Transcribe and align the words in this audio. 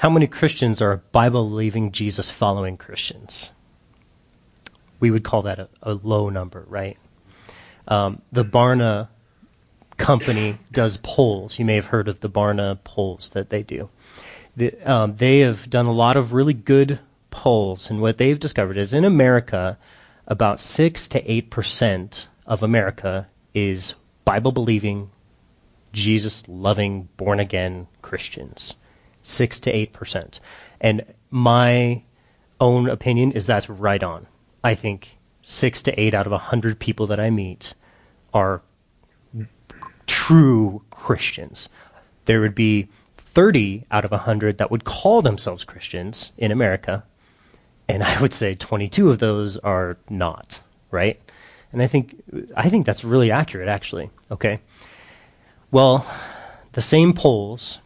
how 0.00 0.08
many 0.08 0.26
Christians 0.26 0.80
are 0.80 0.96
Bible 1.12 1.46
believing, 1.46 1.92
Jesus 1.92 2.30
following 2.30 2.78
Christians? 2.78 3.52
We 4.98 5.10
would 5.10 5.24
call 5.24 5.42
that 5.42 5.58
a, 5.58 5.68
a 5.82 5.92
low 5.92 6.30
number, 6.30 6.64
right? 6.68 6.96
Um, 7.86 8.22
the 8.32 8.42
Barna 8.42 9.08
company 9.98 10.56
does 10.72 10.96
polls. 10.96 11.58
You 11.58 11.66
may 11.66 11.74
have 11.74 11.84
heard 11.84 12.08
of 12.08 12.20
the 12.20 12.30
Barna 12.30 12.82
polls 12.82 13.32
that 13.32 13.50
they 13.50 13.62
do. 13.62 13.90
The, 14.56 14.74
um, 14.90 15.16
they 15.16 15.40
have 15.40 15.68
done 15.68 15.84
a 15.84 15.92
lot 15.92 16.16
of 16.16 16.32
really 16.32 16.54
good 16.54 16.98
polls, 17.30 17.90
and 17.90 18.00
what 18.00 18.16
they've 18.16 18.40
discovered 18.40 18.78
is 18.78 18.94
in 18.94 19.04
America, 19.04 19.76
about 20.26 20.60
6 20.60 21.08
to 21.08 21.22
8% 21.22 22.26
of 22.46 22.62
America 22.62 23.28
is 23.52 23.92
Bible 24.24 24.52
believing, 24.52 25.10
Jesus 25.92 26.48
loving, 26.48 27.10
born 27.18 27.38
again 27.38 27.86
Christians. 28.00 28.76
6 29.22 29.60
to 29.60 29.72
8%. 29.72 30.40
And 30.80 31.04
my 31.30 32.02
own 32.60 32.88
opinion 32.88 33.32
is 33.32 33.46
that's 33.46 33.68
right 33.68 34.02
on. 34.02 34.26
I 34.62 34.74
think 34.74 35.18
6 35.42 35.82
to 35.82 36.00
8 36.00 36.14
out 36.14 36.26
of 36.26 36.32
a 36.32 36.36
100 36.36 36.78
people 36.78 37.06
that 37.08 37.20
I 37.20 37.30
meet 37.30 37.74
are 38.32 38.62
true 40.06 40.82
Christians. 40.90 41.68
There 42.26 42.40
would 42.40 42.54
be 42.54 42.88
30 43.16 43.86
out 43.90 44.04
of 44.04 44.10
100 44.10 44.58
that 44.58 44.70
would 44.70 44.84
call 44.84 45.22
themselves 45.22 45.64
Christians 45.64 46.32
in 46.36 46.50
America, 46.50 47.04
and 47.88 48.02
I 48.02 48.20
would 48.20 48.32
say 48.32 48.54
22 48.54 49.10
of 49.10 49.18
those 49.18 49.56
are 49.58 49.96
not, 50.08 50.60
right? 50.90 51.20
And 51.72 51.82
I 51.82 51.86
think 51.86 52.22
I 52.56 52.68
think 52.68 52.86
that's 52.86 53.04
really 53.04 53.30
accurate 53.30 53.68
actually, 53.68 54.10
okay? 54.30 54.60
Well, 55.70 56.04
the 56.72 56.82
same 56.82 57.12
polls 57.12 57.78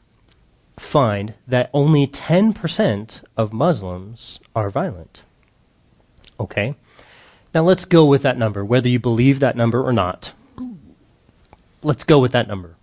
find 0.77 1.35
that 1.47 1.71
only 1.73 2.07
10% 2.07 3.23
of 3.37 3.53
Muslims 3.53 4.41
are 4.55 4.71
violent. 4.71 5.23
Okay? 6.39 6.75
Now 7.55 7.63
let's 7.63 7.85
go 7.85 8.05
with 8.05 8.23
that 8.23 8.39
number, 8.39 8.65
whether 8.65 8.89
you 8.89 8.99
believe 8.99 9.41
that 9.41 9.57
number 9.57 9.87
or 9.87 9.93
not. 9.93 10.33
Let's 11.83 12.03
go 12.03 12.19
with 12.19 12.33
that 12.33 12.49
number. 12.49 12.77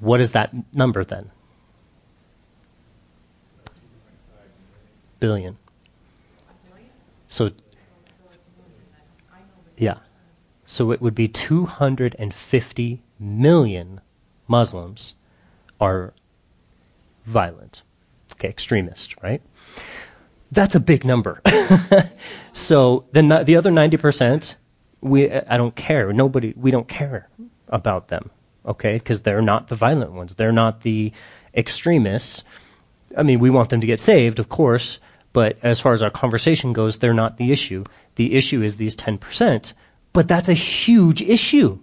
What 0.00 0.20
is 0.20 0.32
that 0.32 0.54
number 0.72 1.04
then? 1.04 1.30
Billion. 5.20 5.58
So, 7.26 7.50
yeah. 9.76 9.98
So 10.64 10.92
it 10.92 11.02
would 11.02 11.14
be 11.14 11.28
250 11.28 13.02
million 13.18 14.00
Muslims 14.46 15.14
are 15.80 16.14
violent, 17.24 17.82
okay, 18.32 18.48
extremist, 18.48 19.20
right? 19.22 19.42
That's 20.50 20.74
a 20.74 20.80
big 20.80 21.04
number. 21.04 21.42
so 22.52 23.04
then 23.12 23.28
the 23.28 23.56
other 23.56 23.70
90%, 23.70 24.54
we, 25.00 25.30
I 25.30 25.56
don't 25.56 25.76
care. 25.76 26.12
Nobody, 26.12 26.54
we 26.56 26.70
don't 26.70 26.88
care 26.88 27.28
about 27.68 28.08
them, 28.08 28.30
okay? 28.64 28.94
Because 28.94 29.22
they're 29.22 29.42
not 29.42 29.68
the 29.68 29.74
violent 29.74 30.12
ones. 30.12 30.34
They're 30.34 30.52
not 30.52 30.80
the 30.82 31.12
extremists. 31.54 32.44
I 33.16 33.22
mean, 33.22 33.40
we 33.40 33.50
want 33.50 33.68
them 33.70 33.80
to 33.80 33.86
get 33.86 34.00
saved, 34.00 34.38
of 34.38 34.48
course, 34.48 34.98
but 35.32 35.58
as 35.62 35.80
far 35.80 35.92
as 35.92 36.02
our 36.02 36.10
conversation 36.10 36.72
goes, 36.72 36.98
they're 36.98 37.14
not 37.14 37.36
the 37.36 37.52
issue. 37.52 37.84
The 38.14 38.34
issue 38.34 38.62
is 38.62 38.76
these 38.76 38.96
10%, 38.96 39.72
but 40.12 40.28
that's 40.28 40.48
a 40.48 40.54
huge 40.54 41.20
issue. 41.20 41.78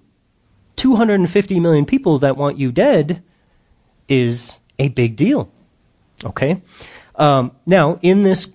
250 0.76 1.60
million 1.60 1.86
people 1.86 2.20
that 2.20 2.36
want 2.36 2.58
you 2.58 2.72
dead 2.72 3.24
is 4.08 4.60
a 4.80 4.90
big 4.90 5.16
deal. 5.16 5.52
Okay? 6.24 6.62
Um, 7.16 7.52
now, 7.66 8.00
in 8.02 8.24
this 8.24 8.50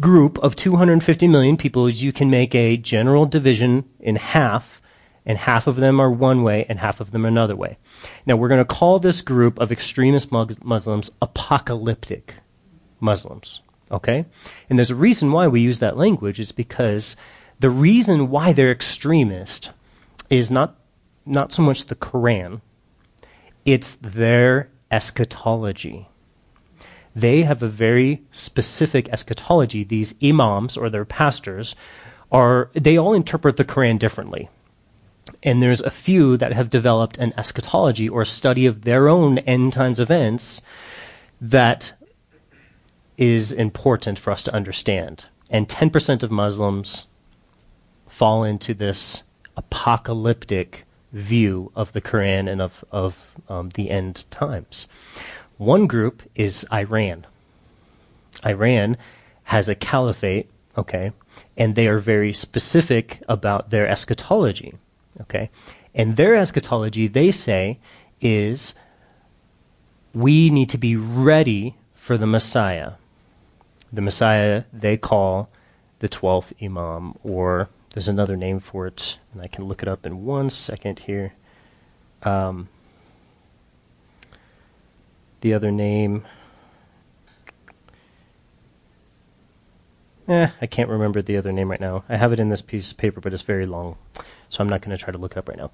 group 0.00 0.38
of 0.38 0.56
250 0.56 1.28
million 1.28 1.56
people, 1.56 1.88
you 1.88 2.12
can 2.12 2.30
make 2.30 2.54
a 2.54 2.76
general 2.76 3.26
division 3.26 3.84
in 4.00 4.16
half, 4.16 4.80
and 5.26 5.36
half 5.36 5.66
of 5.66 5.76
them 5.76 6.00
are 6.00 6.10
one 6.10 6.42
way 6.42 6.64
and 6.68 6.78
half 6.78 7.00
of 7.00 7.10
them 7.10 7.26
another 7.26 7.54
way. 7.54 7.76
Now, 8.24 8.36
we're 8.36 8.48
going 8.48 8.64
to 8.64 8.64
call 8.64 8.98
this 8.98 9.20
group 9.20 9.58
of 9.58 9.70
extremist 9.70 10.30
Muslims 10.32 11.10
apocalyptic 11.20 12.36
Muslims. 13.00 13.60
Okay? 13.90 14.24
And 14.68 14.78
there's 14.78 14.90
a 14.90 14.96
reason 14.96 15.32
why 15.32 15.48
we 15.48 15.60
use 15.60 15.80
that 15.80 15.96
language 15.96 16.40
is 16.40 16.52
because 16.52 17.16
the 17.58 17.70
reason 17.70 18.30
why 18.30 18.52
they're 18.52 18.72
extremist 18.72 19.72
is 20.30 20.50
not, 20.50 20.78
not 21.26 21.52
so 21.52 21.62
much 21.62 21.86
the 21.86 21.96
Quran, 21.96 22.60
it's 23.72 23.94
their 23.94 24.68
eschatology. 24.90 26.08
They 27.14 27.42
have 27.42 27.62
a 27.62 27.68
very 27.68 28.22
specific 28.32 29.08
eschatology. 29.10 29.84
These 29.84 30.14
imams 30.20 30.76
or 30.76 30.90
their 30.90 31.04
pastors 31.04 31.76
are, 32.32 32.70
they 32.74 32.96
all 32.96 33.14
interpret 33.14 33.56
the 33.56 33.64
Quran 33.64 33.98
differently. 33.98 34.48
And 35.42 35.62
there's 35.62 35.80
a 35.82 35.90
few 35.90 36.36
that 36.36 36.52
have 36.52 36.68
developed 36.68 37.18
an 37.18 37.32
eschatology 37.36 38.08
or 38.08 38.22
a 38.22 38.26
study 38.26 38.66
of 38.66 38.82
their 38.82 39.08
own 39.08 39.38
end 39.38 39.72
times 39.72 40.00
events 40.00 40.62
that 41.40 41.92
is 43.16 43.52
important 43.52 44.18
for 44.18 44.32
us 44.32 44.42
to 44.42 44.54
understand. 44.54 45.26
And 45.48 45.68
10% 45.68 46.24
of 46.24 46.30
Muslims 46.32 47.06
fall 48.08 48.42
into 48.42 48.74
this 48.74 49.22
apocalyptic 49.56 50.86
view 51.12 51.72
of 51.74 51.92
the 51.92 52.00
Quran 52.00 52.50
and 52.50 52.60
of, 52.60 52.84
of 52.90 53.26
um, 53.48 53.70
the 53.70 53.90
end 53.90 54.24
times. 54.30 54.86
One 55.58 55.86
group 55.86 56.22
is 56.34 56.66
Iran. 56.72 57.26
Iran 58.44 58.96
has 59.44 59.68
a 59.68 59.74
caliphate, 59.74 60.48
okay, 60.76 61.12
and 61.56 61.74
they 61.74 61.88
are 61.88 61.98
very 61.98 62.32
specific 62.32 63.22
about 63.28 63.70
their 63.70 63.86
eschatology, 63.86 64.74
okay? 65.20 65.50
And 65.94 66.16
their 66.16 66.34
eschatology, 66.34 67.08
they 67.08 67.30
say, 67.32 67.78
is 68.20 68.74
we 70.14 70.50
need 70.50 70.68
to 70.70 70.78
be 70.78 70.96
ready 70.96 71.74
for 71.94 72.16
the 72.16 72.26
Messiah. 72.26 72.92
The 73.92 74.00
Messiah 74.02 74.64
they 74.72 74.96
call 74.96 75.48
the 75.98 76.08
12th 76.08 76.52
Imam, 76.62 77.14
or 77.22 77.68
there's 77.92 78.08
another 78.08 78.36
name 78.36 78.60
for 78.60 78.86
it, 78.86 79.18
and 79.32 79.42
I 79.42 79.48
can 79.48 79.64
look 79.64 79.82
it 79.82 79.88
up 79.88 80.06
in 80.06 80.24
one 80.24 80.48
second 80.50 81.00
here. 81.00 81.34
Um, 82.22 82.68
the 85.40 85.54
other 85.54 85.70
name. 85.70 86.24
Eh, 90.28 90.48
I 90.60 90.66
can't 90.66 90.88
remember 90.88 91.22
the 91.22 91.36
other 91.36 91.50
name 91.50 91.70
right 91.70 91.80
now. 91.80 92.04
I 92.08 92.16
have 92.16 92.32
it 92.32 92.38
in 92.38 92.50
this 92.50 92.62
piece 92.62 92.92
of 92.92 92.98
paper, 92.98 93.20
but 93.20 93.32
it's 93.32 93.42
very 93.42 93.66
long, 93.66 93.96
so 94.48 94.62
I'm 94.62 94.68
not 94.68 94.82
going 94.82 94.96
to 94.96 95.02
try 95.02 95.10
to 95.10 95.18
look 95.18 95.32
it 95.32 95.38
up 95.38 95.48
right 95.48 95.58
now. 95.58 95.72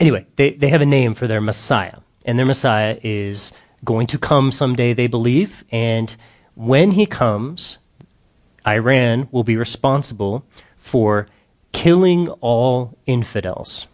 Anyway, 0.00 0.26
they, 0.34 0.50
they 0.54 0.68
have 0.68 0.80
a 0.80 0.86
name 0.86 1.14
for 1.14 1.28
their 1.28 1.40
Messiah, 1.40 1.98
and 2.24 2.36
their 2.36 2.46
Messiah 2.46 2.98
is 3.04 3.52
going 3.84 4.08
to 4.08 4.18
come 4.18 4.50
someday, 4.50 4.92
they 4.92 5.06
believe, 5.06 5.64
and 5.70 6.16
when 6.54 6.92
he 6.92 7.06
comes, 7.06 7.78
Iran 8.66 9.28
will 9.30 9.44
be 9.44 9.56
responsible 9.56 10.44
for 10.76 11.28
killing 11.72 12.28
all 12.40 12.96
infidels. 13.06 13.86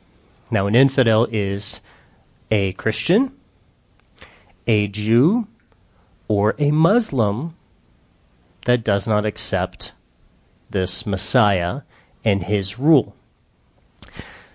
Now, 0.50 0.66
an 0.66 0.74
infidel 0.74 1.26
is 1.30 1.80
a 2.50 2.72
Christian, 2.72 3.32
a 4.66 4.88
Jew, 4.88 5.46
or 6.26 6.54
a 6.58 6.70
Muslim 6.70 7.56
that 8.64 8.84
does 8.84 9.06
not 9.06 9.24
accept 9.24 9.92
this 10.70 11.06
Messiah 11.06 11.82
and 12.24 12.42
his 12.42 12.78
rule. 12.78 13.14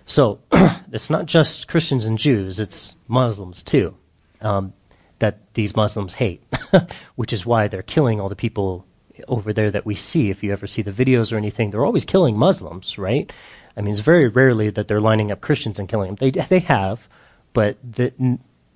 So, 0.06 0.40
it's 0.92 1.10
not 1.10 1.26
just 1.26 1.68
Christians 1.68 2.04
and 2.04 2.18
Jews, 2.18 2.60
it's 2.60 2.94
Muslims 3.08 3.62
too, 3.62 3.96
um, 4.40 4.72
that 5.18 5.54
these 5.54 5.74
Muslims 5.74 6.14
hate, 6.14 6.42
which 7.16 7.32
is 7.32 7.46
why 7.46 7.68
they're 7.68 7.82
killing 7.82 8.20
all 8.20 8.28
the 8.28 8.36
people 8.36 8.86
over 9.28 9.52
there 9.52 9.70
that 9.70 9.86
we 9.86 9.94
see, 9.94 10.30
if 10.30 10.42
you 10.42 10.52
ever 10.52 10.66
see 10.66 10.82
the 10.82 10.92
videos 10.92 11.32
or 11.32 11.36
anything, 11.36 11.70
they're 11.70 11.84
always 11.84 12.04
killing 12.04 12.38
Muslims, 12.38 12.98
right? 12.98 13.32
I 13.76 13.80
mean, 13.80 13.90
it's 13.90 14.00
very 14.00 14.28
rarely 14.28 14.70
that 14.70 14.88
they're 14.88 15.00
lining 15.00 15.30
up 15.30 15.40
Christians 15.40 15.78
and 15.78 15.88
killing 15.88 16.14
them. 16.14 16.16
They 16.16 16.30
they 16.30 16.60
have, 16.60 17.08
but 17.52 17.76
the, 17.82 18.12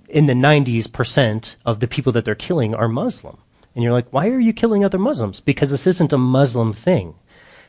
in 0.09 0.27
the 0.27 0.35
90s 0.35 0.91
percent 0.93 1.57
of 1.65 1.81
the 1.81 1.89
people 1.89 2.13
that 2.13 2.25
they're 2.25 2.35
killing 2.35 2.75
are 2.75 2.89
Muslim. 2.89 3.39
And 3.75 3.85
you're 3.85 3.93
like, 3.93 4.13
why 4.13 4.29
are 4.29 4.41
you 4.41 4.53
killing 4.53 4.85
other 4.85 4.99
Muslims? 4.99 5.41
Because 5.41 5.71
this 5.71 5.87
isn't 5.87 6.13
a 6.13 6.19
Muslim 6.19 6.73
thing. 6.73 7.15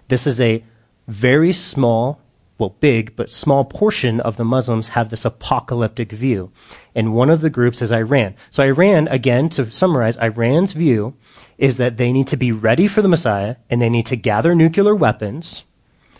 This 0.07 0.25
is 0.25 0.41
a 0.41 0.63
very 1.07 1.53
small 1.53 2.19
well, 2.59 2.75
big, 2.81 3.15
but 3.15 3.31
small 3.31 3.63
portion 3.63 4.19
of 4.19 4.35
the 4.35 4.43
Muslims 4.43 4.89
have 4.89 5.09
this 5.09 5.23
apocalyptic 5.23 6.11
view. 6.11 6.51
And 6.93 7.13
one 7.13 7.29
of 7.29 7.39
the 7.39 7.49
groups 7.49 7.81
is 7.81 7.91
Iran. 7.91 8.35
So 8.51 8.63
Iran, 8.63 9.07
again, 9.07 9.47
to 9.49 9.71
summarize, 9.71 10.17
Iran's 10.17 10.73
view 10.73 11.15
is 11.59 11.75
that 11.75 11.97
they 11.97 12.11
need 12.13 12.25
to 12.25 12.37
be 12.37 12.53
ready 12.53 12.87
for 12.87 13.01
the 13.01 13.07
Messiah 13.09 13.57
and 13.69 13.81
they 13.81 13.89
need 13.89 14.05
to 14.05 14.15
gather 14.15 14.55
nuclear 14.55 14.95
weapons 14.95 15.65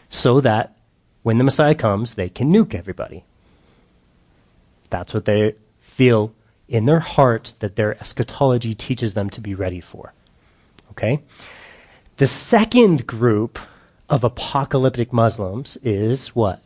so 0.09 0.41
that 0.41 0.75
when 1.24 1.38
the 1.38 1.45
Messiah 1.45 1.74
comes, 1.74 2.15
they 2.15 2.27
can 2.27 2.51
nuke 2.51 2.75
everybody. 2.75 3.24
That's 4.89 5.13
what 5.13 5.24
they 5.24 5.56
feel 5.80 6.33
in 6.68 6.86
their 6.86 7.00
heart 7.00 7.53
that 7.59 7.77
their 7.77 7.97
eschatology 8.01 8.74
teaches 8.74 9.13
them 9.13 9.30
to 9.30 9.39
be 9.39 9.56
ready 9.56 9.80
for. 9.80 10.13
Okay? 10.91 11.21
The 12.18 12.27
second 12.27 13.07
group 13.07 13.59
of 14.09 14.25
apocalyptic 14.25 15.13
Muslims 15.13 15.77
is 15.77 16.36
what? 16.36 16.62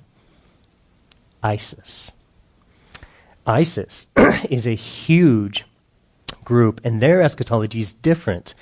ISIS. 1.43 2.11
ISIS 3.45 4.07
is 4.49 4.65
a 4.65 4.73
huge 4.73 5.65
group, 6.43 6.81
and 6.83 7.01
their 7.01 7.21
eschatology 7.21 7.79
is 7.79 7.93
different. 7.93 8.53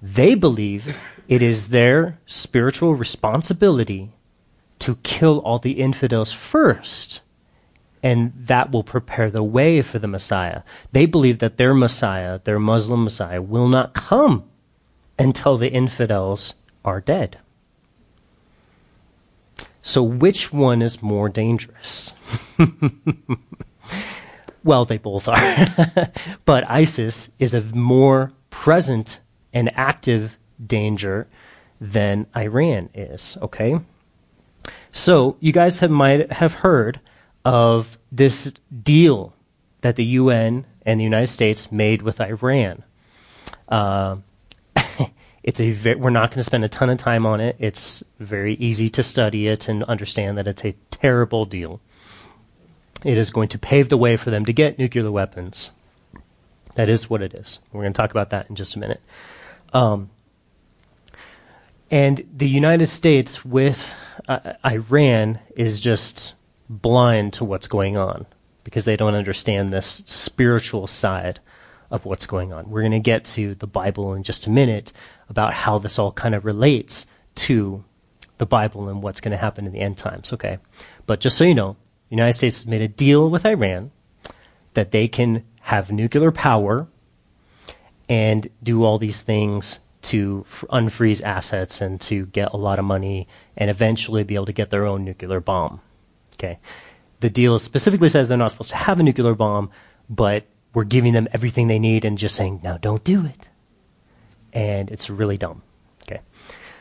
They 0.00 0.34
believe 0.34 0.96
it 1.28 1.42
is 1.42 1.68
their 1.68 2.18
spiritual 2.26 2.94
responsibility 2.94 4.10
to 4.80 4.96
kill 4.96 5.38
all 5.40 5.58
the 5.60 5.80
infidels 5.80 6.32
first, 6.32 7.20
and 8.02 8.32
that 8.36 8.72
will 8.72 8.82
prepare 8.82 9.30
the 9.30 9.44
way 9.44 9.80
for 9.80 10.00
the 10.00 10.08
Messiah. 10.08 10.62
They 10.90 11.06
believe 11.06 11.38
that 11.38 11.56
their 11.56 11.72
Messiah, 11.72 12.40
their 12.42 12.58
Muslim 12.58 13.04
Messiah, 13.04 13.40
will 13.40 13.68
not 13.68 13.94
come 13.94 14.44
until 15.18 15.56
the 15.56 15.70
infidels 15.70 16.54
are 16.84 17.00
dead. 17.00 17.38
So, 19.82 20.02
which 20.02 20.52
one 20.52 20.82
is 20.82 21.02
more 21.02 21.28
dangerous? 21.28 22.14
well, 24.64 24.84
they 24.84 24.98
both 24.98 25.28
are. 25.28 25.66
but 26.44 26.70
ISIS 26.70 27.30
is 27.38 27.54
a 27.54 27.60
more 27.60 28.32
present 28.50 29.20
and 29.52 29.70
active 29.76 30.38
danger 30.64 31.26
than 31.80 32.26
Iran 32.36 32.88
is, 32.94 33.36
okay? 33.42 33.80
So, 34.92 35.36
you 35.40 35.52
guys 35.52 35.78
have, 35.78 35.90
might 35.90 36.32
have 36.32 36.54
heard 36.54 37.00
of 37.44 37.98
this 38.12 38.52
deal 38.82 39.34
that 39.80 39.96
the 39.96 40.04
UN 40.04 40.64
and 40.86 41.00
the 41.00 41.04
United 41.04 41.26
States 41.26 41.72
made 41.72 42.02
with 42.02 42.20
Iran. 42.20 42.84
Uh, 43.68 44.16
it's 45.42 45.60
a 45.60 45.72
ve- 45.72 45.94
we're 45.94 46.10
not 46.10 46.30
going 46.30 46.38
to 46.38 46.44
spend 46.44 46.64
a 46.64 46.68
ton 46.68 46.90
of 46.90 46.98
time 46.98 47.26
on 47.26 47.40
it. 47.40 47.56
It's 47.58 48.02
very 48.18 48.54
easy 48.54 48.88
to 48.90 49.02
study 49.02 49.48
it 49.48 49.68
and 49.68 49.82
understand 49.84 50.38
that 50.38 50.46
it's 50.46 50.64
a 50.64 50.74
terrible 50.90 51.44
deal. 51.44 51.80
It 53.04 53.18
is 53.18 53.30
going 53.30 53.48
to 53.48 53.58
pave 53.58 53.88
the 53.88 53.96
way 53.96 54.16
for 54.16 54.30
them 54.30 54.44
to 54.44 54.52
get 54.52 54.78
nuclear 54.78 55.10
weapons. 55.10 55.72
That 56.76 56.88
is 56.88 57.10
what 57.10 57.22
it 57.22 57.34
is. 57.34 57.60
We're 57.72 57.82
going 57.82 57.92
to 57.92 58.00
talk 58.00 58.10
about 58.10 58.30
that 58.30 58.48
in 58.48 58.56
just 58.56 58.76
a 58.76 58.78
minute. 58.78 59.02
Um, 59.72 60.10
and 61.90 62.26
the 62.34 62.48
United 62.48 62.86
States 62.86 63.44
with 63.44 63.94
uh, 64.28 64.54
Iran 64.64 65.40
is 65.56 65.80
just 65.80 66.34
blind 66.68 67.34
to 67.34 67.44
what's 67.44 67.66
going 67.66 67.96
on 67.96 68.26
because 68.64 68.84
they 68.84 68.96
don't 68.96 69.14
understand 69.14 69.72
this 69.72 70.02
spiritual 70.06 70.86
side 70.86 71.40
of 71.90 72.06
what's 72.06 72.26
going 72.26 72.52
on. 72.52 72.70
We're 72.70 72.80
going 72.80 72.92
to 72.92 73.00
get 73.00 73.24
to 73.26 73.54
the 73.56 73.66
Bible 73.66 74.14
in 74.14 74.22
just 74.22 74.46
a 74.46 74.50
minute 74.50 74.92
about 75.28 75.52
how 75.52 75.78
this 75.78 75.98
all 75.98 76.12
kind 76.12 76.34
of 76.34 76.44
relates 76.46 77.04
to 77.34 77.84
the 78.38 78.46
Bible 78.46 78.88
and 78.88 79.02
what's 79.02 79.20
going 79.20 79.32
to 79.32 79.36
happen 79.36 79.66
in 79.66 79.72
the 79.72 79.80
end 79.80 79.98
times, 79.98 80.32
okay? 80.32 80.58
But 81.06 81.20
just 81.20 81.36
so 81.36 81.44
you 81.44 81.54
know, 81.54 81.76
the 82.12 82.16
United 82.16 82.34
States 82.34 82.58
has 82.58 82.66
made 82.66 82.82
a 82.82 82.88
deal 82.88 83.30
with 83.30 83.46
Iran 83.46 83.90
that 84.74 84.90
they 84.90 85.08
can 85.08 85.44
have 85.62 85.90
nuclear 85.90 86.30
power 86.30 86.86
and 88.06 88.46
do 88.62 88.84
all 88.84 88.98
these 88.98 89.22
things 89.22 89.80
to 90.02 90.44
unfreeze 90.70 91.22
assets 91.22 91.80
and 91.80 91.98
to 92.02 92.26
get 92.26 92.52
a 92.52 92.58
lot 92.58 92.78
of 92.78 92.84
money 92.84 93.28
and 93.56 93.70
eventually 93.70 94.24
be 94.24 94.34
able 94.34 94.44
to 94.44 94.52
get 94.52 94.68
their 94.68 94.84
own 94.84 95.06
nuclear 95.06 95.40
bomb. 95.40 95.80
Okay. 96.34 96.58
The 97.20 97.30
deal 97.30 97.58
specifically 97.58 98.10
says 98.10 98.28
they're 98.28 98.36
not 98.36 98.50
supposed 98.50 98.70
to 98.70 98.76
have 98.76 99.00
a 99.00 99.02
nuclear 99.02 99.34
bomb, 99.34 99.70
but 100.10 100.44
we're 100.74 100.84
giving 100.84 101.14
them 101.14 101.28
everything 101.32 101.68
they 101.68 101.78
need 101.78 102.04
and 102.04 102.18
just 102.18 102.34
saying, 102.34 102.60
now 102.62 102.76
don't 102.76 103.04
do 103.04 103.24
it. 103.24 103.48
And 104.52 104.90
it's 104.90 105.08
really 105.08 105.38
dumb. 105.38 105.62
Okay. 106.02 106.20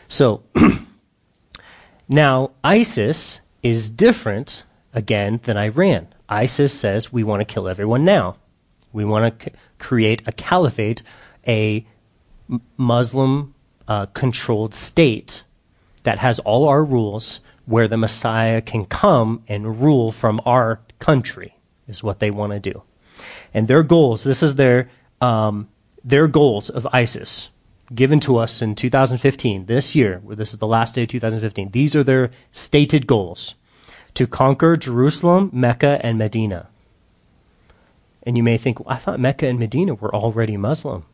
So 0.10 0.44
now 2.10 2.52
ISIS 2.66 3.40
is 3.64 3.90
different 3.90 4.66
again 4.94 5.40
than 5.44 5.58
Iran. 5.58 6.08
ISIS 6.30 6.74
says 6.74 7.12
we 7.12 7.24
want 7.24 7.42
to 7.42 7.54
kill 7.54 7.68
everyone 7.68 8.06
now. 8.06 8.38
We 8.94 9.06
want 9.06 9.40
to 9.40 9.46
c- 9.46 9.56
create 9.80 10.22
a 10.26 10.32
caliphate, 10.32 11.02
a 11.48 11.86
Muslim 12.78 13.54
uh, 13.88 14.08
controlled 14.08 14.74
state 14.74 15.44
that 16.04 16.20
has 16.20 16.40
all 16.40 16.68
our 16.68 16.84
rules 16.84 17.42
where 17.66 17.88
the 17.88 17.98
Messiah 17.98 18.62
can 18.62 18.86
come 18.86 19.44
and 19.48 19.82
rule 19.82 20.12
from 20.12 20.42
our 20.46 20.82
country, 21.00 21.56
is 21.88 22.04
what 22.04 22.20
they 22.20 22.32
want 22.32 22.52
to 22.52 22.60
do. 22.60 22.84
And 23.54 23.68
their 23.68 23.84
goals, 23.84 24.24
this 24.24 24.44
is 24.44 24.56
their, 24.56 24.90
um, 25.22 25.70
their 26.04 26.28
goals 26.28 26.70
of 26.70 26.88
ISIS 26.92 27.50
given 27.94 28.20
to 28.22 28.38
us 28.38 28.62
in 28.62 28.76
2015, 28.76 29.66
this 29.66 29.96
year, 29.96 30.22
this 30.30 30.54
is 30.54 30.60
the 30.60 30.68
last 30.68 30.96
day 30.96 31.04
of 31.04 31.10
2015. 31.10 31.72
These 31.72 31.96
are 31.96 32.04
their 32.04 32.32
stated 32.52 33.08
goals 33.08 33.56
to 34.22 34.28
conquer 34.28 34.76
Jerusalem, 34.76 35.50
Mecca, 35.52 36.00
and 36.04 36.20
Medina. 36.20 36.70
And 38.22 38.38
you 38.38 38.44
may 38.44 38.56
think, 38.56 38.80
well, 38.80 38.96
I 38.96 38.98
thought 39.00 39.20
Mecca 39.20 39.48
and 39.48 39.58
Medina 39.58 39.96
were 39.96 40.14
already 40.14 40.58
Muslim. 40.58 41.06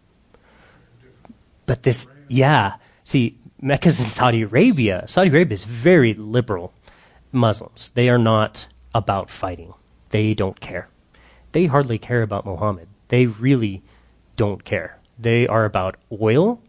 But 1.65 1.83
this, 1.83 2.05
yeah. 2.27 2.75
See, 3.05 3.37
Mecca's 3.61 3.97
in 4.01 4.07
Saudi 4.07 4.41
Arabia. 4.41 5.05
Saudi 5.07 5.29
Arabia 5.29 5.53
is 5.53 5.63
very 5.63 6.15
liberal 6.15 6.73
Muslims. 7.31 7.91
They 7.93 8.09
are 8.09 8.17
not 8.17 8.67
about 8.93 9.29
fighting. 9.29 9.73
They 10.09 10.33
don't 10.33 10.59
care. 10.59 10.89
They 11.53 11.67
hardly 11.67 11.97
care 11.97 12.23
about 12.23 12.45
Muhammad. 12.45 12.89
They 13.07 13.25
really 13.25 13.83
don't 14.35 14.65
care. 14.65 14.99
They 15.17 15.47
are 15.47 15.63
about 15.63 15.95
oil 16.11 16.61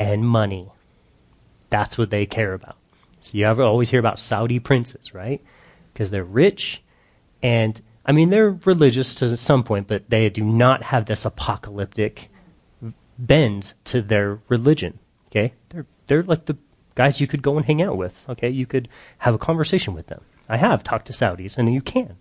and 0.00 0.26
money. 0.26 0.72
That's 1.70 1.96
what 1.96 2.10
they 2.10 2.26
care 2.26 2.52
about. 2.52 2.76
So 3.20 3.38
you 3.38 3.46
ever 3.46 3.62
always 3.62 3.90
hear 3.90 4.00
about 4.00 4.18
Saudi 4.18 4.58
princes, 4.58 5.14
right? 5.14 5.40
Because 5.98 6.12
they're 6.12 6.22
rich 6.22 6.80
and 7.42 7.80
I 8.06 8.12
mean 8.12 8.30
they're 8.30 8.52
religious 8.64 9.16
to 9.16 9.36
some 9.36 9.64
point, 9.64 9.88
but 9.88 10.08
they 10.10 10.30
do 10.30 10.44
not 10.44 10.84
have 10.84 11.06
this 11.06 11.24
apocalyptic 11.24 12.30
bend 13.18 13.74
to 13.86 14.00
their 14.00 14.38
religion. 14.48 15.00
Okay? 15.26 15.54
They're 15.70 15.86
they're 16.06 16.22
like 16.22 16.44
the 16.44 16.56
guys 16.94 17.20
you 17.20 17.26
could 17.26 17.42
go 17.42 17.56
and 17.56 17.66
hang 17.66 17.82
out 17.82 17.96
with. 17.96 18.24
Okay? 18.28 18.48
You 18.48 18.64
could 18.64 18.88
have 19.18 19.34
a 19.34 19.38
conversation 19.38 19.92
with 19.92 20.06
them. 20.06 20.20
I 20.48 20.56
have 20.58 20.84
talked 20.84 21.08
to 21.08 21.12
Saudis 21.12 21.58
and 21.58 21.74
you 21.74 21.80
can. 21.80 22.14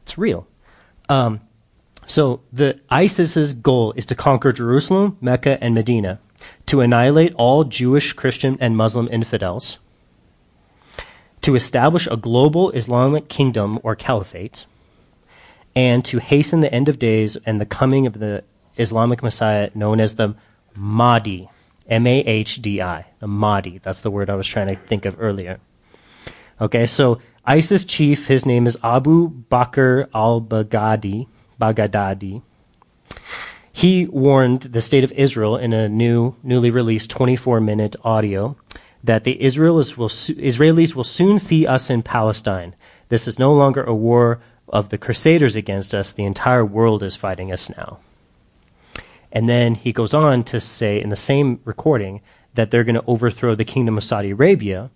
It's 0.00 0.16
real. 0.16 0.46
Um, 1.10 1.42
so 2.06 2.40
the 2.50 2.80
ISIS's 2.88 3.52
goal 3.52 3.92
is 3.96 4.06
to 4.06 4.14
conquer 4.14 4.50
Jerusalem, 4.50 5.18
Mecca, 5.20 5.62
and 5.62 5.74
Medina 5.74 6.20
to 6.64 6.80
annihilate 6.80 7.34
all 7.34 7.64
Jewish, 7.64 8.14
Christian, 8.14 8.56
and 8.62 8.78
Muslim 8.78 9.08
infidels, 9.12 9.78
to 11.42 11.54
establish 11.54 12.06
a 12.10 12.16
global 12.16 12.70
Islamic 12.70 13.28
kingdom 13.28 13.78
or 13.82 13.94
caliphate, 13.94 14.66
and 15.74 16.04
to 16.04 16.18
hasten 16.18 16.60
the 16.60 16.72
end 16.72 16.88
of 16.88 16.98
days 16.98 17.36
and 17.46 17.60
the 17.60 17.66
coming 17.66 18.06
of 18.06 18.14
the 18.14 18.44
Islamic 18.76 19.22
Messiah 19.22 19.70
known 19.74 20.00
as 20.00 20.16
the 20.16 20.34
Mahdi. 20.74 21.48
M 21.88 22.06
A 22.06 22.20
H 22.20 22.62
D 22.62 22.80
I. 22.80 23.06
The 23.18 23.26
Mahdi. 23.26 23.78
That's 23.78 24.00
the 24.02 24.10
word 24.10 24.30
I 24.30 24.36
was 24.36 24.46
trying 24.46 24.68
to 24.68 24.76
think 24.76 25.04
of 25.04 25.16
earlier. 25.18 25.58
Okay, 26.60 26.86
so 26.86 27.20
ISIS 27.44 27.84
chief, 27.84 28.28
his 28.28 28.46
name 28.46 28.66
is 28.66 28.76
Abu 28.82 29.30
Bakr 29.50 30.08
al 30.14 30.40
Baghdadi. 30.40 31.26
Baghdadi. 31.60 32.42
He 33.72 34.06
warned 34.06 34.62
the 34.62 34.80
state 34.80 35.04
of 35.04 35.12
Israel 35.12 35.56
in 35.56 35.72
a 35.72 35.88
new, 35.88 36.36
newly 36.42 36.70
released 36.70 37.10
24 37.10 37.60
minute 37.60 37.96
audio 38.04 38.56
that 39.02 39.24
the 39.24 39.36
Israelis 39.40 39.96
will, 39.96 40.08
Israelis 40.08 40.94
will 40.94 41.04
soon 41.04 41.38
see 41.38 41.66
us 41.66 41.90
in 41.90 42.02
Palestine. 42.02 42.74
This 43.08 43.26
is 43.26 43.38
no 43.38 43.52
longer 43.52 43.82
a 43.82 43.94
war 43.94 44.40
of 44.68 44.90
the 44.90 44.98
Crusaders 44.98 45.56
against 45.56 45.94
us. 45.94 46.12
The 46.12 46.24
entire 46.24 46.64
world 46.64 47.02
is 47.02 47.16
fighting 47.16 47.50
us 47.52 47.70
now. 47.70 47.98
And 49.32 49.48
then 49.48 49.74
he 49.74 49.92
goes 49.92 50.12
on 50.12 50.44
to 50.44 50.60
say 50.60 51.00
in 51.00 51.08
the 51.08 51.16
same 51.16 51.60
recording 51.64 52.20
that 52.54 52.70
they're 52.70 52.84
going 52.84 52.96
to 52.96 53.04
overthrow 53.06 53.54
the 53.54 53.64
kingdom 53.64 53.96
of 53.96 54.04
Saudi 54.04 54.30
Arabia. 54.30 54.90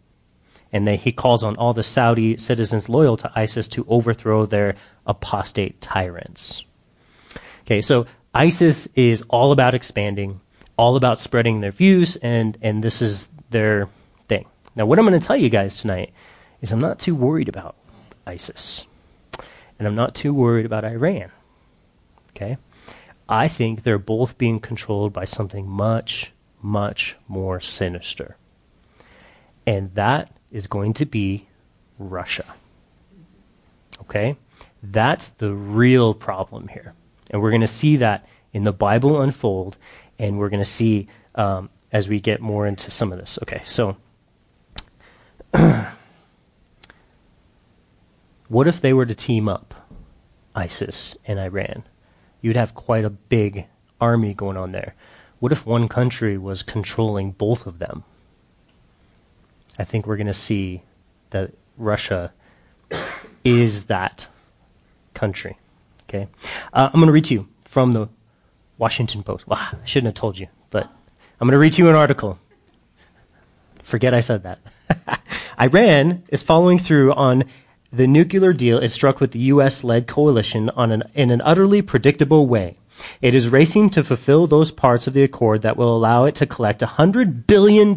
And 0.72 0.86
then 0.86 0.98
he 0.98 1.12
calls 1.12 1.44
on 1.44 1.56
all 1.56 1.72
the 1.72 1.84
Saudi 1.84 2.36
citizens 2.36 2.88
loyal 2.88 3.16
to 3.18 3.30
ISIS 3.36 3.68
to 3.68 3.86
overthrow 3.88 4.44
their 4.44 4.74
apostate 5.06 5.80
tyrants. 5.80 6.64
Okay, 7.62 7.80
so 7.80 8.06
ISIS 8.34 8.88
is 8.96 9.22
all 9.28 9.52
about 9.52 9.74
expanding, 9.74 10.40
all 10.76 10.96
about 10.96 11.20
spreading 11.20 11.60
their 11.60 11.70
views, 11.70 12.16
and, 12.16 12.58
and 12.60 12.82
this 12.82 13.00
is 13.00 13.28
their 13.54 13.88
thing. 14.28 14.46
Now, 14.74 14.84
what 14.84 14.98
I'm 14.98 15.06
going 15.06 15.18
to 15.18 15.24
tell 15.24 15.36
you 15.36 15.48
guys 15.48 15.80
tonight 15.80 16.12
is 16.60 16.72
I'm 16.72 16.80
not 16.80 16.98
too 16.98 17.14
worried 17.14 17.48
about 17.48 17.76
ISIS, 18.26 18.84
and 19.78 19.86
I'm 19.86 19.94
not 19.94 20.14
too 20.14 20.34
worried 20.34 20.66
about 20.66 20.84
Iran. 20.84 21.30
Okay? 22.30 22.58
I 23.28 23.46
think 23.46 23.82
they're 23.82 23.96
both 23.96 24.36
being 24.36 24.58
controlled 24.58 25.12
by 25.12 25.24
something 25.24 25.68
much, 25.68 26.32
much 26.60 27.16
more 27.28 27.60
sinister. 27.60 28.36
And 29.66 29.94
that 29.94 30.36
is 30.50 30.66
going 30.66 30.94
to 30.94 31.06
be 31.06 31.46
Russia. 31.98 32.44
Okay? 34.00 34.36
That's 34.82 35.28
the 35.28 35.54
real 35.54 36.12
problem 36.12 36.66
here. 36.66 36.92
And 37.30 37.40
we're 37.40 37.50
going 37.50 37.60
to 37.60 37.66
see 37.68 37.96
that 37.98 38.26
in 38.52 38.64
the 38.64 38.72
Bible 38.72 39.22
unfold, 39.22 39.76
and 40.18 40.38
we're 40.38 40.50
going 40.50 40.58
to 40.58 40.68
see 40.68 41.06
um, 41.36 41.70
as 41.94 42.08
we 42.08 42.20
get 42.20 42.40
more 42.40 42.66
into 42.66 42.90
some 42.90 43.12
of 43.12 43.18
this. 43.18 43.38
Okay, 43.42 43.62
so 43.64 43.96
what 48.48 48.66
if 48.66 48.80
they 48.80 48.92
were 48.92 49.06
to 49.06 49.14
team 49.14 49.48
up, 49.48 49.74
ISIS 50.56 51.16
and 51.24 51.38
Iran? 51.38 51.84
You'd 52.42 52.56
have 52.56 52.74
quite 52.74 53.04
a 53.04 53.10
big 53.10 53.66
army 54.00 54.34
going 54.34 54.56
on 54.56 54.72
there. 54.72 54.96
What 55.38 55.52
if 55.52 55.64
one 55.64 55.86
country 55.88 56.36
was 56.36 56.64
controlling 56.64 57.30
both 57.30 57.64
of 57.64 57.78
them? 57.78 58.02
I 59.78 59.84
think 59.84 60.06
we're 60.06 60.16
going 60.16 60.26
to 60.26 60.34
see 60.34 60.82
that 61.30 61.52
Russia 61.78 62.32
is 63.44 63.84
that 63.84 64.26
country. 65.14 65.58
Okay, 66.08 66.26
uh, 66.72 66.90
I'm 66.92 67.00
going 67.00 67.06
to 67.06 67.12
read 67.12 67.26
to 67.26 67.34
you 67.34 67.48
from 67.64 67.92
the 67.92 68.08
Washington 68.78 69.22
Post. 69.22 69.46
Wow, 69.46 69.68
I 69.72 69.84
shouldn't 69.84 70.08
have 70.08 70.20
told 70.20 70.38
you, 70.38 70.48
but 70.70 70.90
I'm 71.44 71.48
going 71.48 71.56
to 71.56 71.58
read 71.58 71.76
you 71.76 71.90
an 71.90 71.94
article. 71.94 72.38
Forget 73.82 74.14
I 74.14 74.20
said 74.20 74.44
that. 74.44 75.20
Iran 75.60 76.22
is 76.28 76.42
following 76.42 76.78
through 76.78 77.12
on 77.12 77.44
the 77.92 78.06
nuclear 78.06 78.54
deal 78.54 78.78
it 78.78 78.88
struck 78.88 79.20
with 79.20 79.32
the 79.32 79.40
U.S. 79.52 79.84
led 79.84 80.06
coalition 80.06 80.70
an, 80.74 81.02
in 81.12 81.30
an 81.30 81.42
utterly 81.42 81.82
predictable 81.82 82.46
way. 82.46 82.78
It 83.20 83.34
is 83.34 83.50
racing 83.50 83.90
to 83.90 84.02
fulfill 84.02 84.46
those 84.46 84.70
parts 84.70 85.06
of 85.06 85.12
the 85.12 85.22
accord 85.22 85.60
that 85.60 85.76
will 85.76 85.94
allow 85.94 86.24
it 86.24 86.34
to 86.36 86.46
collect 86.46 86.80
$100 86.80 87.46
billion 87.46 87.94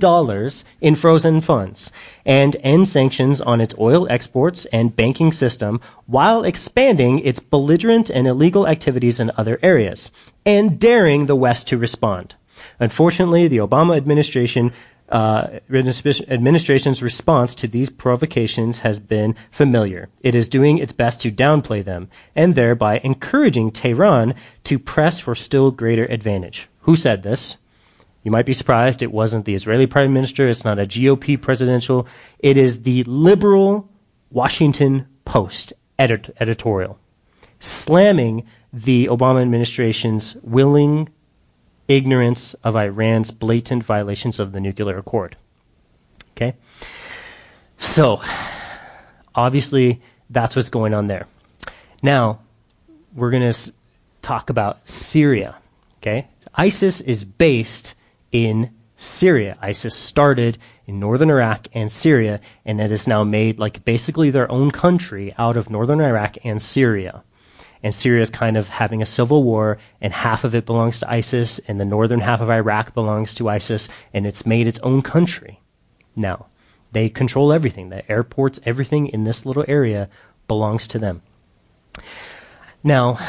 in 0.81 0.95
frozen 0.95 1.39
funds 1.39 1.89
and 2.25 2.57
end 2.59 2.89
sanctions 2.89 3.39
on 3.39 3.61
its 3.61 3.73
oil 3.79 4.11
exports 4.11 4.65
and 4.73 4.93
banking 4.93 5.31
system 5.31 5.79
while 6.05 6.43
expanding 6.43 7.19
its 7.19 7.39
belligerent 7.39 8.09
and 8.09 8.27
illegal 8.27 8.67
activities 8.67 9.21
in 9.21 9.31
other 9.37 9.57
areas 9.63 10.11
and 10.45 10.77
daring 10.77 11.27
the 11.27 11.35
West 11.35 11.65
to 11.67 11.77
respond. 11.77 12.35
Unfortunately, 12.79 13.48
the 13.48 13.57
Obama 13.57 13.98
administration 13.98 14.72
uh, 15.10 15.60
administration's 15.69 17.01
response 17.01 17.55
to 17.55 17.67
these 17.67 17.89
provocations 17.89 18.79
has 18.79 19.00
been 19.00 19.36
familiar. 19.51 20.10
It 20.22 20.36
is 20.36 20.50
doing 20.50 20.79
its 20.79 20.91
best 20.91 21.22
to 21.22 21.31
downplay 21.31 21.81
them 21.84 22.10
and 22.36 22.55
thereby 22.55 23.00
encouraging 23.00 23.72
Tehran 23.72 24.36
to 24.65 24.77
press 24.77 25.22
for 25.22 25.34
still 25.34 25.72
greater 25.72 26.05
advantage. 26.05 26.67
Who 26.81 26.98
said 26.98 27.24
this? 27.24 27.55
You 28.24 28.31
might 28.31 28.46
be 28.46 28.51
surprised 28.51 29.01
it 29.01 29.13
wasn't 29.13 29.46
the 29.46 29.55
Israeli 29.55 29.88
prime 29.88 30.12
minister, 30.12 30.50
it's 30.50 30.65
not 30.65 30.77
a 30.79 30.86
GOP 30.86 31.41
presidential, 31.41 32.05
it 32.39 32.57
is 32.57 32.81
the 32.81 33.05
liberal 33.05 33.89
Washington 34.29 35.07
Post 35.24 35.72
edit- 35.98 36.36
editorial 36.41 37.00
slamming 37.60 38.46
the 38.72 39.07
Obama 39.07 39.41
administration's 39.41 40.36
willing 40.43 41.10
ignorance 41.88 42.53
of 42.56 42.75
Iran's 42.75 43.32
blatant 43.32 43.84
violations 43.84 44.39
of 44.39 44.51
the 44.51 44.60
nuclear 44.60 44.98
accord. 44.98 45.36
Okay? 46.32 46.56
So, 47.77 48.22
obviously, 49.36 50.01
that's 50.29 50.56
what's 50.56 50.70
going 50.70 50.94
on 50.94 51.08
there. 51.08 51.27
Now, 52.03 52.39
we're 53.15 53.32
going 53.32 53.51
to 53.51 53.74
talk 54.22 54.50
about 54.50 54.88
Syria. 54.88 55.56
Okay? 56.01 56.27
ISIS 56.56 57.01
is 57.01 57.24
based 57.24 57.96
in 58.32 58.72
Syria. 58.98 59.58
ISIS 59.62 59.96
started 59.96 60.58
in 60.88 61.00
northern 61.00 61.29
Iraq 61.29 61.67
and 61.74 61.91
Syria, 61.91 62.39
and 62.65 62.82
it 62.82 62.89
has 62.89 63.08
now 63.08 63.24
made 63.24 63.60
like 63.60 63.86
basically 63.86 64.32
their 64.32 64.51
own 64.51 64.72
country 64.72 65.34
out 65.38 65.56
of 65.56 65.70
northern 65.70 66.01
Iraq 66.01 66.38
and 66.44 66.62
Syria 66.62 67.24
and 67.84 67.93
Syria 67.93 68.22
is 68.22 68.29
kind 68.29 68.57
of 68.57 68.69
having 68.69 69.01
a 69.01 69.05
civil 69.05 69.43
war, 69.43 69.77
and 70.01 70.13
half 70.13 70.43
of 70.43 70.55
it 70.55 70.65
belongs 70.65 71.00
to 71.00 71.12
ISIS, 71.12 71.60
and 71.67 71.79
the 71.79 71.86
northern 71.86 72.22
half 72.22 72.41
of 72.41 72.50
Iraq 72.50 72.93
belongs 72.93 73.34
to 73.36 73.50
ISIS, 73.50 73.89
and 74.13 74.25
it's 74.25 74.46
made 74.46 74.67
its 74.67 74.79
own 74.79 75.01
country. 75.01 75.60
Now, 76.15 76.48
they 76.91 77.10
control 77.10 77.53
everything. 77.53 77.89
The 77.89 78.10
airports, 78.12 78.60
everything 78.65 79.07
in 79.07 79.24
this 79.24 79.46
little 79.46 79.65
area 79.67 80.10
belongs 80.48 80.88
to 80.88 81.00
them. 81.00 81.22
Now, 82.84 83.19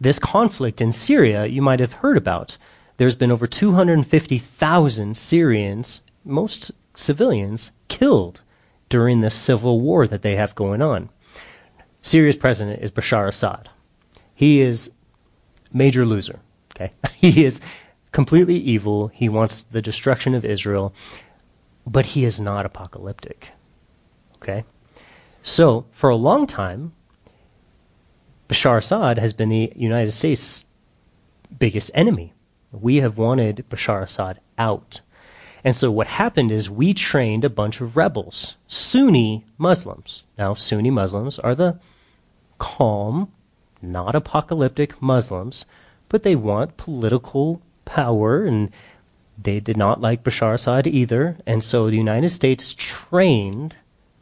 this 0.00 0.18
conflict 0.18 0.80
in 0.80 0.92
Syria, 0.92 1.46
you 1.46 1.62
might 1.62 1.80
have 1.80 1.94
heard 1.94 2.16
about. 2.16 2.56
There's 2.96 3.14
been 3.14 3.32
over 3.32 3.46
250,000 3.46 5.16
Syrians, 5.16 6.02
most 6.24 6.70
civilians, 6.94 7.70
killed 7.88 8.42
during 8.88 9.20
this 9.20 9.34
civil 9.34 9.80
war 9.80 10.06
that 10.06 10.22
they 10.22 10.36
have 10.36 10.54
going 10.54 10.82
on. 10.82 11.08
Syria's 12.02 12.36
president 12.36 12.82
is 12.82 12.90
Bashar 12.90 13.28
Assad. 13.28 13.68
He 14.34 14.60
is 14.60 14.90
major 15.72 16.06
loser. 16.06 16.40
Okay, 16.74 16.92
he 17.14 17.44
is 17.44 17.60
completely 18.12 18.56
evil. 18.56 19.08
He 19.08 19.28
wants 19.28 19.62
the 19.62 19.82
destruction 19.82 20.34
of 20.34 20.44
Israel, 20.44 20.94
but 21.86 22.06
he 22.06 22.24
is 22.24 22.40
not 22.40 22.66
apocalyptic. 22.66 23.48
Okay, 24.36 24.64
so 25.42 25.86
for 25.90 26.10
a 26.10 26.16
long 26.16 26.46
time, 26.46 26.92
Bashar 28.48 28.78
Assad 28.78 29.18
has 29.18 29.32
been 29.32 29.48
the 29.48 29.72
United 29.76 30.12
States' 30.12 30.64
biggest 31.58 31.90
enemy. 31.94 32.32
We 32.72 32.96
have 32.96 33.18
wanted 33.18 33.64
Bashar 33.68 34.02
Assad 34.02 34.40
out. 34.58 35.00
And 35.62 35.76
so 35.76 35.90
what 35.90 36.06
happened 36.06 36.50
is 36.50 36.70
we 36.70 36.94
trained 36.94 37.44
a 37.44 37.50
bunch 37.50 37.80
of 37.80 37.96
rebels, 37.96 38.56
Sunni 38.66 39.44
Muslims. 39.58 40.24
Now, 40.38 40.54
Sunni 40.54 40.90
Muslims 40.90 41.38
are 41.38 41.54
the 41.54 41.78
calm, 42.58 43.30
not 43.82 44.14
apocalyptic 44.14 45.00
Muslims, 45.02 45.66
but 46.08 46.22
they 46.22 46.36
want 46.36 46.76
political 46.76 47.60
power 47.84 48.44
and 48.44 48.70
they 49.42 49.60
did 49.60 49.76
not 49.76 50.00
like 50.00 50.22
Bashar 50.22 50.54
Assad 50.54 50.86
either. 50.86 51.36
And 51.46 51.62
so 51.62 51.88
the 51.90 51.96
United 51.96 52.30
States 52.30 52.74
trained 52.76 53.76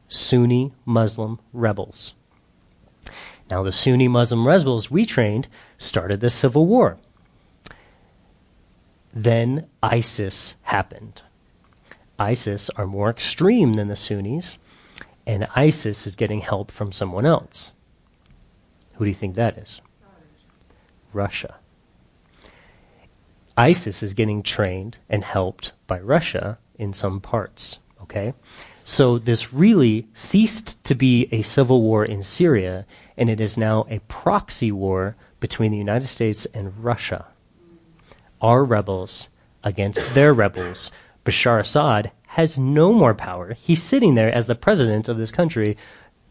Sunni 0.08 0.72
Muslim 0.84 1.38
rebels. 1.52 2.14
Now, 3.50 3.62
the 3.62 3.72
Sunni 3.72 4.08
Muslim 4.08 4.46
rebels 4.46 4.90
we 4.90 5.06
trained 5.06 5.48
started 5.78 6.20
the 6.20 6.30
civil 6.30 6.66
war. 6.66 6.98
Then 9.12 9.66
ISIS 9.82 10.56
happened. 10.62 11.22
ISIS 12.18 12.70
are 12.70 12.86
more 12.86 13.10
extreme 13.10 13.74
than 13.74 13.88
the 13.88 13.96
Sunnis, 13.96 14.58
and 15.26 15.46
ISIS 15.54 16.06
is 16.06 16.16
getting 16.16 16.40
help 16.40 16.70
from 16.70 16.92
someone 16.92 17.26
else. 17.26 17.72
Who 18.94 19.04
do 19.04 19.08
you 19.08 19.14
think 19.14 19.34
that 19.36 19.56
is? 19.56 19.80
Russia. 21.12 21.56
ISIS 23.56 24.02
is 24.02 24.14
getting 24.14 24.42
trained 24.42 24.98
and 25.08 25.24
helped 25.24 25.72
by 25.86 26.00
Russia 26.00 26.58
in 26.78 26.92
some 26.92 27.20
parts. 27.20 27.78
Okay? 28.02 28.34
So 28.84 29.18
this 29.18 29.52
really 29.52 30.06
ceased 30.14 30.82
to 30.84 30.94
be 30.94 31.28
a 31.30 31.42
civil 31.42 31.82
war 31.82 32.04
in 32.04 32.22
Syria, 32.22 32.86
and 33.16 33.28
it 33.28 33.40
is 33.40 33.58
now 33.58 33.84
a 33.90 33.98
proxy 34.08 34.72
war 34.72 35.16
between 35.40 35.72
the 35.72 35.78
United 35.78 36.06
States 36.06 36.46
and 36.54 36.82
Russia. 36.82 37.26
Our 38.40 38.64
rebels 38.64 39.28
against 39.62 40.14
their 40.14 40.32
rebels. 40.32 40.90
Bashar 41.28 41.60
Assad 41.60 42.10
has 42.28 42.58
no 42.58 42.90
more 42.90 43.12
power. 43.12 43.52
He's 43.52 43.82
sitting 43.82 44.14
there 44.14 44.34
as 44.34 44.46
the 44.46 44.54
president 44.54 45.08
of 45.08 45.18
this 45.18 45.30
country 45.30 45.76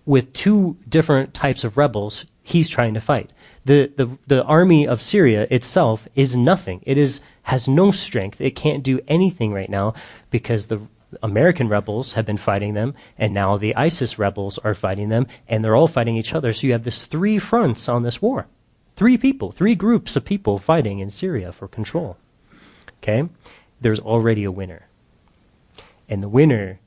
with 0.08 0.34
two 0.34 0.76
different 0.90 1.36
types 1.36 1.64
of 1.64 1.78
rebels 1.78 2.26
he's 2.42 2.68
trying 2.68 2.96
to 2.96 3.00
fight. 3.00 3.32
The, 3.66 3.92
the, 3.96 4.18
the 4.26 4.44
army 4.44 4.88
of 4.88 5.00
Syria 5.00 5.46
itself 5.52 6.08
is 6.16 6.36
nothing. 6.36 6.82
It 6.84 6.98
is, 6.98 7.22
has 7.44 7.68
no 7.68 7.92
strength. 7.92 8.42
It 8.42 8.56
can't 8.56 8.82
do 8.82 9.00
anything 9.08 9.54
right 9.54 9.70
now 9.70 9.94
because 10.32 10.66
the 10.66 10.82
American 11.22 11.70
rebels 11.70 12.14
have 12.14 12.26
been 12.26 12.38
fighting 12.38 12.74
them, 12.74 12.96
and 13.20 13.36
now 13.36 13.56
the 13.56 13.76
ISIS 13.76 14.18
rebels 14.18 14.58
are 14.58 14.74
fighting 14.74 15.10
them, 15.10 15.28
and 15.48 15.64
they're 15.64 15.76
all 15.76 15.88
fighting 15.88 16.18
each 16.18 16.34
other. 16.34 16.54
So 16.54 16.66
you 16.66 16.74
have 16.74 16.86
this 16.86 17.06
three 17.06 17.38
fronts 17.38 17.88
on 17.88 18.02
this 18.02 18.20
war. 18.20 18.48
Three 18.96 19.18
people, 19.18 19.52
three 19.52 19.76
groups 19.76 20.16
of 20.16 20.26
people 20.26 20.58
fighting 20.58 21.00
in 21.00 21.12
Syria 21.12 21.52
for 21.52 21.68
control. 21.68 22.18
Okay? 23.04 23.30
There's 23.80 24.00
already 24.00 24.44
a 24.44 24.52
winner. 24.52 24.87
And 26.10 26.24
the 26.24 26.30
winner 26.30 26.80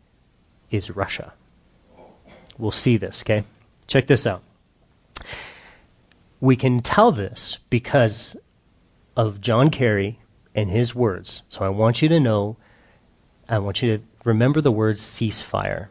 is 0.70 0.90
Russia. 0.90 1.32
We'll 2.58 2.70
see 2.70 2.96
this, 2.96 3.22
okay? 3.22 3.44
Check 3.86 4.06
this 4.06 4.26
out. 4.26 4.42
We 6.40 6.56
can 6.56 6.80
tell 6.80 7.12
this 7.12 7.58
because 7.68 8.36
of 9.16 9.40
John 9.40 9.70
Kerry 9.70 10.20
and 10.54 10.70
his 10.70 10.94
words. 10.94 11.42
So 11.48 11.64
I 11.64 11.68
want 11.68 12.02
you 12.02 12.08
to 12.08 12.20
know, 12.20 12.56
I 13.48 13.58
want 13.58 13.82
you 13.82 13.98
to 13.98 14.04
remember 14.24 14.60
the 14.60 14.72
words 14.72 15.00
ceasefire. 15.00 15.88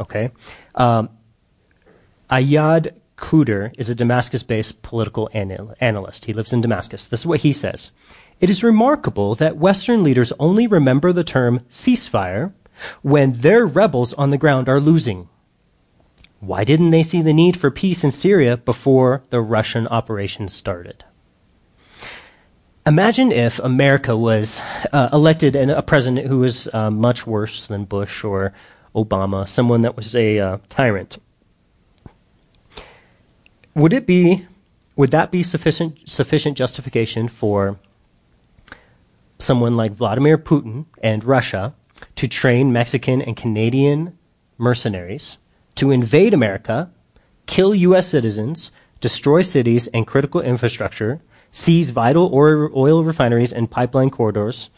Okay? 0.00 0.30
Um, 0.74 1.10
Ayad 2.30 2.94
Kuder 3.18 3.74
is 3.76 3.90
a 3.90 3.94
Damascus 3.94 4.42
based 4.42 4.82
political 4.82 5.28
anal- 5.34 5.74
analyst. 5.80 6.24
He 6.24 6.32
lives 6.32 6.52
in 6.52 6.60
Damascus. 6.60 7.06
This 7.06 7.20
is 7.20 7.26
what 7.26 7.40
he 7.40 7.52
says 7.52 7.90
It 8.42 8.50
is 8.50 8.64
remarkable 8.64 9.36
that 9.36 9.56
Western 9.56 10.02
leaders 10.02 10.32
only 10.40 10.66
remember 10.66 11.12
the 11.12 11.22
term 11.22 11.60
ceasefire 11.70 12.52
when 13.00 13.34
their 13.34 13.64
rebels 13.64 14.12
on 14.14 14.30
the 14.30 14.36
ground 14.36 14.68
are 14.68 14.80
losing. 14.80 15.28
Why 16.40 16.64
didn't 16.64 16.90
they 16.90 17.04
see 17.04 17.22
the 17.22 17.32
need 17.32 17.56
for 17.56 17.70
peace 17.70 18.02
in 18.02 18.10
Syria 18.10 18.56
before 18.56 19.22
the 19.30 19.40
Russian 19.40 19.86
operation 19.86 20.48
started? 20.48 21.04
Imagine 22.84 23.30
if 23.30 23.60
America 23.60 24.16
was 24.16 24.60
uh, 24.92 25.08
elected 25.12 25.54
a 25.54 25.80
president 25.82 26.26
who 26.26 26.40
was 26.40 26.66
uh, 26.72 26.90
much 26.90 27.24
worse 27.24 27.68
than 27.68 27.84
Bush 27.84 28.24
or 28.24 28.52
Obama, 28.92 29.48
someone 29.48 29.82
that 29.82 29.94
was 29.94 30.16
a 30.16 30.40
uh, 30.40 30.58
tyrant. 30.68 31.18
Would 33.76 33.92
it 33.92 34.04
be, 34.04 34.48
would 34.96 35.12
that 35.12 35.30
be 35.30 35.44
sufficient 35.44 36.08
sufficient 36.08 36.58
justification 36.58 37.28
for 37.28 37.78
someone 39.42 39.76
like 39.76 39.92
Vladimir 39.92 40.38
Putin 40.38 40.86
and 41.02 41.24
Russia 41.24 41.74
to 42.16 42.28
train 42.28 42.72
Mexican 42.72 43.20
and 43.22 43.36
Canadian 43.36 44.16
mercenaries 44.58 45.38
to 45.74 45.90
invade 45.90 46.34
America, 46.34 46.90
kill 47.46 47.74
U.S. 47.74 48.08
citizens, 48.08 48.70
destroy 49.00 49.42
cities 49.42 49.86
and 49.88 50.06
critical 50.06 50.40
infrastructure? 50.40 51.20
seize 51.52 51.90
vital 51.90 52.30
oil 52.34 53.04
refineries 53.04 53.52
and 53.52 53.70
pipeline 53.70 54.10
corridors, 54.10 54.70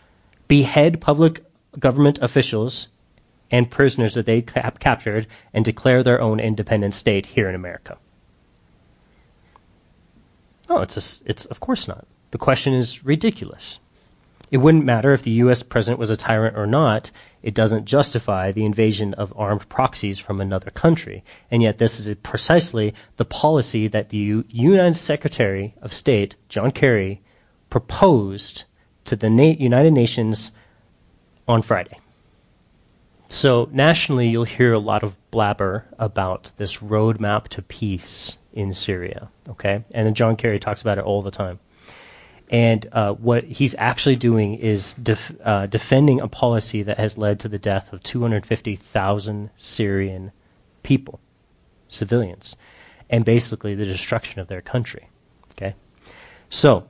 behead 0.49 1.01
public 1.01 1.45
government 1.79 2.19
officials 2.21 2.89
and 3.51 3.71
prisoners 3.71 4.15
that 4.15 4.27
they 4.27 4.43
cap- 4.43 4.81
captured, 4.81 5.27
and 5.53 5.65
declare 5.65 6.03
their 6.03 6.21
own 6.21 6.41
independent 6.41 6.93
state 6.93 7.27
here 7.27 7.49
in 7.49 7.55
America. 7.55 7.97
Oh, 10.69 10.81
it's 10.81 10.97
a, 10.97 11.31
it's 11.31 11.45
of 11.47 11.61
course 11.61 11.87
not. 11.87 12.07
The 12.33 12.39
question 12.39 12.75
is 12.75 13.05
ridiculous. 13.05 13.79
It 14.55 14.61
wouldn't 14.61 14.85
matter 14.85 15.13
if 15.13 15.25
the 15.25 15.33
U.S. 15.33 15.65
president 15.65 15.99
was 15.99 16.11
a 16.11 16.17
tyrant 16.17 16.57
or 16.57 16.65
not. 16.65 17.11
It 17.43 17.55
doesn't 17.55 17.87
justify 17.87 18.53
the 18.53 18.65
invasion 18.65 19.13
of 19.15 19.35
armed 19.37 19.69
proxies 19.69 20.21
from 20.21 20.41
another 20.41 20.71
country. 20.71 21.25
And 21.51 21.61
yet, 21.61 21.79
this 21.79 21.99
is 21.99 22.15
precisely 22.23 22.95
the 23.17 23.25
policy 23.25 23.89
that 23.89 24.11
the 24.11 24.17
U- 24.17 24.45
United 24.49 24.95
Secretary 24.95 25.75
of 25.83 25.93
State, 25.93 26.37
John 26.49 26.71
Kerry, 26.71 27.21
proposed 27.69 28.63
to 29.07 29.17
the 29.17 29.29
Na- 29.29 29.57
United 29.59 29.93
Nations 29.93 30.53
on 31.49 31.61
Friday. 31.61 31.99
So, 33.29 33.69
nationally, 33.73 34.29
you'll 34.29 34.45
hear 34.45 34.73
a 34.73 34.79
lot 34.79 35.03
of 35.03 35.17
blabber 35.33 35.87
about 35.99 36.53
this 36.59 36.77
roadmap 36.77 37.49
to 37.49 37.61
peace 37.61 38.39
in 38.53 38.73
Syria. 38.73 39.31
Okay? 39.49 39.83
And 39.91 40.15
John 40.15 40.37
Kerry 40.37 40.61
talks 40.61 40.81
about 40.81 40.99
it 40.99 41.03
all 41.03 41.23
the 41.23 41.33
time. 41.33 41.59
And 42.51 42.87
uh, 42.93 43.15
what 43.15 43.45
he's 43.45 43.75
actually 43.79 44.17
doing 44.17 44.55
is 44.55 44.95
def- 44.95 45.35
uh, 45.43 45.67
defending 45.67 46.21
a 46.21 46.29
policy 46.29 46.83
that 46.83 46.99
has 46.99 47.17
led 47.17 47.41
to 47.41 47.49
the 47.49 47.59
death 47.59 47.93
of 47.93 48.03
250,000 48.03 49.51
Syrian 49.57 50.33
people, 50.83 51.21
civilians, 51.89 52.55
and 53.09 53.25
basically 53.25 53.75
the 53.75 53.87
destruction 53.87 54.41
of 54.41 54.49
their 54.49 54.61
country. 54.61 55.09
Okay? 55.53 55.75
So, 56.51 56.87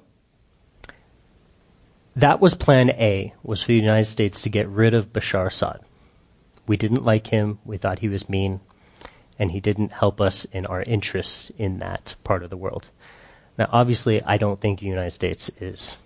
that 2.16 2.40
was 2.40 2.54
plan 2.54 2.90
A, 2.90 3.34
was 3.42 3.62
for 3.62 3.68
the 3.68 3.76
United 3.76 4.04
States 4.04 4.42
to 4.42 4.48
get 4.48 4.68
rid 4.68 4.94
of 4.94 5.12
Bashar 5.12 5.46
Assad. 5.46 5.80
We 6.66 6.76
didn't 6.76 7.04
like 7.04 7.28
him. 7.28 7.58
We 7.64 7.76
thought 7.76 7.98
he 7.98 8.08
was 8.08 8.28
mean. 8.28 8.60
And 9.38 9.50
he 9.50 9.60
didn't 9.60 9.92
help 9.92 10.20
us 10.20 10.44
in 10.46 10.64
our 10.66 10.82
interests 10.82 11.50
in 11.58 11.78
that 11.80 12.14
part 12.22 12.42
of 12.42 12.50
the 12.50 12.56
world. 12.56 12.88
Now, 13.58 13.68
obviously, 13.70 14.22
I 14.22 14.36
don't 14.36 14.60
think 14.60 14.80
the 14.80 14.86
United 14.86 15.12
States 15.12 15.50
is 15.60 15.96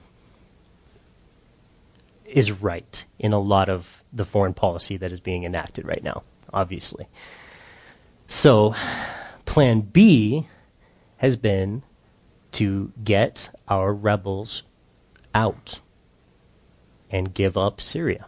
is 2.25 2.53
right 2.53 3.07
in 3.19 3.33
a 3.33 3.39
lot 3.39 3.71
of 3.71 4.03
the 4.13 4.25
foreign 4.25 4.53
policy 4.53 4.99
that 4.99 5.11
is 5.11 5.21
being 5.21 5.45
enacted 5.45 5.87
right 5.87 6.05
now, 6.05 6.23
obviously. 6.53 7.09
So, 8.27 8.75
plan 9.47 9.81
B 9.81 10.47
has 11.17 11.37
been 11.37 11.83
to 12.53 12.93
get 13.03 13.49
our 13.67 13.95
rebels 13.95 14.63
out 15.35 15.81
and 17.11 17.33
give 17.33 17.57
up 17.57 17.81
Syria. 17.81 18.27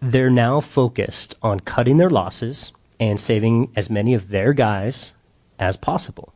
They're 0.00 0.30
now 0.30 0.60
focused 0.60 1.34
on 1.42 1.60
cutting 1.60 1.98
their 1.98 2.10
losses 2.10 2.72
and 2.98 3.20
saving 3.20 3.72
as 3.76 3.90
many 3.90 4.14
of 4.14 4.30
their 4.30 4.52
guys 4.52 5.12
as 5.58 5.76
possible. 5.76 6.32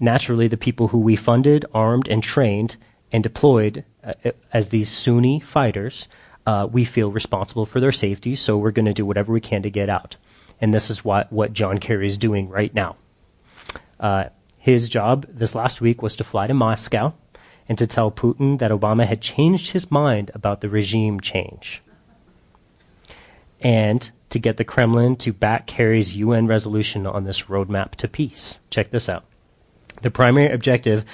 Naturally, 0.00 0.48
the 0.48 0.56
people 0.56 0.88
who 0.88 0.98
we 0.98 1.16
funded, 1.16 1.64
armed, 1.74 2.08
and 2.08 2.22
trained 2.22 2.76
and 3.12 3.22
deployed 3.22 3.84
uh, 4.04 4.14
as 4.52 4.68
these 4.68 4.88
Sunni 4.88 5.40
fighters, 5.40 6.08
uh, 6.46 6.66
we 6.70 6.84
feel 6.84 7.10
responsible 7.10 7.66
for 7.66 7.80
their 7.80 7.92
safety, 7.92 8.34
so 8.34 8.56
we're 8.56 8.70
going 8.70 8.86
to 8.86 8.94
do 8.94 9.04
whatever 9.04 9.32
we 9.32 9.40
can 9.40 9.62
to 9.62 9.70
get 9.70 9.88
out. 9.88 10.16
And 10.60 10.72
this 10.72 10.90
is 10.90 11.04
what, 11.04 11.32
what 11.32 11.52
John 11.52 11.78
Kerry 11.78 12.06
is 12.06 12.18
doing 12.18 12.48
right 12.48 12.72
now. 12.72 12.96
Uh, 13.98 14.24
his 14.56 14.88
job 14.88 15.26
this 15.28 15.54
last 15.54 15.80
week 15.80 16.02
was 16.02 16.16
to 16.16 16.24
fly 16.24 16.46
to 16.46 16.54
Moscow 16.54 17.12
and 17.68 17.76
to 17.78 17.86
tell 17.86 18.10
Putin 18.10 18.58
that 18.58 18.70
Obama 18.70 19.06
had 19.06 19.20
changed 19.20 19.72
his 19.72 19.90
mind 19.90 20.30
about 20.34 20.60
the 20.60 20.68
regime 20.68 21.20
change. 21.20 21.82
And 23.60 24.10
to 24.30 24.38
get 24.38 24.56
the 24.56 24.64
Kremlin 24.64 25.16
to 25.16 25.32
back 25.32 25.66
Kerry's 25.66 26.16
UN 26.16 26.46
resolution 26.46 27.06
on 27.06 27.24
this 27.24 27.42
roadmap 27.42 27.92
to 27.96 28.08
peace. 28.08 28.60
Check 28.70 28.90
this 28.90 29.08
out. 29.08 29.24
The 30.02 30.10
primary 30.10 30.52
objective 30.52 31.04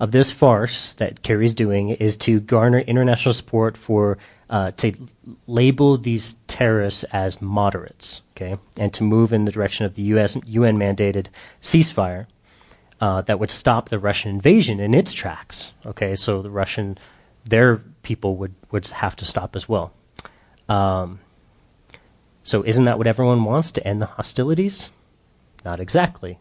of 0.00 0.10
this 0.10 0.30
farce 0.30 0.92
that 0.94 1.22
Kerry's 1.22 1.54
doing 1.54 1.90
is 1.90 2.16
to 2.18 2.40
garner 2.40 2.80
international 2.80 3.32
support 3.32 3.76
for 3.76 4.18
uh, 4.50 4.72
to 4.72 4.92
label 5.46 5.96
these 5.96 6.36
terrorists 6.46 7.04
as 7.04 7.40
moderates, 7.40 8.22
okay, 8.36 8.58
and 8.78 8.92
to 8.92 9.02
move 9.02 9.32
in 9.32 9.46
the 9.46 9.52
direction 9.52 9.86
of 9.86 9.94
the 9.94 10.02
U.S. 10.02 10.36
UN 10.44 10.76
mandated 10.76 11.28
ceasefire 11.62 12.26
uh, 13.00 13.22
that 13.22 13.40
would 13.40 13.50
stop 13.50 13.88
the 13.88 13.98
Russian 13.98 14.30
invasion 14.30 14.80
in 14.80 14.94
its 14.94 15.12
tracks. 15.12 15.72
Okay, 15.86 16.14
so 16.14 16.42
the 16.42 16.50
Russian, 16.50 16.98
their 17.44 17.78
people 18.02 18.36
would 18.36 18.54
would 18.70 18.86
have 18.88 19.16
to 19.16 19.24
stop 19.24 19.56
as 19.56 19.68
well. 19.68 19.92
Um, 20.68 21.20
so, 22.44 22.62
isn't 22.62 22.84
that 22.84 22.98
what 22.98 23.06
everyone 23.06 23.42
wants 23.44 23.70
to 23.72 23.86
end 23.86 24.02
the 24.02 24.06
hostilities? 24.06 24.90
Not 25.64 25.80
exactly. 25.80 26.38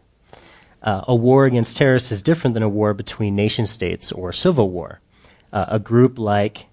Uh, 0.82 1.06
a 1.08 1.16
war 1.16 1.46
against 1.46 1.78
terrorists 1.78 2.12
is 2.12 2.22
different 2.22 2.54
than 2.54 2.64
a 2.64 2.68
war 2.70 2.94
between 2.94 3.38
nation 3.38 3.66
states 3.66 4.12
or 4.12 4.34
civil 4.34 4.70
war. 4.70 5.00
Uh, 5.54 5.66
a 5.70 5.80
group 5.80 6.20
like 6.20 6.66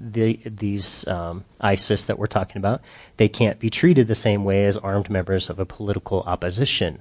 the, 0.00 0.40
these 0.44 1.06
um, 1.06 1.44
ISIS 1.60 2.06
that 2.06 2.18
we're 2.18 2.26
talking 2.26 2.56
about, 2.56 2.82
they 3.18 3.28
can't 3.28 3.60
be 3.60 3.70
treated 3.70 4.08
the 4.08 4.16
same 4.16 4.42
way 4.42 4.66
as 4.66 4.76
armed 4.76 5.08
members 5.08 5.48
of 5.48 5.60
a 5.60 5.64
political 5.64 6.22
opposition. 6.22 7.00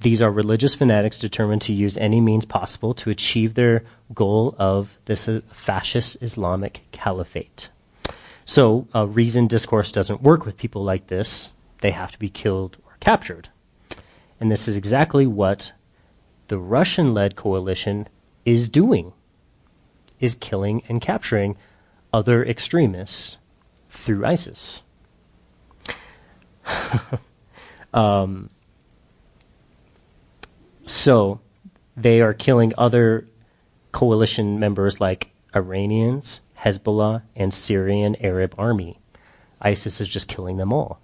These 0.00 0.22
are 0.22 0.30
religious 0.30 0.74
fanatics 0.74 1.18
determined 1.18 1.62
to 1.62 1.74
use 1.74 1.98
any 1.98 2.20
means 2.20 2.46
possible 2.46 2.94
to 2.94 3.10
achieve 3.10 3.54
their 3.54 3.84
goal 4.14 4.54
of 4.58 4.98
this 5.04 5.28
uh, 5.28 5.42
fascist 5.52 6.16
Islamic 6.22 6.80
caliphate. 6.92 7.68
So, 8.44 8.86
uh, 8.94 9.06
reason 9.06 9.46
discourse 9.46 9.90
doesn't 9.90 10.22
work 10.22 10.44
with 10.44 10.56
people 10.56 10.84
like 10.84 11.06
this. 11.06 11.50
They 11.80 11.92
have 11.92 12.12
to 12.12 12.18
be 12.18 12.28
killed 12.28 12.78
or 12.86 12.96
captured. 13.00 13.48
And 14.40 14.50
this 14.50 14.68
is 14.68 14.76
exactly 14.76 15.26
what 15.26 15.72
the 16.48 16.58
Russian 16.58 17.14
led 17.14 17.36
coalition 17.36 18.08
is 18.44 18.68
doing 18.68 19.12
is 20.20 20.34
killing 20.34 20.82
and 20.88 21.00
capturing 21.00 21.56
other 22.12 22.44
extremists 22.44 23.38
through 23.88 24.24
ISIS. 24.24 24.82
um, 27.94 28.50
so 30.86 31.40
they 31.96 32.20
are 32.20 32.32
killing 32.32 32.72
other 32.78 33.26
coalition 33.92 34.58
members 34.58 35.00
like 35.00 35.30
Iranians, 35.54 36.40
Hezbollah, 36.64 37.22
and 37.36 37.52
Syrian 37.52 38.16
Arab 38.20 38.54
army. 38.56 38.98
ISIS 39.60 40.00
is 40.00 40.08
just 40.08 40.28
killing 40.28 40.56
them 40.56 40.72
all 40.72 41.00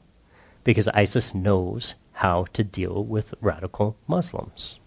because 0.64 0.88
ISIS 0.88 1.35
knows 1.35 1.94
how 2.12 2.46
to 2.53 2.64
deal 2.64 3.05
with 3.05 3.35
radical 3.40 3.96
Muslims. 4.07 4.79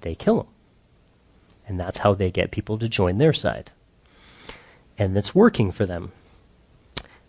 They 0.00 0.14
kill 0.14 0.38
them. 0.38 0.46
And 1.68 1.80
that's 1.80 1.98
how 1.98 2.14
they 2.14 2.30
get 2.30 2.52
people 2.52 2.78
to 2.78 2.88
join 2.88 3.18
their 3.18 3.32
side. 3.32 3.72
And 4.98 5.16
it's 5.16 5.34
working 5.34 5.72
for 5.72 5.84
them. 5.84 6.12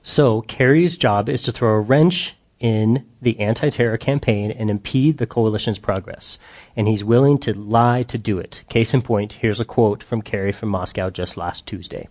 So 0.04 0.41
Kerry's 0.41 0.95
job 0.95 1.28
is 1.30 1.41
to 1.43 1.52
throw 1.52 1.73
a 1.76 1.82
wrench 1.82 2.36
in 2.60 3.06
the 3.21 3.39
anti 3.39 3.69
terror 3.69 3.97
campaign 3.97 4.52
and 4.52 4.69
impede 4.69 5.17
the 5.17 5.28
coalition's 5.28 5.80
progress. 5.80 6.39
And 6.76 6.88
he's 6.88 7.04
willing 7.04 7.39
to 7.39 7.58
lie 7.58 8.04
to 8.04 8.17
do 8.17 8.39
it. 8.39 8.63
Case 8.69 8.93
in 8.93 9.02
point, 9.02 9.34
here's 9.34 9.60
a 9.60 9.65
quote 9.65 10.04
from 10.04 10.21
Kerry 10.21 10.52
from 10.52 10.69
Moscow 10.69 11.10
just 11.10 11.36
last 11.36 11.65
Tuesday. 11.65 12.08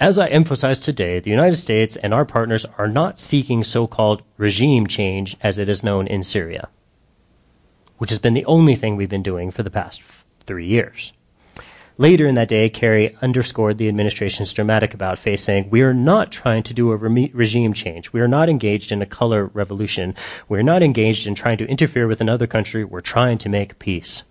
As 0.00 0.18
I 0.18 0.26
emphasized 0.26 0.82
today, 0.82 1.20
the 1.20 1.30
United 1.30 1.56
States 1.56 1.94
and 1.94 2.12
our 2.12 2.24
partners 2.24 2.66
are 2.78 2.88
not 2.88 3.20
seeking 3.20 3.62
so 3.62 3.86
called 3.86 4.22
regime 4.36 4.88
change 4.88 5.36
as 5.40 5.56
it 5.58 5.68
is 5.68 5.84
known 5.84 6.08
in 6.08 6.24
Syria, 6.24 6.68
which 7.98 8.10
has 8.10 8.18
been 8.18 8.34
the 8.34 8.44
only 8.46 8.74
thing 8.74 8.96
we've 8.96 9.08
been 9.08 9.22
doing 9.22 9.52
for 9.52 9.62
the 9.62 9.70
past 9.70 10.02
three 10.46 10.66
years. 10.66 11.12
Later 11.96 12.26
in 12.26 12.34
that 12.34 12.48
day, 12.48 12.68
Kerry 12.68 13.16
underscored 13.22 13.78
the 13.78 13.86
administration's 13.86 14.52
dramatic 14.52 14.94
about 14.94 15.16
face, 15.16 15.44
saying, 15.44 15.70
We 15.70 15.82
are 15.82 15.94
not 15.94 16.32
trying 16.32 16.64
to 16.64 16.74
do 16.74 16.90
a 16.90 16.96
re- 16.96 17.30
regime 17.32 17.72
change. 17.72 18.12
We 18.12 18.20
are 18.20 18.26
not 18.26 18.48
engaged 18.48 18.90
in 18.90 19.00
a 19.00 19.06
color 19.06 19.46
revolution. 19.54 20.16
We 20.48 20.58
are 20.58 20.64
not 20.64 20.82
engaged 20.82 21.28
in 21.28 21.36
trying 21.36 21.58
to 21.58 21.68
interfere 21.68 22.08
with 22.08 22.20
another 22.20 22.48
country. 22.48 22.82
We're 22.82 23.00
trying 23.00 23.38
to 23.38 23.48
make 23.48 23.78
peace. 23.78 24.24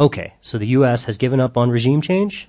Okay, 0.00 0.32
so 0.40 0.56
the 0.56 0.68
U.S. 0.68 1.04
has 1.04 1.18
given 1.18 1.38
up 1.38 1.58
on 1.58 1.68
regime 1.68 2.00
change? 2.00 2.48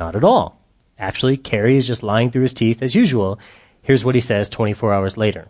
Not 0.00 0.16
at 0.16 0.24
all. 0.24 0.65
Actually, 0.98 1.36
Kerry 1.36 1.76
is 1.76 1.86
just 1.86 2.02
lying 2.02 2.30
through 2.30 2.42
his 2.42 2.54
teeth 2.54 2.82
as 2.82 2.94
usual. 2.94 3.38
Here's 3.82 4.04
what 4.04 4.14
he 4.14 4.20
says 4.20 4.48
24 4.48 4.92
hours 4.92 5.16
later. 5.16 5.48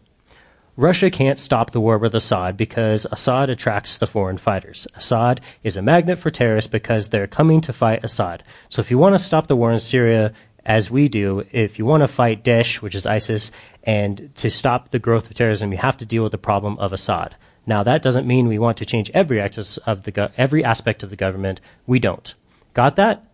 Russia 0.77 1.11
can't 1.11 1.39
stop 1.39 1.71
the 1.71 1.81
war 1.81 1.97
with 1.97 2.15
Assad 2.15 2.55
because 2.55 3.07
Assad 3.11 3.49
attracts 3.49 3.97
the 3.97 4.07
foreign 4.07 4.37
fighters. 4.37 4.87
Assad 4.95 5.41
is 5.63 5.77
a 5.77 5.83
magnet 5.83 6.19
for 6.19 6.29
terrorists 6.29 6.71
because 6.71 7.09
they're 7.09 7.27
coming 7.27 7.63
to 7.63 7.73
fight 7.73 8.05
Assad. 8.05 8.43
So 8.69 8.81
if 8.81 8.91
you 8.91 8.99
want 8.99 9.15
to 9.15 9.19
stop 9.19 9.47
the 9.47 9.57
war 9.57 9.73
in 9.73 9.79
Syria, 9.79 10.35
as 10.67 10.91
we 10.91 11.09
do, 11.09 11.47
if 11.51 11.79
you 11.79 11.87
want 11.87 12.03
to 12.03 12.09
fight 12.09 12.45
Daesh, 12.45 12.83
which 12.83 12.95
is 12.95 13.07
ISIS, 13.07 13.51
and 13.85 14.31
to 14.35 14.51
stop 14.51 14.91
the 14.91 14.99
growth 14.99 15.31
of 15.31 15.37
terrorism, 15.37 15.73
you 15.73 15.79
have 15.79 15.97
to 15.97 16.05
deal 16.05 16.25
with 16.25 16.33
the 16.33 16.39
problem 16.39 16.77
of 16.79 16.93
Assad. 16.93 17.37
Now, 17.65 17.83
that 17.83 18.03
doesn't 18.03 18.27
mean 18.27 18.47
we 18.47 18.59
want 18.59 18.77
to 18.79 18.85
change 18.85 19.11
every, 19.15 19.41
of 19.41 20.03
the 20.03 20.31
every 20.37 20.63
aspect 20.63 21.03
of 21.03 21.09
the 21.09 21.17
government. 21.17 21.61
We 21.87 22.01
don't. 22.01 22.35
Got 22.75 22.97
that? 22.97 23.25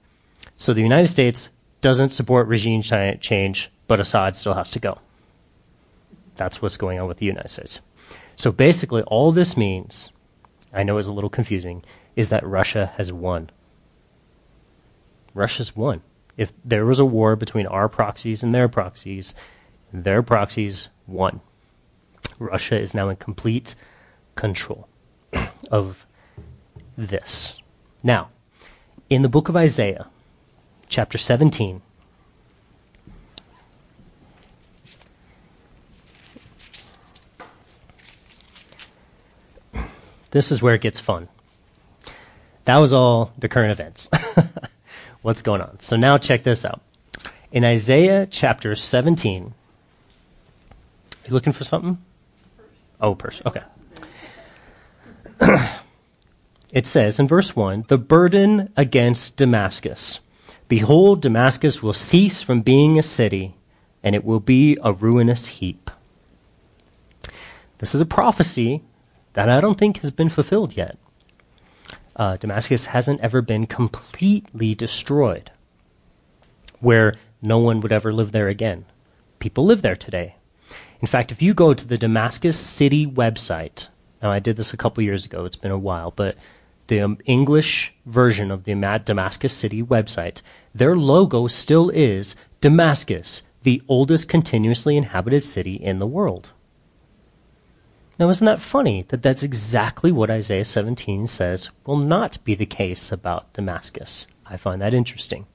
So 0.57 0.72
the 0.72 0.83
United 0.83 1.09
States 1.09 1.48
doesn't 1.82 2.10
support 2.10 2.48
regime 2.48 2.80
change, 2.80 3.70
but 3.86 4.00
Assad 4.00 4.34
still 4.34 4.54
has 4.54 4.70
to 4.70 4.78
go. 4.78 4.98
That's 6.36 6.62
what's 6.62 6.78
going 6.78 6.98
on 6.98 7.08
with 7.08 7.18
the 7.18 7.26
United 7.26 7.48
States. 7.48 7.80
So 8.36 8.50
basically, 8.50 9.02
all 9.02 9.32
this 9.32 9.56
means, 9.56 10.10
I 10.72 10.82
know 10.82 10.96
it's 10.96 11.06
a 11.06 11.12
little 11.12 11.28
confusing, 11.28 11.84
is 12.16 12.30
that 12.30 12.46
Russia 12.46 12.92
has 12.96 13.12
won. 13.12 13.50
Russia's 15.34 15.76
won. 15.76 16.02
If 16.36 16.52
there 16.64 16.86
was 16.86 16.98
a 16.98 17.04
war 17.04 17.36
between 17.36 17.66
our 17.66 17.88
proxies 17.88 18.42
and 18.42 18.54
their 18.54 18.68
proxies, 18.68 19.34
their 19.92 20.22
proxies 20.22 20.88
won. 21.06 21.40
Russia 22.38 22.80
is 22.80 22.94
now 22.94 23.10
in 23.10 23.16
complete 23.16 23.74
control 24.34 24.88
of 25.70 26.06
this. 26.96 27.56
Now, 28.02 28.30
in 29.10 29.22
the 29.22 29.28
book 29.28 29.48
of 29.48 29.56
Isaiah, 29.56 30.06
chapter 30.92 31.16
17, 31.16 31.81
This 40.33 40.50
is 40.50 40.62
where 40.62 40.74
it 40.74 40.81
gets 40.81 40.98
fun. 40.98 41.28
That 42.64 42.78
was 42.78 42.94
all 42.94 43.33
the 43.38 43.50
current 43.50 43.70
events. 43.70 44.09
What's 45.22 45.42
going 45.42 45.61
on? 45.61 45.78
So 45.81 45.96
now 45.96 46.16
check 46.16 46.42
this 46.42 46.64
out. 46.64 46.81
In 47.52 47.66
Isaiah 47.66 48.26
chapter 48.26 48.74
17, 48.74 49.44
are 49.44 51.28
you 51.28 51.35
looking 51.35 51.52
for 51.52 51.64
something? 51.64 51.98
Oh, 52.98 53.14
purse. 53.14 53.42
Okay. 53.44 53.62
it 56.72 56.87
says 56.87 57.20
in 57.20 57.28
verse 57.28 57.55
1 57.55 57.85
the 57.88 57.98
burden 57.98 58.72
against 58.74 59.37
Damascus. 59.37 60.20
Behold, 60.72 61.20
Damascus 61.20 61.82
will 61.82 61.92
cease 61.92 62.40
from 62.40 62.62
being 62.62 62.98
a 62.98 63.02
city, 63.02 63.54
and 64.02 64.14
it 64.14 64.24
will 64.24 64.40
be 64.40 64.78
a 64.82 64.90
ruinous 64.90 65.46
heap. 65.46 65.90
This 67.76 67.94
is 67.94 68.00
a 68.00 68.06
prophecy 68.06 68.82
that 69.35 69.50
I 69.50 69.61
don't 69.61 69.78
think 69.78 69.98
has 69.98 70.11
been 70.11 70.30
fulfilled 70.30 70.74
yet. 70.74 70.96
Uh, 72.16 72.38
Damascus 72.38 72.87
hasn't 72.87 73.20
ever 73.20 73.42
been 73.42 73.66
completely 73.66 74.74
destroyed, 74.74 75.50
where 76.80 77.16
no 77.42 77.58
one 77.58 77.80
would 77.80 77.92
ever 77.92 78.11
live 78.11 78.32
there 78.32 78.48
again. 78.48 78.87
People 79.40 79.66
live 79.66 79.82
there 79.82 79.94
today. 79.94 80.37
In 81.02 81.06
fact, 81.06 81.30
if 81.30 81.42
you 81.42 81.52
go 81.52 81.74
to 81.74 81.87
the 81.87 81.98
Damascus 81.98 82.58
City 82.58 83.06
website, 83.06 83.88
now 84.22 84.32
I 84.32 84.38
did 84.38 84.56
this 84.56 84.72
a 84.72 84.78
couple 84.78 85.04
years 85.04 85.26
ago, 85.26 85.44
it's 85.44 85.54
been 85.54 85.70
a 85.70 85.76
while, 85.76 86.12
but 86.12 86.38
the 86.87 87.02
um, 87.02 87.18
English 87.26 87.92
version 88.06 88.50
of 88.50 88.64
the 88.64 88.72
Damascus 89.04 89.52
City 89.52 89.82
website, 89.82 90.40
their 90.74 90.96
logo 90.96 91.46
still 91.46 91.90
is 91.90 92.35
Damascus, 92.61 93.42
the 93.62 93.82
oldest 93.88 94.28
continuously 94.28 94.96
inhabited 94.96 95.40
city 95.42 95.74
in 95.74 95.98
the 95.98 96.06
world. 96.06 96.52
Now, 98.18 98.28
isn't 98.28 98.44
that 98.44 98.61
funny 98.61 99.02
that 99.08 99.22
that's 99.22 99.42
exactly 99.42 100.12
what 100.12 100.30
Isaiah 100.30 100.64
17 100.64 101.26
says 101.26 101.70
will 101.87 101.96
not 101.96 102.42
be 102.44 102.54
the 102.54 102.66
case 102.66 103.11
about 103.11 103.52
Damascus? 103.52 104.26
I 104.46 104.56
find 104.56 104.80
that 104.80 104.94
interesting. 104.94 105.46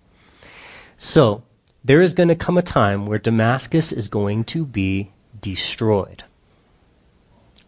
So, 0.97 1.43
there 1.84 2.01
is 2.01 2.13
going 2.13 2.30
to 2.30 2.36
come 2.36 2.58
a 2.58 2.62
time 2.62 3.06
where 3.06 3.19
Damascus 3.19 3.91
is 3.91 4.10
going 4.10 4.43
to 4.45 4.65
be 4.65 5.12
destroyed, 5.39 6.23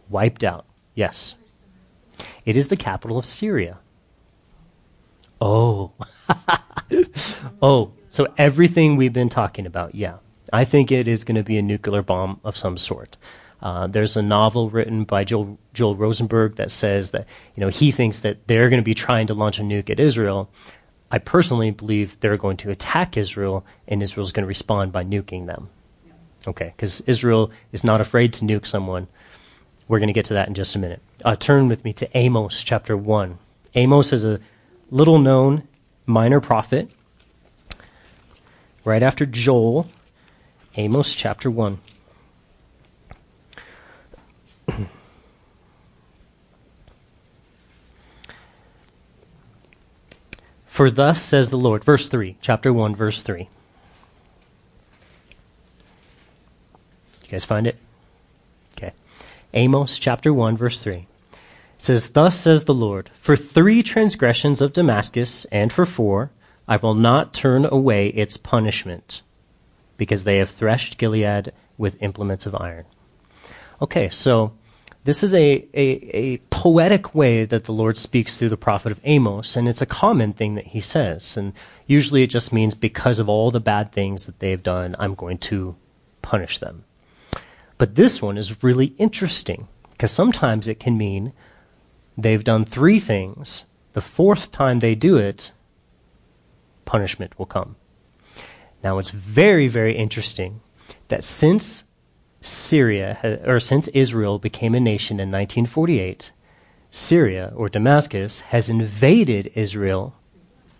wiped 0.08 0.44
out. 0.44 0.66
Yes. 0.94 1.36
It 2.44 2.56
is 2.56 2.68
the 2.68 2.76
capital 2.76 3.16
of 3.16 3.24
Syria. 3.24 3.78
Oh. 5.40 5.92
oh, 7.62 7.92
so 8.08 8.26
everything 8.36 8.96
we've 8.96 9.12
been 9.12 9.28
talking 9.28 9.66
about, 9.66 9.94
yeah. 9.94 10.16
I 10.52 10.64
think 10.64 10.90
it 10.90 11.06
is 11.06 11.24
going 11.24 11.36
to 11.36 11.44
be 11.44 11.58
a 11.58 11.62
nuclear 11.62 12.02
bomb 12.02 12.40
of 12.44 12.56
some 12.56 12.76
sort. 12.76 13.16
Uh, 13.62 13.86
there's 13.86 14.16
a 14.16 14.22
novel 14.22 14.70
written 14.70 15.04
by 15.04 15.22
Joel, 15.24 15.58
Joel 15.74 15.94
Rosenberg 15.94 16.56
that 16.56 16.70
says 16.70 17.10
that 17.10 17.26
you 17.54 17.60
know 17.60 17.68
he 17.68 17.90
thinks 17.90 18.20
that 18.20 18.46
they're 18.46 18.70
going 18.70 18.80
to 18.80 18.84
be 18.84 18.94
trying 18.94 19.26
to 19.26 19.34
launch 19.34 19.58
a 19.58 19.62
nuke 19.62 19.90
at 19.90 20.00
Israel. 20.00 20.50
I 21.10 21.18
personally 21.18 21.70
believe 21.70 22.18
they're 22.20 22.36
going 22.36 22.56
to 22.58 22.70
attack 22.70 23.16
Israel, 23.16 23.64
and 23.86 24.02
Israel's 24.02 24.32
going 24.32 24.44
to 24.44 24.48
respond 24.48 24.92
by 24.92 25.04
nuking 25.04 25.46
them. 25.46 25.68
Okay, 26.46 26.72
because 26.74 27.02
Israel 27.02 27.50
is 27.72 27.84
not 27.84 28.00
afraid 28.00 28.32
to 28.34 28.44
nuke 28.44 28.64
someone. 28.64 29.08
We're 29.88 29.98
going 29.98 30.08
to 30.08 30.14
get 30.14 30.26
to 30.26 30.34
that 30.34 30.48
in 30.48 30.54
just 30.54 30.74
a 30.74 30.78
minute. 30.78 31.02
Uh, 31.24 31.36
turn 31.36 31.68
with 31.68 31.84
me 31.84 31.92
to 31.94 32.16
Amos 32.16 32.62
chapter 32.62 32.96
1. 32.96 33.38
Amos 33.74 34.12
is 34.12 34.24
a 34.24 34.40
little 34.90 35.18
known 35.18 35.62
minor 36.06 36.40
prophet. 36.40 36.90
Right 38.84 39.02
after 39.02 39.26
Joel, 39.26 39.90
Amos 40.76 41.14
chapter 41.14 41.50
1. 41.50 41.78
For 50.66 50.90
thus 50.90 51.20
says 51.20 51.50
the 51.50 51.58
Lord, 51.58 51.84
verse 51.84 52.08
3, 52.08 52.36
chapter 52.40 52.72
1, 52.72 52.94
verse 52.94 53.20
3. 53.22 53.48
You 57.24 57.30
guys 57.30 57.44
find 57.44 57.66
it? 57.66 57.76
Okay. 58.76 58.92
Amos 59.52 59.98
chapter 59.98 60.32
1, 60.32 60.56
verse 60.56 60.80
3. 60.80 61.06
It 61.80 61.84
says, 61.84 62.10
Thus 62.10 62.38
says 62.38 62.64
the 62.64 62.74
Lord, 62.74 63.10
For 63.14 63.38
three 63.38 63.82
transgressions 63.82 64.60
of 64.60 64.74
Damascus, 64.74 65.46
and 65.46 65.72
for 65.72 65.86
four, 65.86 66.30
I 66.68 66.76
will 66.76 66.92
not 66.92 67.32
turn 67.32 67.64
away 67.64 68.08
its 68.08 68.36
punishment, 68.36 69.22
because 69.96 70.24
they 70.24 70.36
have 70.36 70.50
threshed 70.50 70.98
Gilead 70.98 71.54
with 71.78 72.02
implements 72.02 72.44
of 72.44 72.54
iron. 72.54 72.84
Okay, 73.80 74.10
so 74.10 74.52
this 75.04 75.22
is 75.22 75.32
a, 75.32 75.66
a, 75.72 75.80
a, 76.14 76.36
poetic 76.50 77.14
way 77.14 77.46
that 77.46 77.64
the 77.64 77.72
Lord 77.72 77.96
speaks 77.96 78.36
through 78.36 78.50
the 78.50 78.58
prophet 78.58 78.92
of 78.92 79.00
Amos, 79.04 79.56
and 79.56 79.66
it's 79.66 79.80
a 79.80 79.86
common 79.86 80.34
thing 80.34 80.56
that 80.56 80.66
he 80.66 80.80
says. 80.80 81.34
And 81.34 81.54
usually 81.86 82.22
it 82.22 82.28
just 82.28 82.52
means 82.52 82.74
because 82.74 83.18
of 83.18 83.26
all 83.30 83.50
the 83.50 83.58
bad 83.58 83.90
things 83.90 84.26
that 84.26 84.40
they've 84.40 84.62
done, 84.62 84.96
I'm 84.98 85.14
going 85.14 85.38
to 85.38 85.76
punish 86.20 86.58
them. 86.58 86.84
But 87.78 87.94
this 87.94 88.20
one 88.20 88.36
is 88.36 88.62
really 88.62 88.92
interesting 88.98 89.66
because 89.92 90.10
sometimes 90.10 90.68
it 90.68 90.78
can 90.78 90.98
mean 90.98 91.32
they've 92.22 92.44
done 92.44 92.64
three 92.64 92.98
things. 92.98 93.64
The 93.92 94.00
fourth 94.00 94.52
time 94.52 94.78
they 94.78 94.94
do 94.94 95.16
it, 95.16 95.52
punishment 96.84 97.38
will 97.38 97.46
come. 97.46 97.76
Now 98.82 98.98
it's 98.98 99.10
very, 99.10 99.68
very 99.68 99.96
interesting 99.96 100.60
that 101.08 101.24
since 101.24 101.84
Syria, 102.40 103.40
or 103.46 103.60
since 103.60 103.88
Israel 103.88 104.38
became 104.38 104.74
a 104.74 104.80
nation 104.80 105.20
in 105.20 105.30
1948, 105.30 106.32
Syria, 106.90 107.52
or 107.54 107.68
Damascus, 107.68 108.40
has 108.40 108.68
invaded 108.68 109.52
Israel 109.54 110.14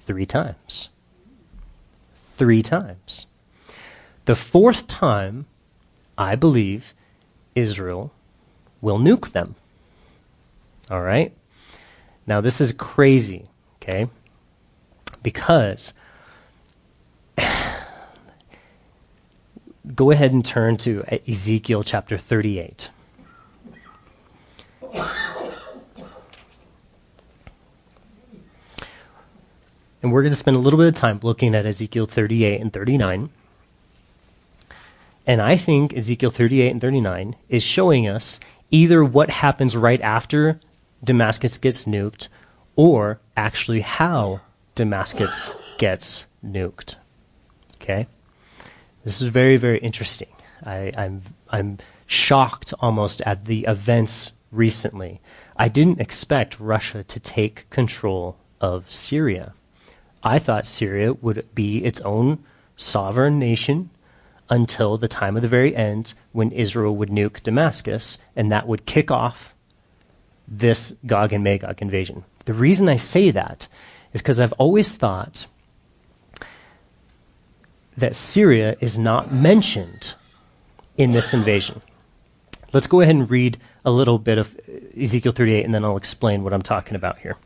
three 0.07 0.27
times. 0.27 0.89
Three 2.37 2.63
times. 2.63 3.27
The 4.25 4.35
fourth 4.35 4.87
time, 4.87 5.47
I 6.17 6.35
believe, 6.35 6.95
Israel 7.55 8.13
will 8.81 8.99
nuke 8.99 9.33
them. 9.33 9.55
All 10.91 11.01
right? 11.01 11.33
Now, 12.27 12.41
this 12.41 12.61
is 12.61 12.73
crazy, 12.73 13.49
okay? 13.77 14.09
Because 15.23 15.95
go 19.95 20.11
ahead 20.11 20.33
and 20.33 20.45
turn 20.45 20.77
to 20.79 21.05
Ezekiel 21.29 21.83
chapter 21.85 22.19
38. 22.19 22.91
And 30.03 30.13
we're 30.13 30.23
going 30.23 30.33
to 30.33 30.37
spend 30.37 30.57
a 30.57 30.61
little 30.61 30.79
bit 30.79 30.89
of 30.89 30.95
time 30.95 31.21
looking 31.23 31.55
at 31.55 31.67
Ezekiel 31.67 32.07
38 32.07 32.61
and 32.61 32.73
39. 32.73 33.29
And 35.27 35.43
I 35.43 35.57
think 35.57 35.95
Ezekiel 35.95 36.31
38 36.31 36.71
and 36.71 36.81
39 36.81 37.37
is 37.49 37.63
showing 37.63 38.09
us 38.09 38.41
either 38.71 39.05
what 39.05 39.29
happens 39.31 39.77
right 39.77 40.01
after 40.01 40.59
Damascus 41.03 41.59
gets 41.59 41.85
nuked 41.85 42.29
or 42.77 43.21
actually 43.37 43.81
how 43.81 44.41
Damascus 44.75 45.55
gets 45.79 46.27
nuked. 46.45 46.97
Okay? 47.77 48.07
This 49.05 49.23
is 49.23 49.29
very, 49.29 49.57
very 49.57 49.79
interesting. 49.79 50.29
I, 50.65 50.93
I'm, 50.97 51.23
I'm 51.49 51.79
shocked 52.07 52.75
almost 52.81 53.23
at 53.23 53.47
the 53.47 53.65
events 53.65 54.33
recently. 54.53 55.21
I 55.57 55.69
didn't 55.69 56.01
expect 56.01 56.61
Russia 56.61 57.03
to 57.05 57.21
take 57.21 57.69
control 57.71 58.37
of 58.61 58.91
Syria. 58.91 59.55
I 60.23 60.39
thought 60.39 60.67
Syria 60.67 61.15
would 61.15 61.55
be 61.55 61.85
its 61.85 62.01
own 62.03 62.45
sovereign 62.77 63.39
nation 63.39 63.91
until 64.51 64.99
the 64.99 65.09
time 65.09 65.37
of 65.37 65.43
the 65.43 65.49
very 65.49 65.75
end 65.75 66.13
when 66.33 66.51
Israel 66.51 66.97
would 66.97 67.09
nuke 67.09 67.43
Damascus, 67.43 68.19
and 68.35 68.51
that 68.51 68.67
would 68.67 68.85
kick 68.85 69.11
off 69.11 69.55
this 70.51 70.93
Gog 71.07 71.33
and 71.33 71.45
Magog 71.45 71.81
invasion. 71.81 72.25
The 72.45 72.55
reason 72.55 72.89
I 72.89 72.97
say 72.97 73.31
that 73.31 73.69
is 74.13 74.21
because 74.21 74.41
I've 74.41 74.53
always 74.55 74.95
thought 74.95 75.47
that 77.97 78.17
Syria 78.17 78.77
is 78.81 78.99
not 78.99 79.33
mentioned 79.33 80.15
in 80.97 81.13
this 81.13 81.33
invasion. 81.33 81.81
Let's 82.73 82.87
go 82.87 83.01
ahead 83.01 83.15
and 83.15 83.31
read 83.31 83.59
a 83.85 83.91
little 83.91 84.19
bit 84.19 84.39
of 84.39 84.59
Ezekiel 84.99 85.33
38, 85.33 85.65
and 85.65 85.75
then 85.75 85.85
I'll 85.85 85.97
explain 85.97 86.45
what 86.45 86.53
I'm 86.53 86.63
talking 86.63 86.95
about 86.95 87.19
here. 87.19 87.37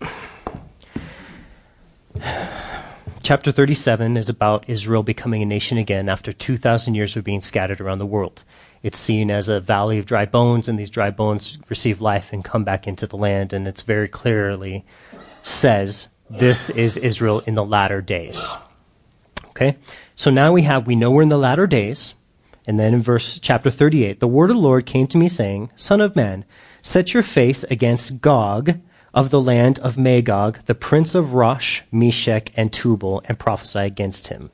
Chapter 3.22 3.52
37 3.52 4.16
is 4.16 4.28
about 4.28 4.68
Israel 4.68 5.02
becoming 5.02 5.42
a 5.42 5.46
nation 5.46 5.76
again 5.76 6.08
after 6.08 6.32
2,000 6.32 6.94
years 6.94 7.16
of 7.16 7.24
being 7.24 7.40
scattered 7.40 7.80
around 7.80 7.98
the 7.98 8.06
world. 8.06 8.42
It's 8.82 8.98
seen 8.98 9.30
as 9.30 9.48
a 9.48 9.60
valley 9.60 9.98
of 9.98 10.06
dry 10.06 10.26
bones, 10.26 10.68
and 10.68 10.78
these 10.78 10.90
dry 10.90 11.10
bones 11.10 11.58
receive 11.68 12.00
life 12.00 12.32
and 12.32 12.44
come 12.44 12.64
back 12.64 12.86
into 12.86 13.06
the 13.06 13.16
land, 13.16 13.52
and 13.52 13.66
it's 13.66 13.82
very 13.82 14.08
clearly 14.08 14.84
says 15.42 16.08
this 16.30 16.70
is 16.70 16.96
Israel 16.96 17.40
in 17.40 17.54
the 17.54 17.64
latter 17.64 18.00
days. 18.00 18.54
Okay? 19.46 19.76
So 20.14 20.30
now 20.30 20.52
we 20.52 20.62
have, 20.62 20.86
we 20.86 20.96
know 20.96 21.10
we're 21.10 21.22
in 21.22 21.28
the 21.28 21.38
latter 21.38 21.66
days. 21.66 22.14
And 22.66 22.78
then 22.78 22.92
in 22.92 23.00
verse 23.00 23.38
chapter 23.38 23.70
38, 23.70 24.20
the 24.20 24.28
word 24.28 24.50
of 24.50 24.56
the 24.56 24.62
Lord 24.62 24.84
came 24.84 25.06
to 25.08 25.18
me 25.18 25.26
saying, 25.26 25.70
Son 25.74 26.02
of 26.02 26.14
man, 26.14 26.44
set 26.82 27.14
your 27.14 27.22
face 27.22 27.64
against 27.64 28.20
Gog 28.20 28.78
of 29.14 29.30
the 29.30 29.40
land 29.40 29.78
of 29.78 29.96
Magog, 29.96 30.58
the 30.66 30.74
prince 30.74 31.14
of 31.14 31.32
Rosh, 31.32 31.80
Meshech, 31.90 32.52
and 32.56 32.70
Tubal, 32.70 33.22
and 33.24 33.38
prophesy 33.38 33.78
against 33.78 34.28
him. 34.28 34.50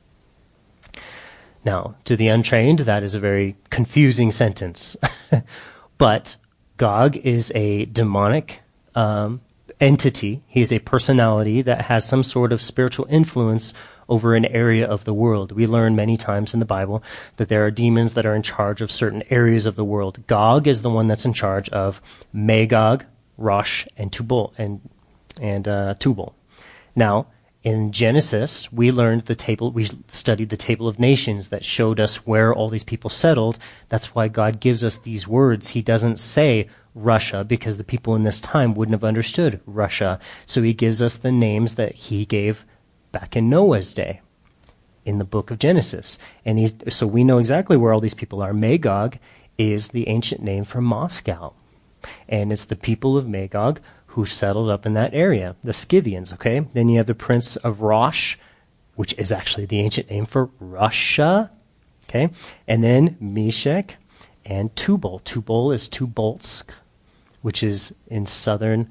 Now, 1.65 1.95
to 2.05 2.15
the 2.15 2.27
untrained, 2.27 2.79
that 2.79 3.01
is 3.01 3.15
a 3.15 3.19
very 3.19 3.55
confusing 3.71 4.31
sentence. 4.31 4.95
but 5.97 6.35
Gog 6.77 7.17
is 7.17 7.51
a 7.55 7.85
demonic 7.85 8.61
um, 8.93 9.41
entity. 9.81 10.43
He 10.47 10.61
is 10.61 10.71
a 10.71 10.79
personality 10.79 11.63
that 11.63 11.81
has 11.81 12.07
some 12.07 12.21
sort 12.21 12.53
of 12.53 12.61
spiritual 12.61 13.07
influence 13.09 13.73
over 14.07 14.35
an 14.35 14.45
area 14.45 14.87
of 14.87 15.05
the 15.05 15.13
world. 15.13 15.51
We 15.51 15.65
learn 15.65 15.95
many 15.95 16.17
times 16.17 16.53
in 16.53 16.59
the 16.59 16.65
Bible 16.65 17.03
that 17.37 17.49
there 17.49 17.65
are 17.65 17.71
demons 17.71 18.13
that 18.13 18.27
are 18.27 18.35
in 18.35 18.43
charge 18.43 18.81
of 18.81 18.91
certain 18.91 19.23
areas 19.31 19.65
of 19.65 19.75
the 19.75 19.83
world. 19.83 20.25
Gog 20.27 20.67
is 20.67 20.83
the 20.83 20.91
one 20.91 21.07
that's 21.07 21.25
in 21.25 21.33
charge 21.33 21.69
of 21.69 21.99
Magog, 22.31 23.05
Rosh, 23.37 23.87
and 23.97 24.11
Tubal 24.11 24.53
and 24.57 24.81
and 25.41 25.67
uh, 25.67 25.95
Tubal. 25.97 26.35
Now, 26.95 27.27
in 27.65 27.91
Genesis, 27.91 28.71
we 28.71 28.91
learned 28.91 29.23
the 29.23 29.33
table. 29.33 29.71
We 29.71 29.89
studied 30.07 30.49
the 30.49 30.55
table 30.55 30.87
of 30.87 30.99
nations 30.99 31.49
that 31.49 31.65
showed 31.65 31.99
us 31.99 32.17
where 32.17 32.53
all 32.53 32.69
these 32.69 32.83
people 32.83 33.09
settled. 33.09 33.57
That's 33.89 34.13
why 34.13 34.27
God 34.27 34.59
gives 34.59 34.83
us 34.83 34.99
these 34.99 35.27
words. 35.27 35.69
He 35.69 35.81
doesn't 35.81 36.19
say 36.19 36.69
Russia 36.93 37.43
because 37.43 37.79
the 37.79 37.83
people 37.83 38.15
in 38.15 38.21
this 38.21 38.39
time 38.39 38.75
wouldn't 38.75 38.93
have 38.93 39.03
understood 39.03 39.59
Russia. 39.65 40.19
So 40.45 40.61
He 40.61 40.75
gives 40.75 41.01
us 41.01 41.17
the 41.17 41.31
names 41.31 41.73
that 41.73 41.95
He 41.95 42.23
gave 42.23 42.65
back 43.11 43.35
in 43.35 43.49
Noah's 43.49 43.95
day 43.95 44.21
in 45.03 45.17
the 45.17 45.23
book 45.23 45.49
of 45.49 45.57
Genesis. 45.57 46.19
And 46.45 46.59
he's, 46.59 46.75
so 46.89 47.07
we 47.07 47.23
know 47.23 47.39
exactly 47.39 47.77
where 47.77 47.93
all 47.93 47.99
these 47.99 48.13
people 48.13 48.43
are. 48.43 48.53
Magog 48.53 49.17
is 49.57 49.87
the 49.87 50.07
ancient 50.07 50.43
name 50.43 50.65
for 50.65 50.81
Moscow 50.81 51.53
and 52.27 52.51
it's 52.51 52.65
the 52.65 52.75
people 52.75 53.17
of 53.17 53.27
Magog 53.27 53.79
who 54.15 54.25
settled 54.25 54.69
up 54.69 54.85
in 54.85 54.93
that 54.93 55.13
area, 55.13 55.57
the 55.61 55.73
Scythians, 55.73 56.31
okay? 56.31 56.65
Then 56.71 56.87
you 56.87 56.95
have 56.97 57.05
the 57.05 57.13
prince 57.13 57.57
of 57.57 57.81
Rosh, 57.81 58.37
which 58.95 59.13
is 59.17 59.29
actually 59.29 59.65
the 59.65 59.81
ancient 59.81 60.09
name 60.09 60.25
for 60.25 60.49
Russia, 60.57 61.51
okay? 62.07 62.29
And 62.65 62.81
then 62.81 63.17
Meshech 63.19 63.97
and 64.45 64.73
Tubal. 64.77 65.19
Tubal 65.19 65.73
is 65.73 65.89
Tubolsk, 65.89 66.69
which 67.41 67.61
is 67.61 67.93
in 68.07 68.25
southern 68.25 68.87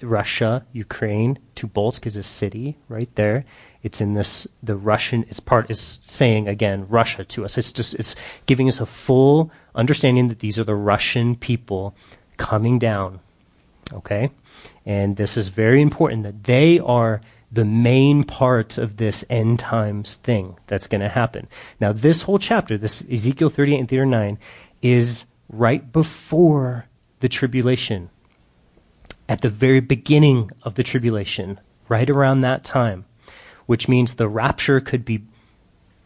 Russia, 0.00 0.64
Ukraine. 0.72 1.38
Tubolsk 1.54 2.06
is 2.06 2.16
a 2.16 2.22
city 2.22 2.78
right 2.88 3.14
there. 3.16 3.44
It's 3.82 4.00
in 4.00 4.14
this 4.14 4.48
the 4.62 4.76
Russian. 4.76 5.24
Its 5.24 5.40
part 5.40 5.70
is 5.70 6.00
saying 6.02 6.48
again 6.48 6.88
Russia 6.88 7.22
to 7.26 7.44
us. 7.44 7.58
It's 7.58 7.70
just 7.70 7.94
it's 7.94 8.16
giving 8.46 8.66
us 8.66 8.80
a 8.80 8.86
full 8.86 9.52
understanding 9.74 10.28
that 10.28 10.38
these 10.38 10.58
are 10.58 10.64
the 10.64 10.74
Russian 10.74 11.36
people 11.36 11.94
coming 12.38 12.78
down. 12.78 13.20
Okay? 13.92 14.30
And 14.84 15.16
this 15.16 15.36
is 15.36 15.48
very 15.48 15.80
important 15.80 16.22
that 16.22 16.44
they 16.44 16.78
are 16.78 17.20
the 17.50 17.64
main 17.64 18.24
part 18.24 18.76
of 18.76 18.98
this 18.98 19.24
end 19.30 19.58
times 19.58 20.16
thing 20.16 20.56
that's 20.66 20.86
going 20.86 21.00
to 21.00 21.08
happen. 21.08 21.48
Now, 21.80 21.92
this 21.92 22.22
whole 22.22 22.38
chapter, 22.38 22.76
this 22.76 23.02
Ezekiel 23.10 23.48
38 23.48 23.78
and 23.78 23.88
39, 23.88 24.38
is 24.82 25.24
right 25.48 25.90
before 25.92 26.86
the 27.20 27.28
tribulation. 27.28 28.10
At 29.28 29.40
the 29.40 29.48
very 29.48 29.80
beginning 29.80 30.50
of 30.62 30.74
the 30.74 30.82
tribulation, 30.82 31.60
right 31.88 32.08
around 32.08 32.42
that 32.42 32.64
time, 32.64 33.06
which 33.66 33.88
means 33.88 34.14
the 34.14 34.28
rapture 34.28 34.80
could 34.80 35.04
be 35.04 35.22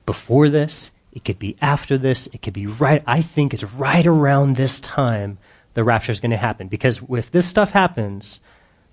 before 0.07 0.49
this, 0.49 0.91
it 1.13 1.25
could 1.25 1.39
be 1.39 1.57
after 1.61 1.99
this, 1.99 2.29
it 2.33 2.43
could 2.43 2.55
be 2.55 2.67
right, 2.67 3.03
I 3.07 3.23
think 3.23 3.53
it's 3.53 3.65
right 3.65 4.07
around 4.07 4.57
this 4.57 4.81
time 4.81 5.39
the 5.75 5.85
rapture 5.85 6.13
is 6.13 6.21
going 6.21 6.31
to 6.31 6.37
happen. 6.37 6.69
Because 6.69 7.01
if 7.11 7.31
this 7.31 7.47
stuff 7.47 7.73
happens, 7.73 8.41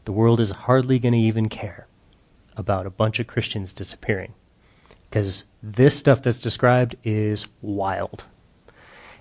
the 0.05 0.11
world 0.11 0.39
is 0.39 0.51
hardly 0.51 0.99
going 0.99 1.13
to 1.13 1.19
even 1.19 1.49
care 1.49 1.87
about 2.55 2.85
a 2.85 2.91
bunch 2.91 3.19
of 3.19 3.27
Christians 3.27 3.73
disappearing. 3.73 4.33
Because 5.09 5.45
this 5.63 5.97
stuff 5.97 6.21
that's 6.21 6.37
described 6.37 6.95
is 7.03 7.47
wild. 7.61 8.25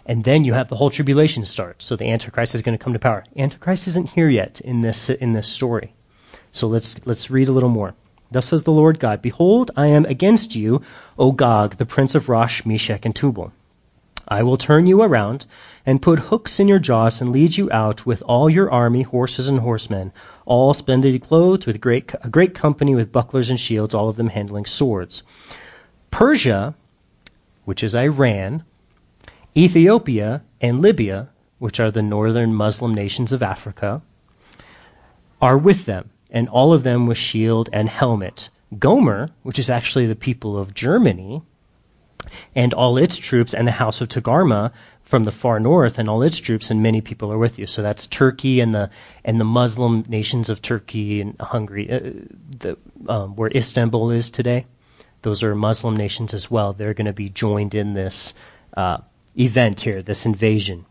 And 0.04 0.24
then 0.24 0.44
you 0.44 0.54
have 0.54 0.68
the 0.68 0.76
whole 0.76 0.90
tribulation 0.90 1.44
start. 1.44 1.82
So 1.82 1.94
the 1.94 2.10
Antichrist 2.10 2.54
is 2.54 2.62
going 2.62 2.76
to 2.76 2.82
come 2.82 2.94
to 2.94 2.98
power. 2.98 3.24
Antichrist 3.36 3.86
isn't 3.88 4.10
here 4.10 4.28
yet 4.28 4.60
in 4.60 4.80
this 4.80 5.10
in 5.10 5.32
this 5.32 5.46
story. 5.46 5.94
So 6.50 6.66
let's 6.66 7.06
let's 7.06 7.30
read 7.30 7.48
a 7.48 7.52
little 7.52 7.68
more. 7.68 7.94
Thus 8.30 8.46
says 8.46 8.62
the 8.62 8.72
Lord 8.72 8.98
God, 8.98 9.22
Behold, 9.22 9.70
I 9.76 9.86
am 9.88 10.04
against 10.06 10.54
you, 10.54 10.82
O 11.18 11.32
Gog, 11.32 11.76
the 11.76 11.86
prince 11.86 12.14
of 12.14 12.28
Rosh, 12.28 12.64
Meshech, 12.64 13.04
and 13.04 13.14
Tubal. 13.14 13.52
I 14.28 14.42
will 14.42 14.58
turn 14.58 14.86
you 14.86 15.02
around 15.02 15.46
and 15.86 16.02
put 16.02 16.18
hooks 16.18 16.60
in 16.60 16.68
your 16.68 16.78
jaws 16.78 17.20
and 17.20 17.32
lead 17.32 17.56
you 17.56 17.70
out 17.72 18.04
with 18.04 18.22
all 18.22 18.50
your 18.50 18.70
army, 18.70 19.02
horses 19.02 19.48
and 19.48 19.60
horsemen, 19.60 20.12
all 20.44 20.74
splendidly 20.74 21.18
clothed 21.18 21.66
with 21.66 21.80
great, 21.80 22.12
a 22.22 22.28
great 22.28 22.54
company 22.54 22.94
with 22.94 23.10
bucklers 23.10 23.48
and 23.48 23.58
shields, 23.58 23.94
all 23.94 24.08
of 24.08 24.16
them 24.16 24.28
handling 24.28 24.66
swords. 24.66 25.22
Persia, 26.10 26.74
which 27.64 27.82
is 27.82 27.94
Iran, 27.94 28.64
Ethiopia, 29.56 30.42
and 30.60 30.82
Libya, 30.82 31.30
which 31.58 31.80
are 31.80 31.90
the 31.90 32.02
northern 32.02 32.54
Muslim 32.54 32.94
nations 32.94 33.32
of 33.32 33.42
Africa, 33.42 34.02
are 35.40 35.56
with 35.56 35.86
them, 35.86 36.10
and 36.30 36.48
all 36.48 36.72
of 36.72 36.82
them 36.82 37.06
with 37.06 37.16
shield 37.16 37.68
and 37.72 37.88
helmet. 37.88 38.50
Gomer, 38.78 39.30
which 39.42 39.58
is 39.58 39.70
actually 39.70 40.06
the 40.06 40.14
people 40.14 40.58
of 40.58 40.74
Germany, 40.74 41.42
and 42.54 42.74
all 42.74 42.96
its 42.96 43.16
troops, 43.16 43.54
and 43.54 43.66
the 43.66 43.72
house 43.72 44.00
of 44.00 44.08
Togarmah 44.08 44.72
from 45.02 45.24
the 45.24 45.32
far 45.32 45.58
north, 45.58 45.98
and 45.98 46.08
all 46.08 46.22
its 46.22 46.38
troops, 46.38 46.70
and 46.70 46.82
many 46.82 47.00
people 47.00 47.32
are 47.32 47.38
with 47.38 47.58
you. 47.58 47.66
So 47.66 47.80
that's 47.82 48.06
Turkey 48.06 48.60
and 48.60 48.74
the 48.74 48.90
and 49.24 49.40
the 49.40 49.44
Muslim 49.44 50.04
nations 50.08 50.50
of 50.50 50.60
Turkey 50.60 51.20
and 51.20 51.40
Hungary, 51.40 51.90
uh, 51.90 52.00
the, 52.58 52.76
um, 53.08 53.34
where 53.36 53.50
Istanbul 53.54 54.10
is 54.10 54.30
today. 54.30 54.66
Those 55.22 55.42
are 55.42 55.54
Muslim 55.54 55.96
nations 55.96 56.32
as 56.32 56.50
well. 56.50 56.72
They're 56.72 56.94
going 56.94 57.06
to 57.06 57.12
be 57.12 57.28
joined 57.28 57.74
in 57.74 57.94
this 57.94 58.34
uh, 58.76 58.98
event 59.38 59.80
here, 59.80 60.02
this 60.02 60.26
invasion. 60.26 60.84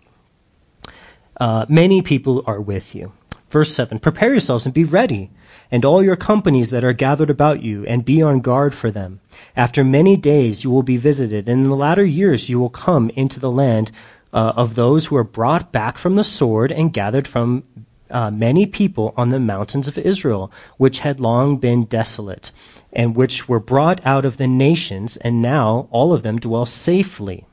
Uh, 1.40 1.66
many 1.70 2.02
people 2.02 2.44
are 2.46 2.60
with 2.60 2.96
you. 2.96 3.14
Verse 3.50 3.74
7 3.74 4.00
Prepare 4.00 4.32
yourselves 4.32 4.66
and 4.66 4.74
be 4.74 4.84
ready, 4.84 5.30
and 5.72 5.86
all 5.86 6.04
your 6.04 6.16
companies 6.16 6.72
that 6.72 6.84
are 6.84 6.94
gathered 6.94 7.30
about 7.30 7.64
you, 7.64 7.86
and 7.86 8.04
be 8.04 8.22
on 8.22 8.42
guard 8.42 8.74
for 8.74 8.92
them. 8.92 9.20
After 9.56 9.84
many 9.84 10.16
days 10.18 10.64
you 10.64 10.70
will 10.70 10.84
be 10.84 10.98
visited, 10.98 11.50
and 11.50 11.64
in 11.64 11.70
the 11.70 11.76
latter 11.76 12.06
years 12.06 12.50
you 12.50 12.60
will 12.60 12.70
come 12.70 13.10
into 13.12 13.40
the 13.40 13.52
land 13.52 13.92
uh, 14.34 14.54
of 14.56 14.76
those 14.76 15.08
who 15.08 15.16
are 15.16 15.24
brought 15.24 15.72
back 15.72 15.98
from 15.98 16.16
the 16.16 16.24
sword 16.24 16.72
and 16.72 16.94
gathered 16.94 17.28
from 17.28 17.64
uh, 18.10 18.32
many 18.32 18.66
people 18.66 19.14
on 19.18 19.30
the 19.30 19.40
mountains 19.40 19.88
of 19.88 19.98
Israel, 19.98 20.52
which 20.78 21.00
had 21.00 21.20
long 21.20 21.58
been 21.58 21.86
desolate, 21.86 22.52
and 22.94 23.16
which 23.16 23.50
were 23.50 23.60
brought 23.60 24.06
out 24.06 24.26
of 24.26 24.38
the 24.38 24.48
nations, 24.48 25.18
and 25.18 25.42
now 25.42 25.88
all 25.92 26.14
of 26.14 26.24
them 26.24 26.40
dwell 26.40 26.66
safely. 26.66 27.46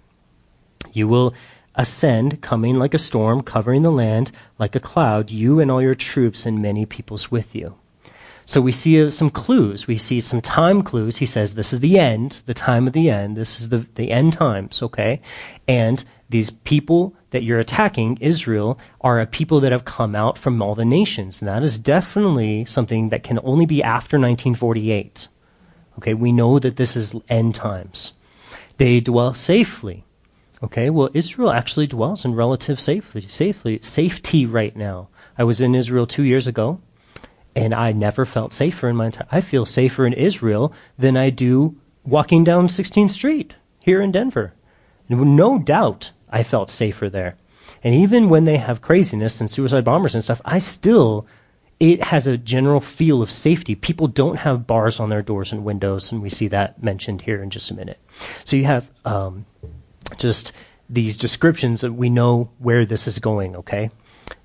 You 0.93 1.09
will 1.09 1.35
ascend, 1.75 2.41
coming 2.41 2.77
like 2.77 2.95
a 2.95 2.99
storm, 2.99 3.43
covering 3.43 3.83
the 3.83 3.91
land 3.91 4.31
like 4.59 4.77
a 4.77 4.81
cloud, 4.81 5.31
you 5.31 5.59
and 5.59 5.71
all 5.71 5.83
your 5.83 5.95
troops 5.95 6.47
and 6.47 6.63
many 6.63 6.87
peoples 6.87 7.31
with 7.31 7.55
you. 7.55 7.75
So 8.47 8.61
we 8.61 8.73
see 8.73 9.11
some 9.11 9.31
clues. 9.31 9.87
We 9.87 9.97
see 9.97 10.21
some 10.21 10.41
time 10.41 10.83
clues. 10.83 11.17
He 11.17 11.27
says 11.27 11.55
this 11.55 11.73
is 11.73 11.81
the 11.81 11.99
end, 11.99 12.43
the 12.47 12.55
time 12.55 12.87
of 12.87 12.93
the 12.93 13.11
end. 13.11 13.37
This 13.37 13.61
is 13.61 13.71
the, 13.71 13.79
the 13.95 14.11
end 14.11 14.35
times, 14.35 14.83
okay? 14.83 15.21
And 15.67 16.05
these 16.29 16.51
people 16.51 17.15
that 17.31 17.43
you're 17.43 17.61
attacking, 17.61 18.19
Israel, 18.21 18.79
are 19.01 19.21
a 19.21 19.27
people 19.27 19.61
that 19.61 19.73
have 19.73 19.85
come 19.85 20.15
out 20.15 20.37
from 20.39 20.61
all 20.61 20.75
the 20.75 20.85
nations. 20.85 21.41
And 21.41 21.49
that 21.49 21.63
is 21.63 21.79
definitely 21.79 22.65
something 22.65 23.09
that 23.11 23.23
can 23.23 23.39
only 23.43 23.67
be 23.67 23.83
after 23.83 24.19
1948. 24.19 25.29
Okay, 25.99 26.15
we 26.15 26.33
know 26.33 26.59
that 26.59 26.77
this 26.77 26.97
is 26.97 27.15
end 27.29 27.55
times. 27.55 28.13
They 28.79 29.01
dwell 29.01 29.35
safely. 29.35 30.05
Okay, 30.63 30.91
well, 30.91 31.11
Israel 31.15 31.51
actually 31.51 31.87
dwells 31.87 32.25
in 32.25 32.35
relative 32.35 32.81
safety, 32.81 33.29
safely, 33.29 33.79
safety 33.83 34.47
right 34.47 34.75
now. 34.75 35.09
I 35.37 35.45
was 35.45 35.61
in 35.61 35.75
Israel 35.75 36.07
two 36.07 36.23
years 36.23 36.47
ago, 36.47 36.81
and 37.57 37.75
I 37.75 37.93
never 37.93 38.25
felt 38.25 38.53
safer 38.53 38.89
in 38.89 38.97
my 38.97 39.07
entire. 39.07 39.29
I 39.31 39.41
feel 39.41 39.67
safer 39.67 40.07
in 40.07 40.13
Israel 40.13 40.73
than 40.99 41.17
I 41.17 41.31
do 41.31 41.77
walking 42.05 42.45
down 42.45 42.69
16th 42.69 43.11
Street 43.11 43.55
here 43.81 44.01
in 44.01 44.13
Denver. 44.13 44.53
No 45.09 45.59
doubt, 45.59 46.11
I 46.31 46.43
felt 46.43 46.71
safer 46.71 47.09
there. 47.09 47.37
And 47.83 47.95
even 47.95 48.29
when 48.29 48.45
they 48.45 48.57
have 48.57 48.81
craziness 48.81 49.41
and 49.41 49.51
suicide 49.51 49.85
bombers 49.85 50.15
and 50.15 50.25
stuff, 50.25 50.41
I 50.45 50.59
still 50.59 51.27
it 51.81 52.05
has 52.05 52.27
a 52.27 52.39
general 52.39 52.81
feel 52.81 53.21
of 53.21 53.31
safety. 53.31 53.75
People 53.75 54.07
don't 54.07 54.37
have 54.37 54.67
bars 54.67 55.01
on 55.01 55.11
their 55.11 55.23
doors 55.23 55.53
and 55.53 55.65
windows, 55.65 56.13
and 56.13 56.23
we 56.23 56.31
see 56.31 56.49
that 56.49 56.83
mentioned 56.83 57.23
here 57.23 57.43
in 57.43 57.51
just 57.51 57.71
a 57.71 57.75
minute. 57.75 57.99
So 58.45 58.57
you 58.57 58.65
have 58.65 58.89
um, 59.05 59.45
just 60.17 60.53
these 60.89 61.17
descriptions 61.17 61.81
that 61.81 61.93
we 61.93 62.11
know 62.11 62.51
where 62.59 62.87
this 62.87 63.07
is 63.07 63.19
going, 63.19 63.57
okay? 63.57 63.91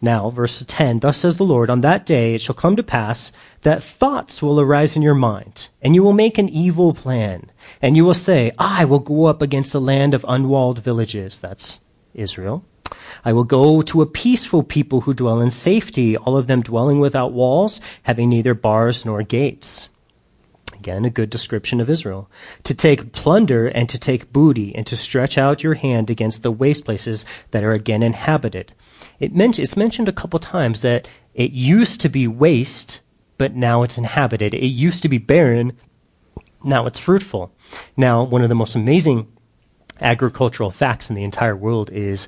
Now, 0.01 0.29
verse 0.29 0.63
10 0.67 0.99
Thus 0.99 1.17
says 1.17 1.37
the 1.37 1.43
Lord, 1.43 1.69
On 1.69 1.81
that 1.81 2.05
day 2.05 2.35
it 2.35 2.41
shall 2.41 2.55
come 2.55 2.75
to 2.75 2.83
pass 2.83 3.31
that 3.61 3.83
thoughts 3.83 4.41
will 4.41 4.59
arise 4.59 4.95
in 4.95 5.01
your 5.01 5.15
mind, 5.15 5.67
and 5.81 5.95
you 5.95 6.03
will 6.03 6.13
make 6.13 6.37
an 6.37 6.49
evil 6.49 6.93
plan, 6.93 7.51
and 7.81 7.97
you 7.97 8.05
will 8.05 8.13
say, 8.13 8.51
I 8.57 8.85
will 8.85 8.99
go 8.99 9.25
up 9.25 9.41
against 9.41 9.75
a 9.75 9.79
land 9.79 10.13
of 10.13 10.25
unwalled 10.27 10.79
villages. 10.79 11.39
That's 11.39 11.79
Israel. 12.13 12.63
I 13.23 13.33
will 13.33 13.43
go 13.43 13.81
to 13.81 14.01
a 14.01 14.05
peaceful 14.05 14.63
people 14.63 15.01
who 15.01 15.13
dwell 15.13 15.41
in 15.41 15.51
safety, 15.51 16.17
all 16.17 16.37
of 16.37 16.47
them 16.47 16.61
dwelling 16.61 16.99
without 16.99 17.33
walls, 17.33 17.81
having 18.03 18.29
neither 18.29 18.53
bars 18.53 19.05
nor 19.05 19.23
gates. 19.23 19.89
Again, 20.79 21.03
a 21.03 21.09
good 21.09 21.29
description 21.29 21.81
of 21.81 21.89
Israel. 21.89 22.29
To 22.63 22.73
take 22.73 23.11
plunder 23.11 23.67
and 23.67 23.89
to 23.89 23.97
take 23.97 24.31
booty, 24.31 24.73
and 24.73 24.87
to 24.87 24.95
stretch 24.95 25.37
out 25.37 25.63
your 25.63 25.73
hand 25.73 26.09
against 26.09 26.41
the 26.41 26.51
waste 26.51 26.85
places 26.85 27.25
that 27.51 27.63
are 27.63 27.73
again 27.73 28.01
inhabited. 28.01 28.73
It 29.19 29.31
it's 29.35 29.77
mentioned 29.77 30.07
a 30.07 30.13
couple 30.13 30.39
times 30.39 30.81
that 30.81 31.07
it 31.33 31.51
used 31.51 31.99
to 32.01 32.09
be 32.09 32.27
waste, 32.27 33.01
but 33.37 33.55
now 33.55 33.83
it's 33.83 33.97
inhabited. 33.97 34.53
It 34.53 34.67
used 34.67 35.03
to 35.03 35.09
be 35.09 35.17
barren, 35.17 35.73
now 36.63 36.85
it's 36.85 36.99
fruitful. 36.99 37.53
Now, 37.95 38.23
one 38.23 38.41
of 38.41 38.49
the 38.49 38.55
most 38.55 38.75
amazing 38.75 39.27
agricultural 40.01 40.71
facts 40.71 41.09
in 41.09 41.15
the 41.15 41.23
entire 41.23 41.55
world 41.55 41.89
is 41.91 42.27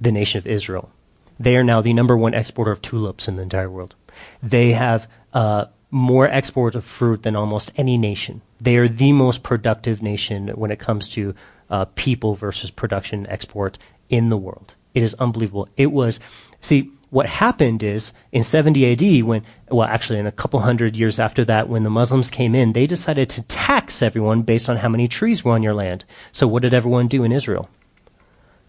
the 0.00 0.12
nation 0.12 0.38
of 0.38 0.46
Israel. 0.46 0.90
They 1.38 1.56
are 1.56 1.64
now 1.64 1.80
the 1.80 1.92
number 1.92 2.16
one 2.16 2.34
exporter 2.34 2.70
of 2.70 2.82
tulips 2.82 3.28
in 3.28 3.36
the 3.36 3.42
entire 3.42 3.70
world. 3.70 3.94
They 4.42 4.72
have 4.72 5.08
uh, 5.32 5.66
more 5.96 6.28
export 6.28 6.74
of 6.74 6.84
fruit 6.84 7.22
than 7.22 7.34
almost 7.34 7.72
any 7.76 7.96
nation. 7.96 8.42
They 8.58 8.76
are 8.76 8.86
the 8.86 9.12
most 9.12 9.42
productive 9.42 10.02
nation 10.02 10.48
when 10.48 10.70
it 10.70 10.78
comes 10.78 11.08
to 11.10 11.34
uh, 11.70 11.86
people 11.94 12.34
versus 12.34 12.70
production 12.70 13.26
export 13.28 13.78
in 14.10 14.28
the 14.28 14.36
world. 14.36 14.74
It 14.92 15.02
is 15.02 15.14
unbelievable. 15.14 15.68
It 15.76 15.92
was, 15.92 16.20
see, 16.60 16.92
what 17.08 17.26
happened 17.26 17.82
is 17.82 18.12
in 18.30 18.42
70 18.42 18.92
AD, 18.92 19.24
when, 19.24 19.42
well, 19.70 19.88
actually, 19.88 20.18
in 20.18 20.26
a 20.26 20.32
couple 20.32 20.60
hundred 20.60 20.96
years 20.96 21.18
after 21.18 21.46
that, 21.46 21.68
when 21.68 21.82
the 21.82 21.90
Muslims 21.90 22.28
came 22.28 22.54
in, 22.54 22.74
they 22.74 22.86
decided 22.86 23.30
to 23.30 23.42
tax 23.42 24.02
everyone 24.02 24.42
based 24.42 24.68
on 24.68 24.76
how 24.76 24.90
many 24.90 25.08
trees 25.08 25.44
were 25.44 25.52
on 25.52 25.62
your 25.62 25.74
land. 25.74 26.04
So, 26.32 26.46
what 26.46 26.60
did 26.62 26.74
everyone 26.74 27.08
do 27.08 27.24
in 27.24 27.32
Israel? 27.32 27.70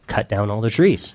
Cut 0.07 0.29
down 0.29 0.49
all 0.49 0.61
the 0.61 0.69
trees. 0.69 1.13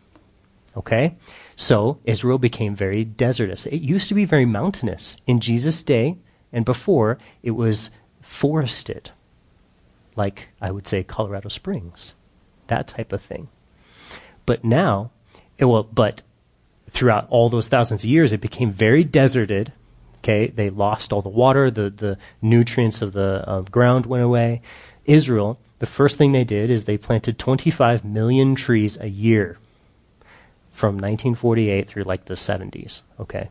Okay? 0.76 1.14
So 1.62 1.98
Israel 2.04 2.38
became 2.38 2.74
very 2.74 3.04
desertous. 3.04 3.66
It 3.66 3.82
used 3.82 4.08
to 4.08 4.14
be 4.14 4.24
very 4.24 4.44
mountainous. 4.44 5.16
In 5.28 5.38
Jesus' 5.38 5.84
day 5.84 6.16
and 6.52 6.64
before, 6.64 7.18
it 7.40 7.52
was 7.52 7.90
forested, 8.20 9.12
like 10.16 10.48
I 10.60 10.72
would 10.72 10.88
say 10.88 11.04
Colorado 11.04 11.48
Springs, 11.48 12.14
that 12.66 12.88
type 12.88 13.12
of 13.12 13.22
thing. 13.22 13.46
But 14.44 14.64
now, 14.64 15.12
it 15.56 15.66
will, 15.66 15.84
but 15.84 16.22
throughout 16.90 17.28
all 17.30 17.48
those 17.48 17.68
thousands 17.68 18.02
of 18.02 18.10
years, 18.10 18.32
it 18.32 18.40
became 18.40 18.72
very 18.72 19.04
deserted. 19.04 19.72
Okay, 20.16 20.48
they 20.48 20.68
lost 20.68 21.12
all 21.12 21.22
the 21.22 21.28
water, 21.28 21.70
the, 21.70 21.90
the 21.90 22.18
nutrients 22.42 23.02
of 23.02 23.12
the 23.12 23.48
uh, 23.48 23.60
ground 23.60 24.04
went 24.06 24.24
away. 24.24 24.62
Israel, 25.04 25.60
the 25.78 25.86
first 25.86 26.18
thing 26.18 26.32
they 26.32 26.42
did 26.42 26.70
is 26.70 26.86
they 26.86 26.98
planted 26.98 27.38
25 27.38 28.04
million 28.04 28.56
trees 28.56 28.98
a 29.00 29.08
year 29.08 29.58
from 30.72 30.94
1948 30.94 31.86
through 31.86 32.04
like 32.04 32.24
the 32.24 32.34
70s. 32.34 33.02
Okay. 33.20 33.50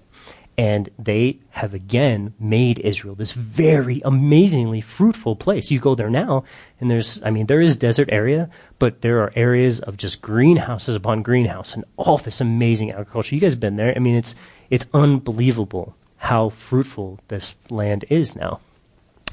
And 0.57 0.89
they 0.99 1.39
have 1.51 1.73
again 1.73 2.33
made 2.39 2.79
Israel 2.79 3.15
this 3.15 3.31
very 3.31 4.01
amazingly 4.03 4.81
fruitful 4.81 5.35
place. 5.35 5.71
You 5.71 5.79
go 5.79 5.95
there 5.95 6.09
now, 6.09 6.43
and 6.79 6.91
there's, 6.91 7.23
I 7.23 7.29
mean, 7.29 7.45
there 7.45 7.61
is 7.61 7.77
desert 7.77 8.09
area, 8.11 8.49
but 8.77 9.01
there 9.01 9.21
are 9.21 9.31
areas 9.35 9.79
of 9.79 9.97
just 9.97 10.21
greenhouses 10.21 10.95
upon 10.95 11.23
greenhouse 11.23 11.73
and 11.73 11.85
all 11.95 12.17
this 12.17 12.41
amazing 12.41 12.91
agriculture. 12.91 13.33
You 13.33 13.41
guys 13.41 13.53
have 13.53 13.59
been 13.59 13.77
there. 13.77 13.93
I 13.95 13.99
mean, 13.99 14.15
it's, 14.15 14.35
it's 14.69 14.85
unbelievable 14.93 15.95
how 16.17 16.49
fruitful 16.49 17.19
this 17.29 17.55
land 17.69 18.05
is 18.09 18.35
now. 18.35 18.59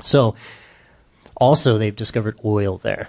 So, 0.05 0.35
also, 1.37 1.79
they've 1.79 1.94
discovered 1.94 2.38
oil 2.44 2.79
there 2.79 3.09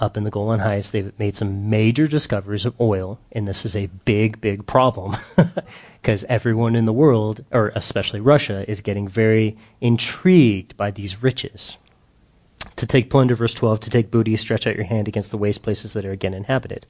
up 0.00 0.16
in 0.16 0.24
the 0.24 0.30
Golan 0.30 0.60
Heights, 0.60 0.90
they've 0.90 1.18
made 1.18 1.36
some 1.36 1.70
major 1.70 2.06
discoveries 2.06 2.64
of 2.64 2.80
oil, 2.80 3.18
and 3.30 3.46
this 3.46 3.64
is 3.64 3.76
a 3.76 3.86
big, 4.04 4.40
big 4.40 4.66
problem 4.66 5.16
because 6.00 6.24
everyone 6.28 6.76
in 6.76 6.84
the 6.84 6.92
world, 6.92 7.44
or 7.50 7.72
especially 7.74 8.20
Russia, 8.20 8.68
is 8.70 8.80
getting 8.80 9.08
very 9.08 9.56
intrigued 9.80 10.76
by 10.76 10.90
these 10.90 11.22
riches. 11.22 11.78
To 12.76 12.86
take 12.86 13.10
plunder, 13.10 13.34
verse 13.34 13.54
12, 13.54 13.80
to 13.80 13.90
take 13.90 14.10
booty, 14.10 14.36
stretch 14.36 14.66
out 14.66 14.76
your 14.76 14.84
hand 14.84 15.08
against 15.08 15.30
the 15.30 15.38
waste 15.38 15.62
places 15.62 15.92
that 15.92 16.04
are 16.04 16.12
again 16.12 16.34
inhabited, 16.34 16.86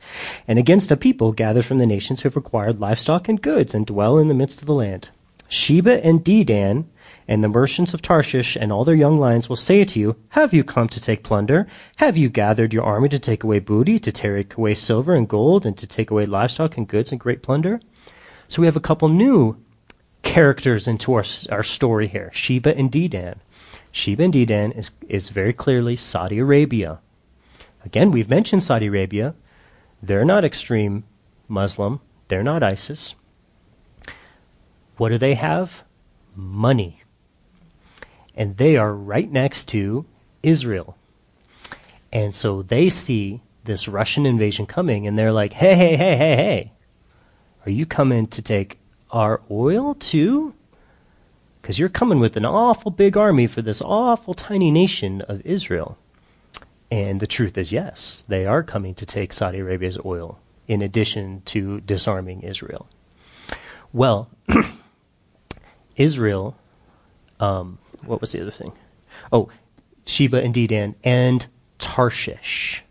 and 0.46 0.59
against 0.59 0.90
a 0.90 0.96
people 0.96 1.33
gathered 1.33 1.64
from 1.64 1.78
the 1.78 1.87
nations 1.87 2.20
who 2.20 2.28
have 2.28 2.37
acquired 2.37 2.81
livestock 2.81 3.28
and 3.28 3.42
goods 3.42 3.74
and 3.74 3.87
dwell 3.87 4.18
in 4.18 4.28
the 4.28 4.35
midst 4.35 4.61
of 4.61 4.66
the 4.66 4.74
land. 4.74 5.09
Sheba 5.48 6.05
and 6.05 6.24
Dedan 6.24 6.85
and 7.33 7.42
the 7.42 7.49
merchants 7.49 7.95
of 7.95 8.03
Tarshish 8.03 8.57
and 8.57 8.71
all 8.71 8.85
their 8.85 8.95
young 8.95 9.16
lions 9.16 9.49
will 9.49 9.57
say 9.57 9.87
to 9.87 9.99
you, 9.99 10.16
Have 10.29 10.53
you 10.53 10.62
come 10.62 10.87
to 10.88 11.01
take 11.01 11.23
plunder? 11.23 11.66
Have 11.97 12.14
you 12.14 12.29
gathered 12.29 12.75
your 12.75 12.85
army 12.85 13.09
to 13.09 13.18
take 13.18 13.42
away 13.42 13.59
booty, 13.59 13.99
to 14.01 14.12
take 14.12 14.59
away 14.59 14.75
silver 14.75 15.14
and 15.14 15.27
gold, 15.27 15.64
and 15.64 15.75
to 15.79 15.87
take 15.87 16.11
away 16.11 16.27
livestock 16.27 16.77
and 16.77 16.87
goods 16.87 17.11
and 17.11 17.18
great 17.18 17.42
plunder? 17.42 17.81
So 18.49 18.61
we 18.61 18.66
have 18.66 18.77
a 18.77 18.81
couple 18.81 19.09
new 19.09 19.57
characters 20.23 20.87
into 20.87 21.14
our, 21.14 21.25
our 21.49 21.62
story 21.62 22.07
here 22.07 22.31
Sheba 22.35 22.77
and 22.77 22.92
Dedan. 22.92 23.37
Sheba 23.92 24.25
and 24.25 24.35
Dedan 24.35 24.77
is, 24.77 24.90
is 25.09 25.31
very 25.31 25.55
clearly 25.55 25.97
Saudi 25.97 26.38
Arabia. 26.38 27.01
Again, 27.83 28.11
we've 28.11 28.29
mentioned 28.29 28.62
Saudi 28.62 28.88
Arabia. 28.88 29.35
They're 30.03 30.27
not 30.27 30.45
extreme 30.45 31.05
Muslim, 31.49 32.01
they're 32.29 32.42
not 32.42 32.62
ISIS. 32.62 33.14
What 34.99 35.09
do 35.09 35.16
they 35.16 35.33
have? 35.33 35.83
Money 36.37 37.02
and 38.35 38.57
they 38.57 38.77
are 38.77 38.95
right 38.95 39.31
next 39.31 39.68
to 39.68 40.05
Israel. 40.42 40.97
And 42.12 42.35
so 42.35 42.62
they 42.62 42.88
see 42.88 43.40
this 43.64 43.88
Russian 43.88 44.27
invasion 44.27 44.66
coming, 44.66 45.07
and 45.07 45.18
they're 45.18 45.33
like, 45.33 45.53
hey, 45.53 45.74
hey, 45.74 45.97
hey, 45.97 46.16
hey, 46.16 46.37
hey, 46.37 46.72
are 47.64 47.70
you 47.70 47.87
coming 47.87 48.26
to 48.28 48.43
take 48.43 48.78
our 49.11 49.41
oil 49.51 49.95
too? 49.95 50.55
Because 51.61 51.78
you're 51.78 51.89
coming 51.89 52.18
with 52.18 52.37
an 52.37 52.45
awful 52.45 52.91
big 52.91 53.16
army 53.16 53.47
for 53.47 53.62
this 53.62 53.80
awful 53.80 54.35
tiny 54.35 54.70
nation 54.70 55.22
of 55.22 55.41
Israel. 55.47 55.97
And 56.91 57.20
the 57.20 57.26
truth 57.26 57.57
is, 57.57 57.72
yes, 57.72 58.24
they 58.28 58.45
are 58.45 58.62
coming 58.62 58.95
to 58.97 59.07
take 59.07 59.33
Saudi 59.33 59.61
Arabia's 59.61 59.99
oil 60.05 60.39
in 60.66 60.83
addition 60.83 61.43
to 61.47 61.80
disarming 61.80 62.43
Israel. 62.43 62.89
Well, 63.93 64.28
Israel 65.97 66.57
um, 67.39 67.78
what 68.05 68.20
was 68.20 68.32
the 68.32 68.40
other 68.40 68.50
thing? 68.50 68.72
Oh, 69.32 69.48
Sheba 70.07 70.42
and 70.42 70.55
Dedan 70.55 70.94
and 71.05 71.46
Tarshish. 71.78 72.82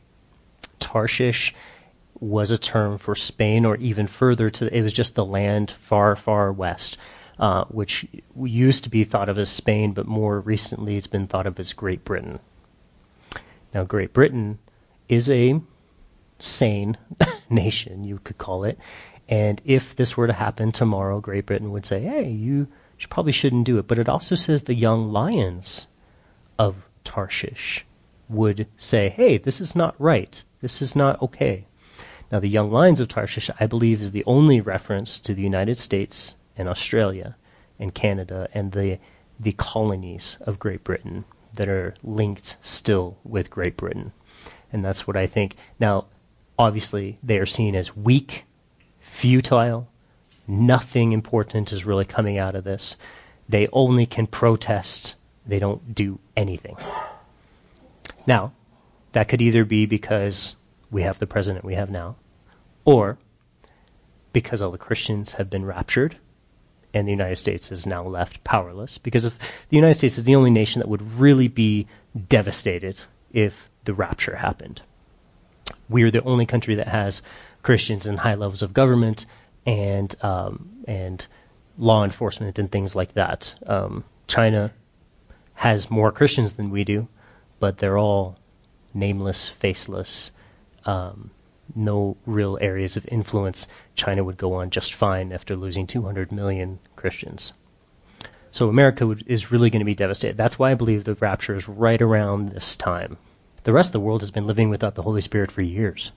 Tarshish 0.80 1.54
was 2.20 2.52
a 2.52 2.58
term 2.58 2.98
for 2.98 3.16
Spain 3.16 3.66
or 3.66 3.76
even 3.78 4.08
further 4.08 4.50
to, 4.50 4.76
it 4.76 4.82
was 4.82 4.94
just 4.94 5.16
the 5.16 5.26
land 5.26 5.72
far, 5.72 6.16
far 6.16 6.52
west, 6.52 6.98
uh, 7.40 7.66
which 7.66 8.06
used 8.40 8.84
to 8.84 8.90
be 8.90 9.04
thought 9.04 9.30
of 9.30 9.38
as 9.38 9.50
Spain, 9.50 9.94
but 9.94 10.06
more 10.06 10.40
recently 10.40 10.98
it's 10.98 11.08
been 11.08 11.28
thought 11.28 11.48
of 11.48 11.60
as 11.60 11.74
Great 11.74 12.06
Britain. 12.06 12.40
Now, 13.74 13.84
Great 13.84 14.14
Britain 14.14 14.60
is 15.10 15.30
a 15.30 15.60
sane 16.40 16.98
nation, 17.50 18.04
you 18.04 18.20
could 18.24 18.38
call 18.38 18.64
it. 18.64 18.78
And 19.28 19.62
if 19.66 19.96
this 19.96 20.18
were 20.18 20.28
to 20.28 20.34
happen 20.34 20.72
tomorrow, 20.72 21.20
Great 21.20 21.46
Britain 21.46 21.72
would 21.72 21.86
say, 21.86 22.02
hey, 22.02 22.30
you 22.30 22.68
probably 23.10 23.32
shouldn't 23.32 23.66
do 23.66 23.78
it. 23.78 23.88
But 23.88 24.00
it 24.00 24.10
also 24.10 24.36
says 24.36 24.64
the 24.64 24.74
young 24.74 25.12
lions 25.12 25.88
of 26.60 26.88
Tarshish 27.04 27.86
would 28.30 28.68
say, 28.78 29.10
hey, 29.10 29.38
this 29.38 29.60
is 29.60 29.76
not 29.76 29.96
right. 30.00 30.44
This 30.62 30.82
is 30.82 30.96
not 30.96 31.22
okay. 31.22 31.66
Now, 32.32 32.40
the 32.40 32.48
young 32.48 32.72
lions 32.72 33.00
of 33.00 33.10
Tarshish, 33.10 33.50
I 33.60 33.68
believe, 33.68 34.00
is 34.02 34.12
the 34.12 34.24
only 34.26 34.62
reference 34.62 35.20
to 35.20 35.34
the 35.34 35.42
United 35.42 35.78
States 35.78 36.36
and 36.56 36.70
Australia 36.70 37.36
and 37.78 37.94
Canada 37.94 38.48
and 38.54 38.72
the, 38.72 39.00
the 39.40 39.52
colonies 39.54 40.38
of 40.42 40.60
Great 40.60 40.84
Britain 40.84 41.26
that 41.56 41.68
are 41.68 41.96
linked 42.04 42.56
still 42.62 43.18
with 43.24 43.50
Great 43.50 43.76
Britain. 43.76 44.14
And 44.72 44.86
that's 44.86 45.06
what 45.06 45.18
I 45.18 45.28
think. 45.28 45.58
Now, 45.80 46.06
obviously, 46.58 47.18
they 47.22 47.38
are 47.38 47.46
seen 47.46 47.76
as 47.76 47.98
weak, 47.98 48.46
futile. 49.00 49.90
Nothing 50.52 51.14
important 51.14 51.72
is 51.72 51.86
really 51.86 52.04
coming 52.04 52.38
out 52.38 52.56
of 52.56 52.66
this. 52.66 52.98
They 53.48 53.70
only 53.72 54.06
can 54.06 54.28
protest, 54.28 55.16
they 55.48 55.60
don't 55.60 55.96
do 55.96 56.20
anything. 56.36 56.76
Now, 58.28 58.52
that 59.14 59.30
could 59.30 59.42
either 59.42 59.64
be 59.64 59.86
because 59.86 60.56
we 60.92 61.04
have 61.04 61.20
the 61.20 61.26
president 61.26 61.64
we 61.64 61.76
have 61.76 61.90
now, 61.90 62.18
or 62.84 63.18
because 64.34 64.62
all 64.62 64.72
the 64.72 64.78
Christians 64.78 65.34
have 65.34 65.50
been 65.50 65.64
raptured 65.64 66.18
and 66.94 67.08
the 67.08 67.14
United 67.14 67.38
States 67.38 67.72
is 67.72 67.88
now 67.88 68.04
left 68.04 68.44
powerless. 68.44 68.98
Because 68.98 69.24
if 69.24 69.40
the 69.70 69.78
United 69.78 69.94
States 69.94 70.18
is 70.18 70.26
the 70.26 70.36
only 70.36 70.52
nation 70.52 70.82
that 70.82 70.90
would 70.90 71.14
really 71.14 71.48
be 71.48 71.88
devastated 72.28 73.00
if 73.32 73.70
the 73.86 73.94
rapture 73.94 74.36
happened. 74.36 74.82
We 75.88 76.04
are 76.04 76.12
the 76.12 76.24
only 76.24 76.46
country 76.46 76.76
that 76.76 76.90
has 76.90 77.22
Christians 77.64 78.06
in 78.06 78.18
high 78.18 78.36
levels 78.36 78.62
of 78.62 78.74
government 78.74 79.26
and 79.66 80.16
um, 80.24 80.70
and 80.88 81.26
law 81.78 82.04
enforcement 82.04 82.60
and 82.60 82.72
things 82.72 82.96
like 82.96 83.14
that. 83.14 83.56
Um, 83.66 84.04
China 84.28 84.72
has 85.56 85.92
more 85.92 86.12
Christians 86.12 86.54
than 86.54 86.70
we 86.70 86.84
do, 86.84 87.08
but 87.60 87.78
they're 87.78 87.98
all 87.98 88.38
nameless, 88.94 89.48
faceless, 89.48 90.32
um, 90.86 91.32
no 91.76 92.18
real 92.26 92.58
areas 92.62 92.98
of 92.98 93.08
influence. 93.10 93.68
China 93.96 94.24
would 94.24 94.38
go 94.38 94.54
on 94.54 94.70
just 94.70 94.94
fine 94.94 95.32
after 95.32 95.56
losing 95.56 95.88
200 95.88 96.32
million 96.32 96.80
Christians. 96.96 97.54
So 98.52 98.68
America 98.68 99.08
would, 99.08 99.24
is 99.28 99.52
really 99.52 99.70
going 99.70 99.80
to 99.80 99.86
be 99.86 99.96
devastated. 99.96 100.36
That's 100.36 100.60
why 100.60 100.72
I 100.72 100.76
believe 100.76 101.06
the 101.06 101.16
rapture 101.16 101.56
is 101.56 101.70
right 101.70 102.02
around 102.02 102.50
this 102.50 102.76
time. 102.76 103.18
The 103.64 103.74
rest 103.74 103.90
of 103.90 103.94
the 103.94 104.00
world 104.00 104.22
has 104.22 104.32
been 104.32 104.48
living 104.48 104.70
without 104.70 104.96
the 104.96 105.04
Holy 105.04 105.22
Spirit 105.22 105.52
for 105.52 105.62
years. 105.62 106.12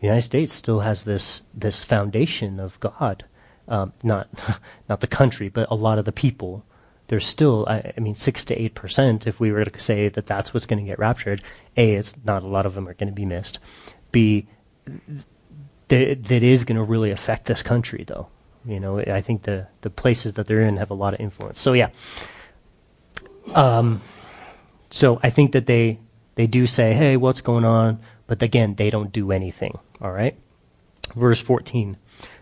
The 0.00 0.06
United 0.06 0.22
States 0.22 0.52
still 0.54 0.80
has 0.80 1.02
this 1.02 1.42
this 1.54 1.84
foundation 1.84 2.58
of 2.58 2.80
God, 2.80 3.24
um, 3.68 3.92
not 4.02 4.28
not 4.88 5.00
the 5.00 5.06
country, 5.06 5.48
but 5.48 5.70
a 5.70 5.74
lot 5.74 5.98
of 5.98 6.04
the 6.04 6.12
people 6.12 6.64
there's 7.10 7.26
still, 7.26 7.66
I, 7.68 7.92
I 7.96 8.00
mean, 8.00 8.14
six 8.14 8.44
to 8.44 8.54
eight 8.54 8.76
percent. 8.76 9.26
If 9.26 9.40
we 9.40 9.50
were 9.50 9.64
to 9.64 9.80
say 9.80 10.08
that 10.08 10.26
that's 10.26 10.54
what's 10.54 10.64
going 10.64 10.78
to 10.78 10.88
get 10.88 11.00
raptured, 11.00 11.42
a, 11.76 11.96
it's 11.96 12.14
not 12.22 12.44
a 12.44 12.46
lot 12.46 12.66
of 12.66 12.74
them 12.74 12.86
are 12.86 12.94
going 12.94 13.08
to 13.08 13.12
be 13.12 13.26
missed. 13.26 13.58
B, 14.12 14.46
that 15.88 16.22
that 16.22 16.42
is 16.44 16.62
going 16.62 16.76
to 16.76 16.84
really 16.84 17.10
affect 17.10 17.46
this 17.46 17.64
country, 17.64 18.04
though. 18.06 18.28
You 18.64 18.78
know, 18.78 19.00
I 19.00 19.20
think 19.22 19.42
the 19.42 19.66
the 19.80 19.90
places 19.90 20.34
that 20.34 20.46
they're 20.46 20.60
in 20.60 20.76
have 20.76 20.92
a 20.92 20.94
lot 20.94 21.12
of 21.12 21.18
influence. 21.18 21.58
So 21.58 21.72
yeah. 21.72 21.88
Um, 23.56 24.00
so 24.90 25.18
I 25.20 25.30
think 25.30 25.50
that 25.50 25.66
they 25.66 25.98
they 26.36 26.46
do 26.46 26.64
say, 26.64 26.92
"Hey, 26.94 27.16
what's 27.16 27.40
going 27.40 27.64
on?" 27.64 27.98
But 28.28 28.40
again, 28.40 28.76
they 28.76 28.88
don't 28.88 29.10
do 29.10 29.32
anything. 29.32 29.80
All 30.00 30.12
right. 30.12 30.36
Verse 31.14 31.40
fourteen. 31.40 31.96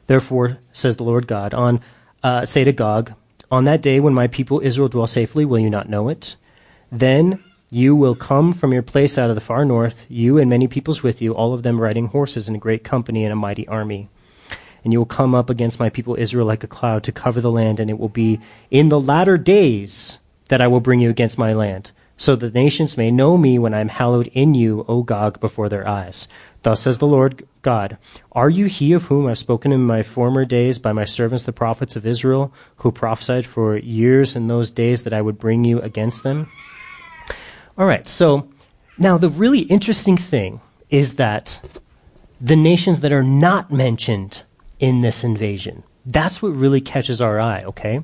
Therefore, 0.07 0.59
says 0.73 0.97
the 0.97 1.05
Lord 1.05 1.27
God, 1.27 1.55
on 1.55 1.81
uh, 2.23 2.45
say 2.45 2.65
to 2.65 2.73
Gog, 2.73 3.13
on 3.51 3.65
that 3.65 3.83
day 3.83 4.01
when 4.01 4.15
my 4.15 4.27
people 4.27 4.61
Israel 4.63 4.89
dwell 4.89 5.07
safely, 5.07 5.45
will 5.45 5.59
you 5.59 5.71
not 5.71 5.89
know 5.89 6.09
it? 6.09 6.37
Then 6.91 7.43
you 7.71 7.95
will 7.95 8.15
come 8.15 8.55
from 8.55 8.73
your 8.73 8.83
place 8.83 9.19
out 9.19 9.29
of 9.29 9.35
the 9.35 9.43
far 9.43 9.65
north, 9.65 10.07
you 10.09 10.39
and 10.39 10.49
many 10.49 10.67
peoples 10.67 11.03
with 11.03 11.21
you, 11.21 11.35
all 11.35 11.53
of 11.53 11.63
them 11.63 11.81
riding 11.81 12.07
horses 12.07 12.49
in 12.49 12.55
a 12.55 12.59
great 12.59 12.85
company 12.85 13.25
and 13.25 13.33
a 13.33 13.37
mighty 13.37 13.69
army. 13.69 14.09
And 14.83 14.93
you 14.93 15.01
will 15.01 15.07
come 15.07 15.35
up 15.35 15.51
against 15.51 15.79
my 15.79 15.91
people 15.91 16.17
Israel 16.19 16.47
like 16.47 16.65
a 16.65 16.69
cloud 16.69 17.03
to 17.05 17.13
cover 17.13 17.43
the 17.43 17.51
land, 17.51 17.79
and 17.79 17.91
it 17.91 17.99
will 17.99 18.09
be 18.09 18.41
in 18.71 18.89
the 18.89 19.01
latter 19.01 19.37
days 19.37 20.19
that 20.49 20.63
I 20.63 20.67
will 20.67 20.81
bring 20.81 21.01
you 21.01 21.11
against 21.11 21.37
my 21.37 21.53
land, 21.53 21.91
so 22.17 22.35
that 22.35 22.55
the 22.55 22.59
nations 22.59 22.97
may 22.97 23.11
know 23.11 23.37
me 23.37 23.59
when 23.59 23.75
I 23.75 23.81
am 23.81 23.89
hallowed 23.89 24.29
in 24.29 24.55
you, 24.55 24.87
O 24.89 25.03
Gog, 25.03 25.39
before 25.41 25.69
their 25.69 25.87
eyes. 25.87 26.27
Thus 26.63 26.83
says 26.83 26.99
the 26.99 27.07
Lord 27.07 27.47
God, 27.63 27.99
Are 28.33 28.51
you 28.51 28.67
he 28.67 28.93
of 28.93 29.05
whom 29.05 29.27
I've 29.27 29.39
spoken 29.39 29.73
in 29.73 29.83
my 29.83 30.03
former 30.03 30.45
days 30.45 30.79
by 30.79 30.93
my 30.93 31.05
servants 31.05 31.45
the 31.45 31.53
prophets 31.53 31.97
of 31.97 32.07
Israel, 32.07 32.53
who 32.77 32.91
prophesied 32.91 33.47
for 33.47 33.77
years 33.77 34.35
in 34.35 34.49
those 34.49 34.71
days 34.71 35.05
that 35.05 35.13
I 35.13 35.23
would 35.23 35.39
bring 35.39 35.65
you 35.65 35.81
against 35.81 36.23
them? 36.23 36.51
All 37.77 37.87
right, 37.87 38.07
so 38.09 38.49
now 38.99 39.19
the 39.19 39.29
really 39.29 39.61
interesting 39.61 40.17
thing 40.17 40.61
is 40.91 41.15
that 41.15 41.61
the 42.41 42.57
nations 42.57 43.01
that 43.01 43.13
are 43.13 43.23
not 43.23 43.71
mentioned 43.71 44.43
in 44.81 45.01
this 45.01 45.23
invasion, 45.23 45.85
that's 46.05 46.43
what 46.43 46.57
really 46.57 46.81
catches 46.81 47.21
our 47.21 47.41
eye, 47.41 47.63
okay? 47.65 48.03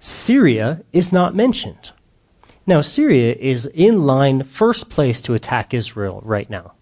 Syria 0.00 0.82
is 0.92 1.12
not 1.12 1.34
mentioned. 1.34 1.90
Now, 2.66 2.80
Syria 2.80 3.34
is 3.38 3.66
in 3.66 4.06
line 4.06 4.42
first 4.42 4.88
place 4.88 5.20
to 5.22 5.34
attack 5.34 5.74
Israel 5.74 6.20
right 6.24 6.48
now. 6.48 6.75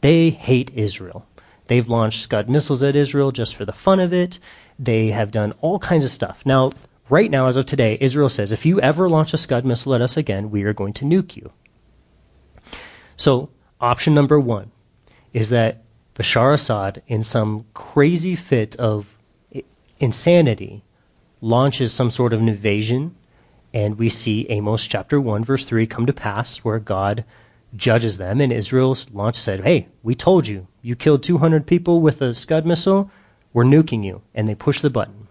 They 0.00 0.30
hate 0.30 0.70
Israel. 0.74 1.26
They've 1.66 1.88
launched 1.88 2.22
Scud 2.22 2.48
missiles 2.48 2.82
at 2.82 2.96
Israel 2.96 3.32
just 3.32 3.54
for 3.54 3.64
the 3.64 3.72
fun 3.72 4.00
of 4.00 4.12
it. 4.12 4.38
They 4.78 5.08
have 5.08 5.30
done 5.30 5.52
all 5.60 5.78
kinds 5.78 6.04
of 6.04 6.10
stuff. 6.10 6.44
Now, 6.44 6.72
right 7.08 7.30
now, 7.30 7.46
as 7.46 7.56
of 7.56 7.66
today, 7.66 7.96
Israel 8.00 8.28
says 8.28 8.50
if 8.50 8.66
you 8.66 8.80
ever 8.80 9.08
launch 9.08 9.34
a 9.34 9.38
Scud 9.38 9.64
missile 9.64 9.94
at 9.94 10.02
us 10.02 10.16
again, 10.16 10.50
we 10.50 10.64
are 10.64 10.72
going 10.72 10.94
to 10.94 11.04
nuke 11.04 11.36
you. 11.36 11.52
So, 13.16 13.50
option 13.80 14.14
number 14.14 14.40
one 14.40 14.70
is 15.32 15.50
that 15.50 15.82
Bashar 16.14 16.54
Assad, 16.54 17.02
in 17.06 17.22
some 17.22 17.66
crazy 17.74 18.34
fit 18.34 18.76
of 18.76 19.16
insanity, 19.98 20.82
launches 21.40 21.92
some 21.92 22.10
sort 22.10 22.32
of 22.32 22.40
an 22.40 22.48
invasion, 22.48 23.14
and 23.72 23.98
we 23.98 24.08
see 24.08 24.46
Amos 24.48 24.86
chapter 24.86 25.20
1, 25.20 25.44
verse 25.44 25.64
3 25.64 25.86
come 25.86 26.06
to 26.06 26.12
pass, 26.12 26.58
where 26.58 26.78
God 26.78 27.24
judges 27.76 28.18
them, 28.18 28.40
and 28.40 28.52
Israel's 28.52 29.06
launch 29.12 29.36
said, 29.36 29.64
Hey, 29.64 29.88
we 30.02 30.14
told 30.14 30.46
you. 30.46 30.66
You 30.82 30.96
killed 30.96 31.22
200 31.22 31.66
people 31.66 32.00
with 32.00 32.22
a 32.22 32.34
Scud 32.34 32.66
missile. 32.66 33.10
We're 33.52 33.64
nuking 33.64 34.04
you. 34.04 34.22
And 34.34 34.48
they 34.48 34.54
push 34.54 34.80
the 34.80 34.90
button. 34.90 35.28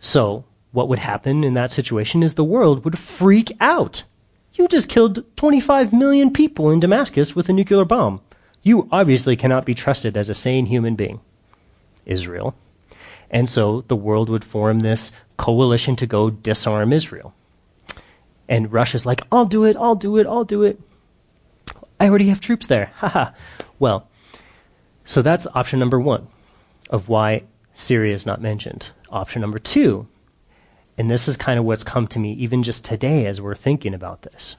So, 0.00 0.44
what 0.72 0.88
would 0.88 0.98
happen 0.98 1.44
in 1.44 1.54
that 1.54 1.70
situation 1.70 2.22
is 2.22 2.34
the 2.34 2.44
world 2.44 2.84
would 2.84 2.98
freak 2.98 3.52
out. 3.60 4.02
You 4.54 4.68
just 4.68 4.88
killed 4.88 5.24
25 5.36 5.92
million 5.92 6.32
people 6.32 6.70
in 6.70 6.80
Damascus 6.80 7.34
with 7.34 7.48
a 7.48 7.52
nuclear 7.52 7.84
bomb. 7.84 8.20
You 8.62 8.88
obviously 8.90 9.36
cannot 9.36 9.64
be 9.64 9.74
trusted 9.74 10.16
as 10.16 10.28
a 10.28 10.34
sane 10.34 10.66
human 10.66 10.94
being. 10.94 11.20
Israel. 12.06 12.54
And 13.30 13.48
so 13.48 13.82
the 13.88 13.96
world 13.96 14.28
would 14.28 14.44
form 14.44 14.80
this 14.80 15.10
coalition 15.36 15.96
to 15.96 16.06
go 16.06 16.30
disarm 16.30 16.92
Israel. 16.92 17.34
And 18.48 18.72
Russia's 18.72 19.06
like, 19.06 19.22
I'll 19.32 19.46
do 19.46 19.64
it, 19.64 19.76
I'll 19.76 19.94
do 19.94 20.18
it, 20.18 20.26
I'll 20.26 20.44
do 20.44 20.62
it. 20.62 20.80
I 22.00 22.08
already 22.08 22.28
have 22.28 22.40
troops 22.40 22.66
there. 22.66 22.86
Haha. 22.96 23.32
well, 23.78 24.08
so 25.04 25.22
that's 25.22 25.46
option 25.54 25.78
number 25.78 26.00
one 26.00 26.28
of 26.90 27.08
why 27.08 27.44
Syria 27.74 28.14
is 28.14 28.26
not 28.26 28.40
mentioned. 28.40 28.90
Option 29.10 29.40
number 29.40 29.58
two, 29.58 30.06
and 30.96 31.10
this 31.10 31.28
is 31.28 31.36
kind 31.36 31.58
of 31.58 31.64
what's 31.64 31.84
come 31.84 32.06
to 32.08 32.18
me 32.18 32.32
even 32.32 32.62
just 32.62 32.84
today 32.84 33.26
as 33.26 33.40
we're 33.40 33.54
thinking 33.54 33.94
about 33.94 34.22
this, 34.22 34.56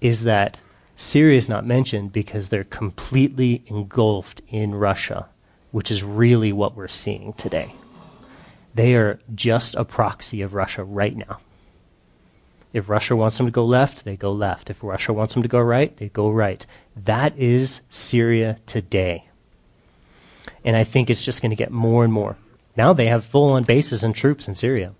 is 0.00 0.24
that 0.24 0.60
Syria 0.96 1.38
is 1.38 1.48
not 1.48 1.66
mentioned 1.66 2.12
because 2.12 2.48
they're 2.48 2.64
completely 2.64 3.62
engulfed 3.66 4.40
in 4.48 4.74
Russia, 4.74 5.28
which 5.70 5.90
is 5.90 6.04
really 6.04 6.52
what 6.52 6.76
we're 6.76 6.88
seeing 6.88 7.32
today. 7.34 7.74
They 8.74 8.94
are 8.94 9.18
just 9.34 9.74
a 9.74 9.84
proxy 9.84 10.42
of 10.42 10.54
Russia 10.54 10.84
right 10.84 11.16
now. 11.16 11.40
If 12.72 12.88
Russia 12.88 13.14
wants 13.14 13.36
them 13.36 13.46
to 13.46 13.52
go 13.52 13.64
left, 13.64 14.04
they 14.04 14.16
go 14.16 14.32
left. 14.32 14.70
If 14.70 14.82
Russia 14.82 15.12
wants 15.12 15.34
them 15.34 15.42
to 15.42 15.48
go 15.48 15.60
right, 15.60 15.94
they 15.96 16.08
go 16.08 16.30
right. 16.30 16.64
That 16.96 17.36
is 17.36 17.82
Syria 17.90 18.56
today. 18.66 19.28
And 20.64 20.76
I 20.76 20.84
think 20.84 21.10
it's 21.10 21.24
just 21.24 21.42
going 21.42 21.50
to 21.50 21.56
get 21.56 21.70
more 21.70 22.04
and 22.04 22.12
more. 22.12 22.36
Now 22.76 22.92
they 22.92 23.06
have 23.06 23.24
full 23.24 23.52
on 23.52 23.64
bases 23.64 24.02
and 24.02 24.14
troops 24.14 24.48
in 24.48 24.54
Syria. 24.54 24.94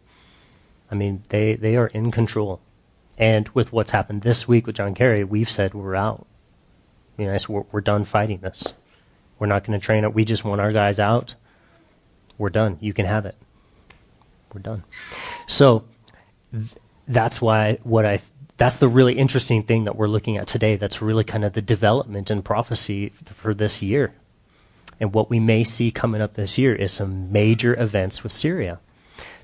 I 0.90 0.94
mean, 0.94 1.22
they, 1.30 1.54
they 1.54 1.76
are 1.76 1.86
in 1.86 2.10
control. 2.10 2.60
And 3.16 3.48
with 3.50 3.72
what's 3.72 3.90
happened 3.90 4.22
this 4.22 4.46
week 4.46 4.66
with 4.66 4.76
John 4.76 4.94
Kerry, 4.94 5.24
we've 5.24 5.50
said 5.50 5.72
we're 5.72 5.94
out. 5.94 6.26
You 7.16 7.26
know, 7.26 7.38
we're, 7.48 7.64
we're 7.72 7.80
done 7.80 8.04
fighting 8.04 8.38
this. 8.38 8.74
We're 9.38 9.46
not 9.46 9.64
going 9.64 9.78
to 9.78 9.84
train 9.84 10.04
it. 10.04 10.14
We 10.14 10.24
just 10.24 10.44
want 10.44 10.60
our 10.60 10.72
guys 10.72 10.98
out. 10.98 11.34
We're 12.36 12.50
done. 12.50 12.78
You 12.80 12.92
can 12.92 13.06
have 13.06 13.24
it. 13.24 13.36
We're 14.52 14.60
done. 14.60 14.84
So 15.46 15.84
that's 17.09 17.40
why 17.40 17.78
what 17.82 18.07
I 18.07 18.20
that's 18.59 18.76
the 18.76 18.88
really 18.88 19.14
interesting 19.14 19.62
thing 19.62 19.84
that 19.84 19.96
we're 19.96 20.07
looking 20.07 20.36
at 20.36 20.46
today. 20.46 20.76
That's 20.76 21.03
really 21.03 21.24
kind 21.24 21.44
of 21.44 21.53
the 21.53 21.62
development 21.62 22.30
and 22.30 22.44
prophecy 22.44 23.09
for 23.09 23.55
this 23.55 23.82
year. 23.82 24.12
And 25.00 25.12
what 25.12 25.30
we 25.30 25.40
may 25.40 25.64
see 25.64 25.90
coming 25.90 26.20
up 26.20 26.34
this 26.34 26.59
year 26.59 26.74
is 26.74 26.92
some 26.92 27.32
major 27.32 27.78
events 27.80 28.22
with 28.22 28.30
Syria. 28.30 28.78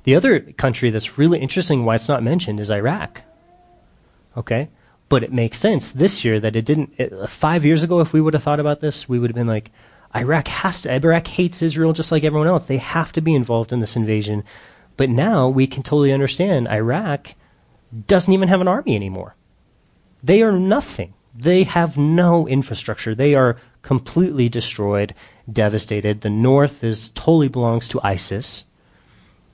The 0.05 0.15
other 0.15 0.39
country 0.41 0.91
that's 0.91 1.19
really 1.19 1.41
interesting 1.41 1.85
why 1.85 1.97
it's 1.97 2.09
not 2.09 2.23
mentioned 2.23 2.61
is 2.61 2.71
Iraq. 2.71 3.23
Okay? 4.37 4.69
But 5.09 5.25
it 5.25 5.33
makes 5.33 5.59
sense 5.59 5.91
this 5.91 6.25
year 6.25 6.39
that 6.39 6.55
it 6.55 6.65
didn't. 6.65 6.95
It, 6.97 7.13
uh, 7.13 7.27
five 7.27 7.65
years 7.65 7.83
ago, 7.83 8.01
if 8.01 8.13
we 8.13 8.21
would 8.21 8.35
have 8.35 8.43
thought 8.43 8.61
about 8.61 8.81
this, 8.81 9.09
we 9.09 9.19
would 9.19 9.31
have 9.31 9.35
been 9.35 9.47
like, 9.49 9.71
Iraq 10.15 10.49
has 10.49 10.83
to. 10.83 10.93
Iraq 10.93 11.27
hates 11.27 11.61
Israel 11.61 11.93
just 11.93 12.13
like 12.13 12.25
everyone 12.25 12.47
else. 12.47 12.67
They 12.67 12.77
have 12.77 13.13
to 13.13 13.21
be 13.21 13.35
involved 13.35 13.73
in 13.73 13.81
this 13.81 13.97
invasion. 13.97 14.45
But 14.97 15.11
now 15.11 15.49
we 15.49 15.67
can 15.67 15.83
totally 15.83 16.13
understand 16.13 16.69
Iraq 16.69 17.35
doesn't 18.07 18.33
even 18.33 18.49
have 18.49 18.61
an 18.61 18.69
army 18.69 18.95
anymore. 18.95 19.35
They 20.23 20.43
are 20.43 20.53
nothing. 20.53 21.15
They 21.35 21.65
have 21.65 21.97
no 21.97 22.49
infrastructure. 22.49 23.15
They 23.15 23.35
are 23.35 23.57
completely 23.83 24.49
destroyed, 24.49 25.15
devastated. 25.51 26.21
The 26.21 26.31
north 26.31 26.83
is 26.83 27.11
totally 27.11 27.49
belongs 27.49 27.89
to 27.89 28.01
ISIS. 28.03 28.65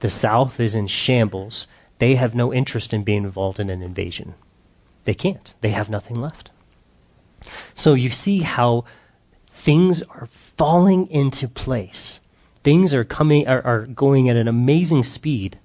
The 0.01 0.11
south 0.11 0.61
is 0.61 0.75
in 0.75 0.87
shambles. 0.87 1.67
They 1.99 2.15
have 2.17 2.35
no 2.35 2.53
interest 2.53 2.93
in 2.93 3.05
being 3.05 3.25
involved 3.25 3.61
in 3.61 3.71
an 3.71 3.83
invasion. 3.83 4.35
They 5.05 5.15
can't. 5.15 5.55
They 5.61 5.71
have 5.71 5.91
nothing 5.91 6.17
left. 6.17 6.51
So 7.75 7.95
you 7.95 8.11
see 8.11 8.41
how 8.41 8.85
things 9.51 10.03
are 10.03 10.27
falling 10.27 11.07
into 11.09 11.49
place. 11.49 12.21
Things 12.63 12.95
are 12.95 13.05
coming 13.05 13.47
are, 13.47 13.63
are 13.63 13.87
going 13.87 14.29
at 14.29 14.37
an 14.37 14.49
amazing 14.49 15.03
speed. 15.03 15.59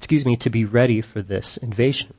Excuse 0.00 0.24
me, 0.24 0.34
to 0.34 0.48
be 0.48 0.64
ready 0.64 1.02
for 1.02 1.20
this 1.20 1.58
invasion. 1.58 2.14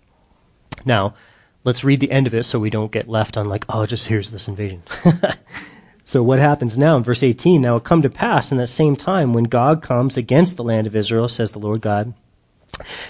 Now, 0.85 1.15
let's 1.63 1.83
read 1.83 1.99
the 1.99 2.11
end 2.11 2.27
of 2.27 2.35
it 2.35 2.43
so 2.43 2.59
we 2.59 2.69
don't 2.69 2.91
get 2.91 3.07
left 3.07 3.37
on 3.37 3.49
like, 3.49 3.65
oh, 3.69 3.87
just 3.87 4.05
here's 4.05 4.29
this 4.29 4.47
invasion. 4.47 4.83
so 6.05 6.21
what 6.21 6.37
happens 6.37 6.77
now 6.77 6.95
in 6.95 7.01
verse 7.01 7.23
18? 7.23 7.59
Now 7.59 7.77
it 7.77 7.83
come 7.83 8.03
to 8.03 8.09
pass 8.09 8.51
in 8.51 8.59
that 8.59 8.67
same 8.67 8.95
time 8.95 9.33
when 9.33 9.45
God 9.45 9.81
comes 9.81 10.15
against 10.15 10.57
the 10.57 10.63
land 10.63 10.85
of 10.85 10.95
Israel, 10.95 11.27
says 11.27 11.53
the 11.53 11.59
Lord 11.59 11.81
God, 11.81 12.13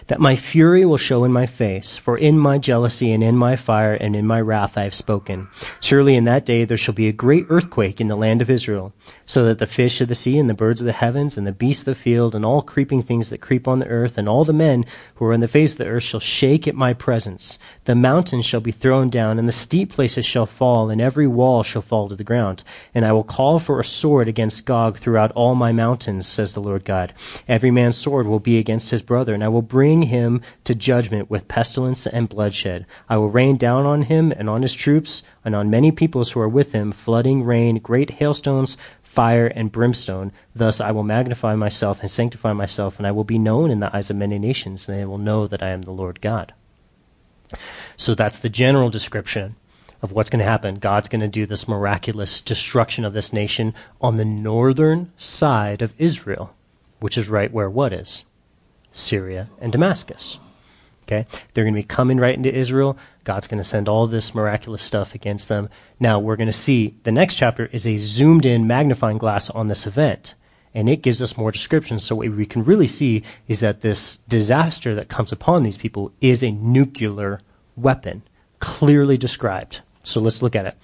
that 0.07 0.19
my 0.19 0.35
fury 0.35 0.85
will 0.85 0.97
show 0.97 1.23
in 1.23 1.31
my 1.31 1.45
face, 1.45 1.97
for 1.97 2.17
in 2.17 2.37
my 2.37 2.57
jealousy 2.57 3.11
and 3.11 3.23
in 3.23 3.37
my 3.37 3.55
fire 3.55 3.93
and 3.93 4.15
in 4.15 4.25
my 4.25 4.41
wrath 4.41 4.77
I 4.77 4.83
have 4.83 4.93
spoken. 4.93 5.47
Surely 5.79 6.15
in 6.15 6.23
that 6.25 6.45
day 6.45 6.65
there 6.65 6.77
shall 6.77 6.93
be 6.93 7.07
a 7.07 7.13
great 7.13 7.45
earthquake 7.49 8.01
in 8.01 8.07
the 8.07 8.15
land 8.15 8.41
of 8.41 8.49
Israel, 8.49 8.93
so 9.25 9.45
that 9.45 9.59
the 9.59 9.67
fish 9.67 10.01
of 10.01 10.07
the 10.07 10.15
sea 10.15 10.37
and 10.37 10.49
the 10.49 10.53
birds 10.53 10.81
of 10.81 10.85
the 10.85 10.93
heavens 10.93 11.37
and 11.37 11.45
the 11.45 11.51
beasts 11.51 11.81
of 11.81 11.85
the 11.85 11.95
field 11.95 12.35
and 12.35 12.45
all 12.45 12.61
creeping 12.61 13.01
things 13.01 13.29
that 13.29 13.41
creep 13.41 13.67
on 13.67 13.79
the 13.79 13.87
earth 13.87 14.17
and 14.17 14.27
all 14.27 14.43
the 14.43 14.53
men 14.53 14.85
who 15.15 15.25
are 15.25 15.33
in 15.33 15.39
the 15.39 15.47
face 15.47 15.73
of 15.73 15.77
the 15.77 15.85
earth 15.85 16.03
shall 16.03 16.19
shake 16.19 16.67
at 16.67 16.75
my 16.75 16.93
presence. 16.93 17.57
The 17.85 17.95
mountains 17.95 18.45
shall 18.45 18.59
be 18.59 18.71
thrown 18.71 19.09
down 19.09 19.39
and 19.39 19.47
the 19.47 19.53
steep 19.53 19.91
places 19.91 20.25
shall 20.25 20.45
fall 20.45 20.89
and 20.89 20.99
every 20.99 21.27
wall 21.27 21.63
shall 21.63 21.81
fall 21.81 22.09
to 22.09 22.15
the 22.15 22.23
ground. 22.23 22.63
And 22.93 23.05
I 23.05 23.11
will 23.11 23.23
call 23.23 23.59
for 23.59 23.79
a 23.79 23.85
sword 23.85 24.27
against 24.27 24.65
Gog 24.65 24.97
throughout 24.97 25.31
all 25.31 25.55
my 25.55 25.71
mountains, 25.71 26.27
says 26.27 26.53
the 26.53 26.61
Lord 26.61 26.83
God. 26.83 27.13
Every 27.47 27.71
man's 27.71 27.97
sword 27.97 28.27
will 28.27 28.39
be 28.39 28.57
against 28.57 28.89
his 28.89 29.01
brother, 29.01 29.33
and 29.33 29.43
I 29.43 29.47
will 29.51 29.61
bring 29.61 30.03
him 30.03 30.41
to 30.63 30.73
judgment 30.73 31.29
with 31.29 31.47
pestilence 31.47 32.07
and 32.07 32.27
bloodshed. 32.27 32.85
I 33.09 33.17
will 33.17 33.29
rain 33.29 33.57
down 33.57 33.85
on 33.85 34.03
him 34.03 34.31
and 34.31 34.49
on 34.49 34.61
his 34.61 34.73
troops 34.73 35.23
and 35.45 35.55
on 35.55 35.69
many 35.69 35.91
peoples 35.91 36.31
who 36.31 36.39
are 36.39 36.49
with 36.49 36.71
him, 36.71 36.91
flooding 36.91 37.43
rain, 37.43 37.77
great 37.77 38.11
hailstones, 38.11 38.77
fire, 39.03 39.47
and 39.47 39.71
brimstone. 39.71 40.31
Thus 40.55 40.79
I 40.79 40.91
will 40.91 41.03
magnify 41.03 41.55
myself 41.55 41.99
and 42.01 42.09
sanctify 42.09 42.53
myself, 42.53 42.97
and 42.97 43.05
I 43.05 43.11
will 43.11 43.23
be 43.23 43.37
known 43.37 43.69
in 43.69 43.79
the 43.79 43.95
eyes 43.95 44.09
of 44.09 44.15
many 44.15 44.39
nations, 44.39 44.87
and 44.87 44.97
they 44.97 45.05
will 45.05 45.17
know 45.17 45.47
that 45.47 45.61
I 45.61 45.69
am 45.69 45.81
the 45.81 45.91
Lord 45.91 46.21
God. 46.21 46.53
So 47.97 48.15
that's 48.15 48.39
the 48.39 48.49
general 48.49 48.89
description 48.89 49.55
of 50.01 50.11
what's 50.11 50.29
going 50.29 50.39
to 50.39 50.49
happen. 50.49 50.75
God's 50.75 51.09
going 51.09 51.21
to 51.21 51.27
do 51.27 51.45
this 51.45 51.67
miraculous 51.67 52.41
destruction 52.41 53.05
of 53.05 53.13
this 53.13 53.33
nation 53.33 53.73
on 53.99 54.15
the 54.15 54.25
northern 54.25 55.11
side 55.17 55.81
of 55.81 55.93
Israel, 55.99 56.55
which 56.99 57.17
is 57.17 57.29
right 57.29 57.51
where 57.51 57.69
what 57.69 57.93
is? 57.93 58.25
Syria 58.91 59.49
and 59.59 59.71
Damascus. 59.71 60.39
Okay? 61.03 61.25
They're 61.53 61.63
going 61.63 61.73
to 61.73 61.81
be 61.81 61.83
coming 61.83 62.17
right 62.17 62.35
into 62.35 62.53
Israel. 62.53 62.97
God's 63.23 63.47
going 63.47 63.57
to 63.57 63.67
send 63.67 63.89
all 63.89 64.07
this 64.07 64.33
miraculous 64.33 64.83
stuff 64.83 65.13
against 65.13 65.49
them. 65.49 65.69
Now, 65.99 66.19
we're 66.19 66.35
going 66.35 66.47
to 66.47 66.53
see 66.53 66.95
the 67.03 67.11
next 67.11 67.35
chapter 67.35 67.65
is 67.67 67.85
a 67.85 67.97
zoomed 67.97 68.45
in 68.45 68.67
magnifying 68.67 69.17
glass 69.17 69.49
on 69.49 69.67
this 69.67 69.85
event. 69.85 70.35
And 70.73 70.87
it 70.87 71.01
gives 71.01 71.21
us 71.21 71.37
more 71.37 71.51
descriptions. 71.51 72.05
So, 72.05 72.15
what 72.15 72.29
we 72.29 72.45
can 72.45 72.63
really 72.63 72.87
see 72.87 73.23
is 73.47 73.59
that 73.59 73.81
this 73.81 74.19
disaster 74.29 74.95
that 74.95 75.09
comes 75.09 75.33
upon 75.33 75.63
these 75.63 75.77
people 75.77 76.13
is 76.21 76.41
a 76.43 76.51
nuclear 76.51 77.41
weapon, 77.75 78.23
clearly 78.59 79.17
described. 79.17 79.81
So, 80.03 80.21
let's 80.21 80.41
look 80.41 80.55
at 80.55 80.65
it. 80.65 80.77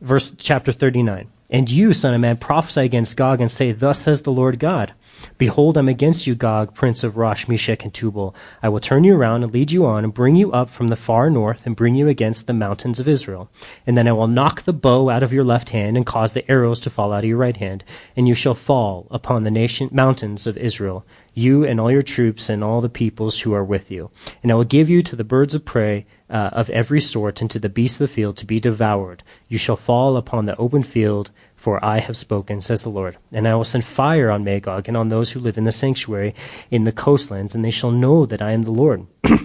Verse 0.00 0.32
chapter 0.36 0.72
39. 0.72 1.28
And 1.48 1.70
you, 1.70 1.92
son 1.92 2.12
of 2.12 2.20
man, 2.20 2.38
prophesy 2.38 2.80
against 2.80 3.16
Gog 3.16 3.40
and 3.40 3.50
say, 3.50 3.70
Thus 3.70 4.00
says 4.02 4.22
the 4.22 4.32
Lord 4.32 4.58
God. 4.58 4.94
Behold, 5.38 5.76
I'm 5.76 5.88
against 5.88 6.26
you, 6.26 6.34
Gog, 6.34 6.74
prince 6.74 7.04
of 7.04 7.16
Rosh, 7.16 7.46
Meshech, 7.46 7.84
and 7.84 7.94
Tubal. 7.94 8.34
I 8.62 8.68
will 8.68 8.80
turn 8.80 9.04
you 9.04 9.14
around 9.14 9.44
and 9.44 9.52
lead 9.52 9.70
you 9.70 9.86
on 9.86 10.02
and 10.02 10.12
bring 10.12 10.34
you 10.34 10.50
up 10.52 10.68
from 10.68 10.88
the 10.88 10.96
far 10.96 11.30
north 11.30 11.64
and 11.64 11.76
bring 11.76 11.94
you 11.94 12.08
against 12.08 12.46
the 12.46 12.52
mountains 12.52 12.98
of 12.98 13.06
Israel. 13.06 13.48
And 13.86 13.96
then 13.96 14.08
I 14.08 14.12
will 14.12 14.26
knock 14.26 14.62
the 14.62 14.72
bow 14.72 15.08
out 15.08 15.22
of 15.22 15.32
your 15.32 15.44
left 15.44 15.70
hand 15.70 15.96
and 15.96 16.04
cause 16.04 16.32
the 16.32 16.48
arrows 16.50 16.80
to 16.80 16.90
fall 16.90 17.12
out 17.12 17.24
of 17.24 17.28
your 17.28 17.38
right 17.38 17.56
hand. 17.56 17.84
And 18.16 18.26
you 18.26 18.34
shall 18.34 18.54
fall 18.54 19.06
upon 19.10 19.44
the 19.44 19.50
nation, 19.50 19.88
mountains 19.92 20.46
of 20.46 20.56
Israel, 20.56 21.06
you 21.36 21.64
and 21.64 21.78
all 21.78 21.92
your 21.92 22.02
troops 22.02 22.48
and 22.48 22.64
all 22.64 22.80
the 22.80 22.88
peoples 22.88 23.40
who 23.40 23.52
are 23.52 23.64
with 23.64 23.90
you. 23.90 24.10
And 24.42 24.50
I 24.50 24.54
will 24.54 24.64
give 24.64 24.88
you 24.88 25.02
to 25.02 25.14
the 25.14 25.22
birds 25.22 25.54
of 25.54 25.64
prey 25.64 26.06
uh, 26.30 26.50
of 26.52 26.70
every 26.70 27.00
sort 27.00 27.40
and 27.40 27.50
to 27.50 27.58
the 27.58 27.68
beasts 27.68 28.00
of 28.00 28.08
the 28.08 28.14
field 28.14 28.36
to 28.38 28.46
be 28.46 28.58
devoured. 28.58 29.22
You 29.46 29.58
shall 29.58 29.76
fall 29.76 30.16
upon 30.16 30.46
the 30.46 30.56
open 30.56 30.82
field, 30.82 31.30
for 31.54 31.84
I 31.84 31.98
have 31.98 32.16
spoken, 32.16 32.60
says 32.60 32.82
the 32.82 32.88
Lord. 32.88 33.18
And 33.30 33.46
I 33.46 33.54
will 33.54 33.64
send 33.64 33.84
fire 33.84 34.30
on 34.30 34.44
Magog 34.44 34.88
and 34.88 34.96
on 34.96 35.10
those 35.10 35.30
who 35.30 35.40
live 35.40 35.58
in 35.58 35.64
the 35.64 35.72
sanctuary 35.72 36.34
in 36.70 36.84
the 36.84 36.92
coastlands, 36.92 37.54
and 37.54 37.64
they 37.64 37.70
shall 37.70 37.90
know 37.92 38.24
that 38.26 38.42
I 38.42 38.52
am 38.52 38.62
the 38.62 38.72
Lord. 38.72 39.06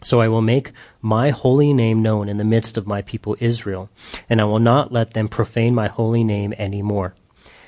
So 0.00 0.20
I 0.20 0.28
will 0.28 0.42
make 0.42 0.70
my 1.02 1.30
holy 1.30 1.72
name 1.72 2.02
known 2.02 2.28
in 2.28 2.36
the 2.36 2.44
midst 2.44 2.78
of 2.78 2.86
my 2.86 3.02
people 3.02 3.36
Israel, 3.40 3.90
and 4.30 4.40
I 4.40 4.44
will 4.44 4.60
not 4.60 4.92
let 4.92 5.14
them 5.14 5.26
profane 5.26 5.74
my 5.74 5.88
holy 5.88 6.22
name 6.22 6.54
any 6.56 6.82
more. 6.82 7.16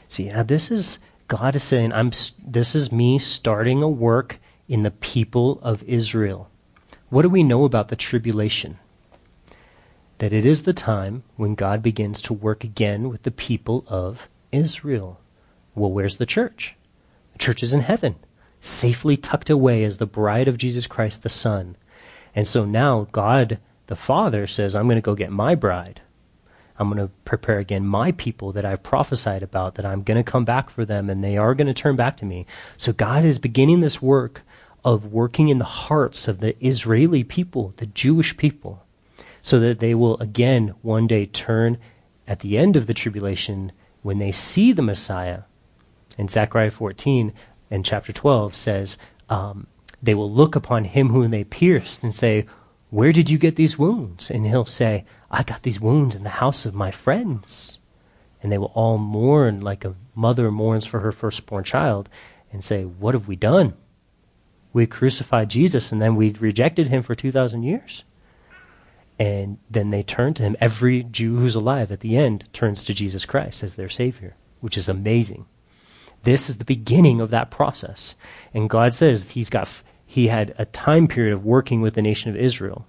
See, 0.06 0.28
now 0.28 0.44
this 0.44 0.70
is 0.70 1.00
God 1.30 1.54
is 1.54 1.62
saying, 1.62 1.92
I'm, 1.92 2.10
this 2.44 2.74
is 2.74 2.90
me 2.90 3.16
starting 3.20 3.84
a 3.84 3.88
work 3.88 4.40
in 4.68 4.82
the 4.82 4.90
people 4.90 5.60
of 5.62 5.84
Israel. 5.84 6.50
What 7.08 7.22
do 7.22 7.28
we 7.28 7.44
know 7.44 7.64
about 7.64 7.86
the 7.86 7.94
tribulation? 7.94 8.80
That 10.18 10.32
it 10.32 10.44
is 10.44 10.64
the 10.64 10.72
time 10.72 11.22
when 11.36 11.54
God 11.54 11.84
begins 11.84 12.20
to 12.22 12.34
work 12.34 12.64
again 12.64 13.08
with 13.08 13.22
the 13.22 13.30
people 13.30 13.84
of 13.86 14.28
Israel. 14.50 15.20
Well, 15.76 15.92
where's 15.92 16.16
the 16.16 16.26
church? 16.26 16.74
The 17.34 17.38
church 17.38 17.62
is 17.62 17.72
in 17.72 17.82
heaven, 17.82 18.16
safely 18.60 19.16
tucked 19.16 19.50
away 19.50 19.84
as 19.84 19.98
the 19.98 20.06
bride 20.06 20.48
of 20.48 20.58
Jesus 20.58 20.88
Christ 20.88 21.22
the 21.22 21.28
Son. 21.28 21.76
And 22.34 22.48
so 22.48 22.64
now 22.64 23.06
God 23.12 23.60
the 23.86 23.94
Father 23.94 24.48
says, 24.48 24.74
I'm 24.74 24.86
going 24.86 24.96
to 24.96 25.00
go 25.00 25.14
get 25.14 25.30
my 25.30 25.54
bride. 25.54 26.02
I'm 26.80 26.88
going 26.90 27.06
to 27.06 27.12
prepare 27.24 27.58
again 27.58 27.86
my 27.86 28.12
people 28.12 28.52
that 28.52 28.64
I've 28.64 28.82
prophesied 28.82 29.42
about, 29.42 29.74
that 29.74 29.84
I'm 29.84 30.02
going 30.02 30.16
to 30.16 30.28
come 30.28 30.46
back 30.46 30.70
for 30.70 30.86
them, 30.86 31.10
and 31.10 31.22
they 31.22 31.36
are 31.36 31.54
going 31.54 31.66
to 31.66 31.74
turn 31.74 31.94
back 31.94 32.16
to 32.16 32.24
me. 32.24 32.46
So 32.78 32.92
God 32.92 33.24
is 33.24 33.38
beginning 33.38 33.80
this 33.80 34.00
work 34.00 34.42
of 34.82 35.12
working 35.12 35.50
in 35.50 35.58
the 35.58 35.64
hearts 35.64 36.26
of 36.26 36.40
the 36.40 36.56
Israeli 36.64 37.22
people, 37.22 37.74
the 37.76 37.86
Jewish 37.86 38.36
people, 38.36 38.82
so 39.42 39.60
that 39.60 39.78
they 39.78 39.94
will 39.94 40.16
again 40.18 40.74
one 40.80 41.06
day 41.06 41.26
turn 41.26 41.76
at 42.26 42.40
the 42.40 42.56
end 42.56 42.76
of 42.76 42.86
the 42.86 42.94
tribulation 42.94 43.72
when 44.00 44.18
they 44.18 44.32
see 44.32 44.72
the 44.72 44.82
Messiah. 44.82 45.42
And 46.16 46.30
Zechariah 46.30 46.70
14 46.70 47.34
and 47.70 47.84
chapter 47.84 48.12
12 48.12 48.54
says, 48.54 48.96
um, 49.28 49.66
they 50.02 50.14
will 50.14 50.32
look 50.32 50.56
upon 50.56 50.84
him 50.84 51.10
whom 51.10 51.30
they 51.30 51.44
pierced 51.44 52.02
and 52.02 52.14
say, 52.14 52.46
Where 52.88 53.12
did 53.12 53.28
you 53.28 53.36
get 53.36 53.56
these 53.56 53.78
wounds? 53.78 54.30
And 54.30 54.46
he'll 54.46 54.64
say, 54.64 55.04
I 55.30 55.42
got 55.42 55.62
these 55.62 55.80
wounds 55.80 56.14
in 56.14 56.24
the 56.24 56.30
house 56.30 56.66
of 56.66 56.74
my 56.74 56.90
friends. 56.90 57.78
And 58.42 58.50
they 58.50 58.58
will 58.58 58.72
all 58.74 58.98
mourn 58.98 59.60
like 59.60 59.84
a 59.84 59.94
mother 60.14 60.50
mourns 60.50 60.86
for 60.86 61.00
her 61.00 61.12
firstborn 61.12 61.64
child 61.64 62.08
and 62.52 62.64
say, 62.64 62.84
What 62.84 63.14
have 63.14 63.28
we 63.28 63.36
done? 63.36 63.74
We 64.72 64.86
crucified 64.86 65.50
Jesus 65.50 65.92
and 65.92 66.00
then 66.00 66.16
we 66.16 66.32
rejected 66.32 66.88
him 66.88 67.02
for 67.02 67.14
2,000 67.14 67.62
years. 67.62 68.04
And 69.18 69.58
then 69.68 69.90
they 69.90 70.02
turn 70.02 70.32
to 70.34 70.42
him. 70.42 70.56
Every 70.60 71.02
Jew 71.02 71.36
who's 71.36 71.54
alive 71.54 71.92
at 71.92 72.00
the 72.00 72.16
end 72.16 72.48
turns 72.54 72.82
to 72.84 72.94
Jesus 72.94 73.26
Christ 73.26 73.62
as 73.62 73.74
their 73.74 73.90
Savior, 73.90 74.34
which 74.60 74.78
is 74.78 74.88
amazing. 74.88 75.44
This 76.22 76.48
is 76.48 76.56
the 76.56 76.64
beginning 76.64 77.20
of 77.20 77.30
that 77.30 77.50
process. 77.50 78.14
And 78.54 78.70
God 78.70 78.94
says 78.94 79.30
he's 79.30 79.50
got, 79.50 79.68
he 80.06 80.28
had 80.28 80.54
a 80.56 80.64
time 80.64 81.06
period 81.06 81.34
of 81.34 81.44
working 81.44 81.82
with 81.82 81.94
the 81.94 82.02
nation 82.02 82.30
of 82.30 82.36
Israel. 82.36 82.86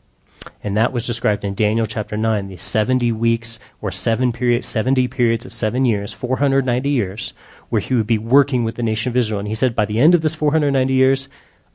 And 0.63 0.75
that 0.75 0.91
was 0.91 1.05
described 1.05 1.43
in 1.43 1.53
Daniel 1.53 1.85
chapter 1.85 2.17
9, 2.17 2.47
the 2.47 2.57
70 2.57 3.11
weeks 3.11 3.59
or 3.81 3.91
seven 3.91 4.31
period, 4.31 4.65
70 4.65 5.07
periods 5.07 5.45
of 5.45 5.53
seven 5.53 5.85
years, 5.85 6.13
490 6.13 6.89
years, 6.89 7.33
where 7.69 7.81
he 7.81 7.93
would 7.93 8.07
be 8.07 8.17
working 8.17 8.63
with 8.63 8.75
the 8.75 8.83
nation 8.83 9.09
of 9.09 9.17
Israel. 9.17 9.39
And 9.39 9.47
he 9.47 9.55
said, 9.55 9.75
by 9.75 9.85
the 9.85 9.99
end 9.99 10.15
of 10.15 10.21
this 10.21 10.35
490 10.35 10.93
years, 10.93 11.27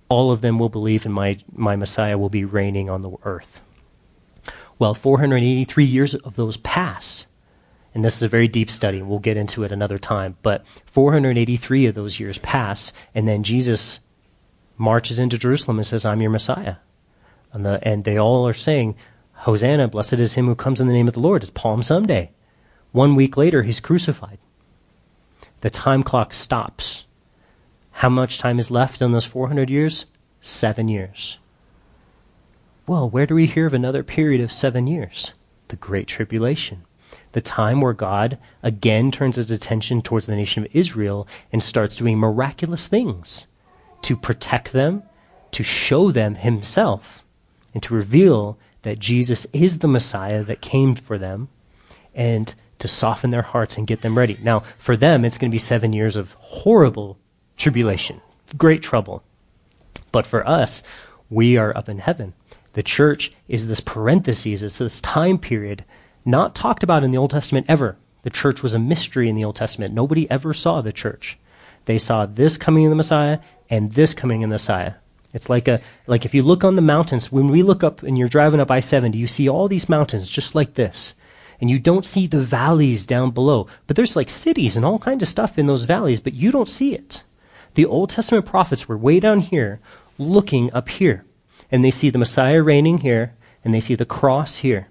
all 0.08 0.30
of 0.30 0.40
them 0.40 0.58
will 0.58 0.68
believe 0.68 1.06
in 1.06 1.12
my, 1.12 1.38
my 1.52 1.76
Messiah 1.76 2.18
will 2.18 2.28
be 2.28 2.44
reigning 2.44 2.90
on 2.90 3.02
the 3.02 3.16
earth. 3.24 3.60
Well, 4.78 4.94
483 4.94 5.84
years 5.84 6.14
of 6.14 6.36
those 6.36 6.56
pass. 6.58 7.26
And 7.94 8.04
this 8.04 8.16
is 8.16 8.22
a 8.22 8.28
very 8.28 8.46
deep 8.46 8.70
study. 8.70 9.00
We'll 9.00 9.18
get 9.20 9.38
into 9.38 9.64
it 9.64 9.72
another 9.72 9.98
time. 9.98 10.36
But 10.42 10.66
483 10.86 11.86
of 11.86 11.94
those 11.94 12.20
years 12.20 12.38
pass, 12.38 12.92
and 13.14 13.26
then 13.26 13.42
Jesus 13.42 14.00
marches 14.76 15.18
into 15.18 15.38
Jerusalem 15.38 15.78
and 15.78 15.86
says, 15.86 16.04
I'm 16.04 16.20
your 16.20 16.30
Messiah. 16.30 16.76
And, 17.57 17.64
the, 17.64 17.88
and 17.88 18.04
they 18.04 18.18
all 18.18 18.46
are 18.46 18.52
saying, 18.52 18.96
Hosanna, 19.32 19.88
blessed 19.88 20.12
is 20.14 20.34
him 20.34 20.44
who 20.44 20.54
comes 20.54 20.78
in 20.78 20.88
the 20.88 20.92
name 20.92 21.09
of 21.09 21.14
the 21.14 21.20
Lord. 21.20 21.40
It's 21.40 21.48
Palm 21.48 21.82
Sunday. 21.82 22.32
One 22.92 23.14
week 23.14 23.38
later, 23.38 23.62
he's 23.62 23.80
crucified. 23.80 24.36
The 25.62 25.70
time 25.70 26.02
clock 26.02 26.34
stops. 26.34 27.04
How 27.92 28.11
much 28.11 28.36
time 28.36 28.59
is 28.59 28.70
left 28.70 29.00
in 29.00 29.12
those 29.12 29.24
400 29.24 29.70
years? 29.70 30.04
Seven 30.42 30.88
years. 30.88 31.38
Well, 32.86 33.09
where 33.09 33.24
do 33.24 33.34
we 33.34 33.46
hear 33.46 33.64
of 33.64 33.72
another 33.72 34.02
period 34.02 34.42
of 34.42 34.52
seven 34.52 34.86
years? 34.86 35.32
The 35.68 35.76
Great 35.76 36.09
Tribulation. 36.09 36.84
The 37.32 37.40
time 37.40 37.80
where 37.80 37.94
God 37.94 38.36
again 38.62 39.11
turns 39.11 39.36
his 39.36 39.50
attention 39.50 40.02
towards 40.02 40.26
the 40.26 40.36
nation 40.36 40.62
of 40.62 40.76
Israel 40.76 41.26
and 41.50 41.62
starts 41.62 41.96
doing 41.96 42.18
miraculous 42.18 42.86
things 42.86 43.46
to 44.02 44.14
protect 44.14 44.72
them, 44.72 45.04
to 45.52 45.62
show 45.62 46.11
them 46.11 46.34
himself, 46.34 47.22
and 47.76 47.82
to 47.82 47.92
reveal 47.92 48.58
that 48.84 48.98
Jesus 48.98 49.46
is 49.52 49.80
the 49.80 49.86
Messiah 49.86 50.42
that 50.44 50.62
came 50.62 50.94
for 50.94 51.18
them, 51.18 51.48
and 52.14 52.54
to 52.78 52.88
soften 52.88 53.28
their 53.28 53.42
hearts 53.42 53.76
and 53.76 53.86
get 53.86 54.00
them 54.00 54.16
ready. 54.16 54.38
Now, 54.42 54.60
for 54.78 54.96
them, 54.96 55.26
it's 55.26 55.36
going 55.36 55.50
to 55.50 55.54
be 55.54 55.58
seven 55.58 55.92
years 55.92 56.16
of 56.16 56.32
horrible 56.38 57.18
tribulation, 57.58 58.22
great 58.56 58.82
trouble. 58.82 59.22
But 60.10 60.26
for 60.26 60.48
us, 60.48 60.82
we 61.28 61.58
are 61.58 61.76
up 61.76 61.90
in 61.90 61.98
heaven. 61.98 62.32
The 62.72 62.82
church 62.82 63.30
is 63.46 63.66
this 63.66 63.80
parenthesis, 63.80 64.62
it's 64.62 64.78
this 64.78 65.02
time 65.02 65.36
period 65.36 65.84
not 66.24 66.54
talked 66.54 66.82
about 66.82 67.04
in 67.04 67.10
the 67.10 67.18
Old 67.18 67.32
Testament 67.32 67.66
ever. 67.68 67.98
The 68.22 68.30
church 68.30 68.62
was 68.62 68.72
a 68.72 68.78
mystery 68.78 69.28
in 69.28 69.34
the 69.34 69.44
Old 69.44 69.56
Testament. 69.56 69.92
Nobody 69.92 70.30
ever 70.30 70.54
saw 70.54 70.80
the 70.80 70.94
church. 70.94 71.36
They 71.84 71.98
saw 71.98 72.24
this 72.24 72.56
coming 72.56 72.84
in 72.84 72.90
the 72.90 72.96
Messiah 72.96 73.40
and 73.68 73.92
this 73.92 74.14
coming 74.14 74.40
in 74.40 74.48
the 74.48 74.54
Messiah. 74.54 74.94
It's 75.37 75.49
like 75.49 75.68
a 75.68 75.80
like 76.09 76.24
if 76.24 76.34
you 76.34 76.43
look 76.43 76.64
on 76.64 76.74
the 76.74 76.82
mountains, 76.82 77.30
when 77.30 77.49
we 77.49 77.62
look 77.62 77.84
up 77.84 78.03
and 78.03 78.18
you're 78.18 78.26
driving 78.28 78.59
up 78.59 78.70
I-70, 78.70 79.14
you 79.14 79.28
see 79.28 79.49
all 79.49 79.68
these 79.68 79.89
mountains 79.89 80.28
just 80.28 80.57
like 80.57 80.74
this. 80.74 81.14
And 81.61 81.70
you 81.70 81.78
don't 81.78 82.05
see 82.05 82.26
the 82.26 82.41
valleys 82.41 83.07
down 83.07 83.30
below. 83.30 83.68
But 83.87 83.95
there's 83.95 84.16
like 84.16 84.28
cities 84.28 84.76
and 84.76 84.84
all 84.84 84.99
kinds 84.99 85.22
of 85.22 85.28
stuff 85.28 85.59
in 85.59 85.68
those 85.68 85.84
valleys, 85.84 86.20
but 86.20 86.34
you 86.34 86.51
don't 86.51 86.68
see 86.68 86.95
it. 86.95 87.22
The 87.74 87.87
Old 87.87 88.11
Testament 88.11 88.45
prophets 88.45 88.89
were 88.89 88.97
way 88.99 89.20
down 89.20 89.41
here 89.41 89.80
looking 90.18 90.72
up 90.72 90.89
here 90.89 91.24
and 91.70 91.84
they 91.84 91.91
see 91.91 92.11
the 92.11 92.18
Messiah 92.18 92.62
reigning 92.62 92.99
here, 92.99 93.34
and 93.64 93.74
they 93.74 93.80
see 93.80 93.95
the 93.95 94.05
cross 94.05 94.59
here. 94.59 94.89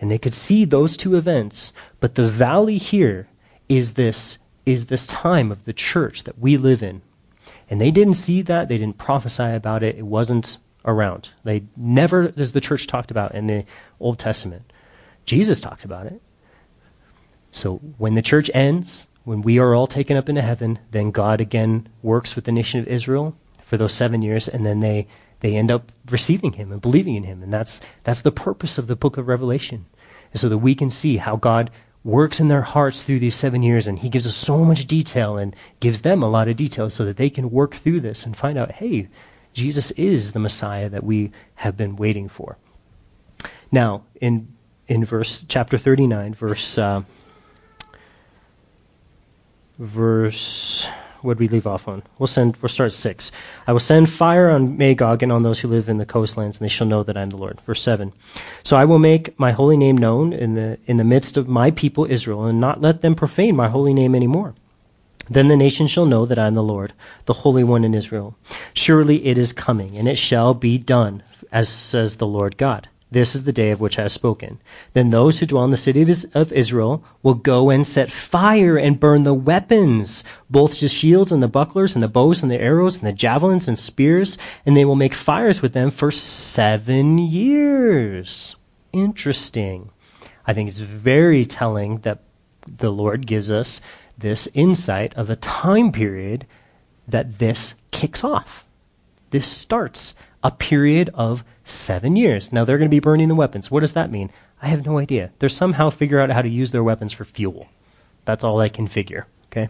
And 0.00 0.10
they 0.10 0.18
could 0.18 0.32
see 0.32 0.64
those 0.64 0.96
two 0.96 1.14
events, 1.14 1.72
but 1.98 2.14
the 2.14 2.26
valley 2.26 2.78
here 2.78 3.28
is 3.68 3.94
this 3.94 4.38
is 4.66 4.86
this 4.86 5.06
time 5.06 5.50
of 5.50 5.64
the 5.64 5.72
church 5.72 6.24
that 6.24 6.38
we 6.38 6.56
live 6.56 6.82
in. 6.82 7.02
And 7.70 7.80
they 7.80 7.90
didn't 7.90 8.14
see 8.14 8.42
that, 8.42 8.68
they 8.68 8.76
didn't 8.76 8.98
prophesy 8.98 9.44
about 9.44 9.82
it, 9.82 9.96
it 9.96 10.06
wasn't 10.06 10.58
around. 10.84 11.30
They 11.44 11.62
never 11.76 12.32
as 12.36 12.52
the 12.52 12.60
church 12.60 12.86
talked 12.86 13.10
about 13.10 13.34
in 13.34 13.46
the 13.46 13.64
Old 14.00 14.18
Testament. 14.18 14.72
Jesus 15.24 15.60
talks 15.60 15.84
about 15.84 16.06
it. 16.06 16.20
So 17.52 17.76
when 17.96 18.14
the 18.14 18.22
church 18.22 18.50
ends, 18.52 19.06
when 19.24 19.42
we 19.42 19.58
are 19.58 19.74
all 19.74 19.86
taken 19.86 20.16
up 20.16 20.28
into 20.28 20.42
heaven, 20.42 20.78
then 20.90 21.10
God 21.10 21.40
again 21.40 21.88
works 22.02 22.34
with 22.34 22.44
the 22.44 22.52
nation 22.52 22.80
of 22.80 22.88
Israel 22.88 23.36
for 23.62 23.76
those 23.76 23.92
seven 23.92 24.20
years, 24.20 24.48
and 24.48 24.66
then 24.66 24.80
they 24.80 25.06
they 25.40 25.56
end 25.56 25.70
up 25.70 25.90
receiving 26.10 26.52
him 26.52 26.70
and 26.70 26.80
believing 26.80 27.14
in 27.14 27.24
him. 27.24 27.42
And 27.42 27.52
that's, 27.52 27.80
that's 28.04 28.22
the 28.22 28.30
purpose 28.30 28.76
of 28.76 28.86
the 28.86 28.96
book 28.96 29.16
of 29.16 29.26
Revelation, 29.26 29.86
is 30.32 30.40
so 30.40 30.48
that 30.48 30.58
we 30.58 30.74
can 30.74 30.90
see 30.90 31.16
how 31.16 31.36
God 31.36 31.70
works 32.02 32.40
in 32.40 32.48
their 32.48 32.62
hearts 32.62 33.02
through 33.02 33.18
these 33.18 33.34
seven 33.34 33.62
years. 33.62 33.86
And 33.86 33.98
he 33.98 34.08
gives 34.08 34.26
us 34.26 34.34
so 34.34 34.64
much 34.64 34.86
detail 34.86 35.36
and 35.36 35.54
gives 35.80 36.02
them 36.02 36.22
a 36.22 36.30
lot 36.30 36.48
of 36.48 36.56
detail 36.56 36.90
so 36.90 37.04
that 37.04 37.16
they 37.16 37.30
can 37.30 37.50
work 37.50 37.74
through 37.74 38.00
this 38.00 38.24
and 38.24 38.36
find 38.36 38.58
out, 38.58 38.72
hey, 38.72 39.08
Jesus 39.52 39.90
is 39.92 40.32
the 40.32 40.38
Messiah 40.38 40.88
that 40.88 41.04
we 41.04 41.32
have 41.56 41.76
been 41.76 41.96
waiting 41.96 42.28
for. 42.28 42.56
Now, 43.72 44.04
in, 44.20 44.48
in 44.88 45.04
verse, 45.04 45.44
chapter 45.48 45.78
39, 45.78 46.34
verse, 46.34 46.78
uh, 46.78 47.02
verse 49.78 50.86
what 51.22 51.38
we 51.38 51.48
leave 51.48 51.66
off 51.66 51.88
on? 51.88 52.02
We'll 52.18 52.26
send. 52.26 52.56
We'll 52.58 52.68
start 52.68 52.92
six. 52.92 53.30
I 53.66 53.72
will 53.72 53.80
send 53.80 54.10
fire 54.10 54.50
on 54.50 54.76
Magog 54.76 55.22
and 55.22 55.32
on 55.32 55.42
those 55.42 55.60
who 55.60 55.68
live 55.68 55.88
in 55.88 55.98
the 55.98 56.06
coastlands, 56.06 56.58
and 56.58 56.64
they 56.64 56.70
shall 56.70 56.86
know 56.86 57.02
that 57.02 57.16
I 57.16 57.22
am 57.22 57.30
the 57.30 57.36
Lord. 57.36 57.60
Verse 57.62 57.82
seven. 57.82 58.12
So 58.62 58.76
I 58.76 58.84
will 58.84 58.98
make 58.98 59.38
my 59.38 59.52
holy 59.52 59.76
name 59.76 59.96
known 59.96 60.32
in 60.32 60.54
the 60.54 60.78
in 60.86 60.96
the 60.96 61.04
midst 61.04 61.36
of 61.36 61.48
my 61.48 61.70
people 61.70 62.04
Israel, 62.04 62.44
and 62.44 62.60
not 62.60 62.80
let 62.80 63.02
them 63.02 63.14
profane 63.14 63.56
my 63.56 63.68
holy 63.68 63.94
name 63.94 64.14
any 64.14 64.26
more. 64.26 64.54
Then 65.30 65.48
the 65.48 65.56
nations 65.56 65.92
shall 65.92 66.06
know 66.06 66.26
that 66.26 66.38
I 66.38 66.48
am 66.48 66.54
the 66.54 66.62
Lord, 66.62 66.92
the 67.26 67.32
Holy 67.32 67.62
One 67.62 67.84
in 67.84 67.94
Israel. 67.94 68.36
Surely 68.74 69.26
it 69.26 69.38
is 69.38 69.52
coming, 69.52 69.96
and 69.96 70.08
it 70.08 70.18
shall 70.18 70.54
be 70.54 70.76
done, 70.76 71.22
as 71.52 71.68
says 71.68 72.16
the 72.16 72.26
Lord 72.26 72.56
God. 72.56 72.88
This 73.12 73.34
is 73.34 73.42
the 73.42 73.52
day 73.52 73.70
of 73.70 73.80
which 73.80 73.98
I 73.98 74.02
have 74.02 74.12
spoken. 74.12 74.60
Then 74.92 75.10
those 75.10 75.38
who 75.38 75.46
dwell 75.46 75.64
in 75.64 75.70
the 75.70 75.76
city 75.76 76.06
of 76.32 76.52
Israel 76.52 77.04
will 77.22 77.34
go 77.34 77.68
and 77.68 77.84
set 77.84 78.12
fire 78.12 78.76
and 78.76 79.00
burn 79.00 79.24
the 79.24 79.34
weapons, 79.34 80.22
both 80.48 80.78
the 80.78 80.88
shields 80.88 81.32
and 81.32 81.42
the 81.42 81.48
bucklers 81.48 81.96
and 81.96 82.02
the 82.02 82.08
bows 82.08 82.42
and 82.42 82.50
the 82.50 82.60
arrows 82.60 82.98
and 82.98 83.06
the 83.06 83.12
javelins 83.12 83.66
and 83.66 83.78
spears, 83.78 84.38
and 84.64 84.76
they 84.76 84.84
will 84.84 84.94
make 84.94 85.14
fires 85.14 85.60
with 85.60 85.72
them 85.72 85.90
for 85.90 86.12
seven 86.12 87.18
years. 87.18 88.54
Interesting. 88.92 89.90
I 90.46 90.54
think 90.54 90.68
it's 90.68 90.78
very 90.78 91.44
telling 91.44 91.98
that 91.98 92.22
the 92.66 92.90
Lord 92.92 93.26
gives 93.26 93.50
us 93.50 93.80
this 94.16 94.48
insight 94.54 95.14
of 95.14 95.28
a 95.28 95.36
time 95.36 95.90
period 95.90 96.46
that 97.08 97.38
this 97.38 97.74
kicks 97.90 98.22
off. 98.22 98.64
This 99.30 99.46
starts 99.46 100.14
a 100.42 100.50
period 100.50 101.10
of 101.14 101.44
seven 101.64 102.16
years. 102.16 102.52
Now 102.52 102.64
they're 102.64 102.78
going 102.78 102.90
to 102.90 102.94
be 102.94 103.00
burning 103.00 103.28
the 103.28 103.34
weapons. 103.34 103.70
What 103.70 103.80
does 103.80 103.92
that 103.92 104.10
mean? 104.10 104.30
I 104.62 104.68
have 104.68 104.84
no 104.84 104.98
idea. 104.98 105.30
They're 105.38 105.48
somehow 105.48 105.90
figure 105.90 106.20
out 106.20 106.30
how 106.30 106.42
to 106.42 106.48
use 106.48 106.70
their 106.70 106.84
weapons 106.84 107.12
for 107.12 107.24
fuel. 107.24 107.68
That's 108.24 108.44
all 108.44 108.60
I 108.60 108.68
can 108.68 108.86
figure. 108.86 109.26
Okay. 109.46 109.68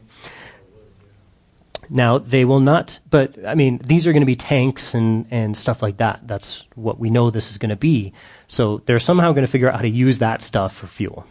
Now 1.88 2.18
they 2.18 2.44
will 2.44 2.60
not, 2.60 3.00
but 3.10 3.44
I 3.44 3.54
mean, 3.54 3.78
these 3.78 4.06
are 4.06 4.12
going 4.12 4.22
to 4.22 4.26
be 4.26 4.36
tanks 4.36 4.94
and, 4.94 5.26
and 5.30 5.56
stuff 5.56 5.82
like 5.82 5.96
that. 5.96 6.20
That's 6.22 6.66
what 6.76 7.00
we 7.00 7.10
know 7.10 7.30
this 7.30 7.50
is 7.50 7.58
going 7.58 7.70
to 7.70 7.76
be. 7.76 8.12
So 8.46 8.82
they're 8.86 9.00
somehow 9.00 9.32
going 9.32 9.44
to 9.44 9.50
figure 9.50 9.68
out 9.68 9.74
how 9.74 9.82
to 9.82 9.88
use 9.88 10.18
that 10.20 10.40
stuff 10.40 10.74
for 10.74 10.86
fuel. 10.86 11.26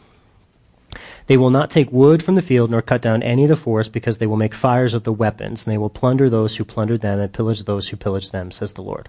They 1.28 1.38
will 1.38 1.52
not 1.52 1.70
take 1.70 1.92
wood 1.92 2.24
from 2.24 2.36
the 2.36 2.42
field 2.42 2.72
nor 2.72 2.82
cut 2.82 3.02
down 3.02 3.24
any 3.24 3.44
of 3.44 3.50
the 3.50 3.56
forest 3.56 3.94
because 3.94 4.18
they 4.18 4.28
will 4.28 4.36
make 4.36 4.54
fires 4.54 4.94
of 4.94 5.04
the 5.04 5.14
weapons 5.14 5.66
and 5.66 5.72
they 5.72 5.78
will 5.78 5.90
plunder 5.90 6.30
those 6.30 6.56
who 6.56 6.66
plundered 6.66 7.02
them 7.02 7.20
and 7.20 7.32
pillage 7.32 7.64
those 7.64 7.90
who 7.90 7.98
pillaged 7.98 8.32
them, 8.32 8.52
says 8.52 8.74
the 8.74 8.82
Lord. 8.82 9.08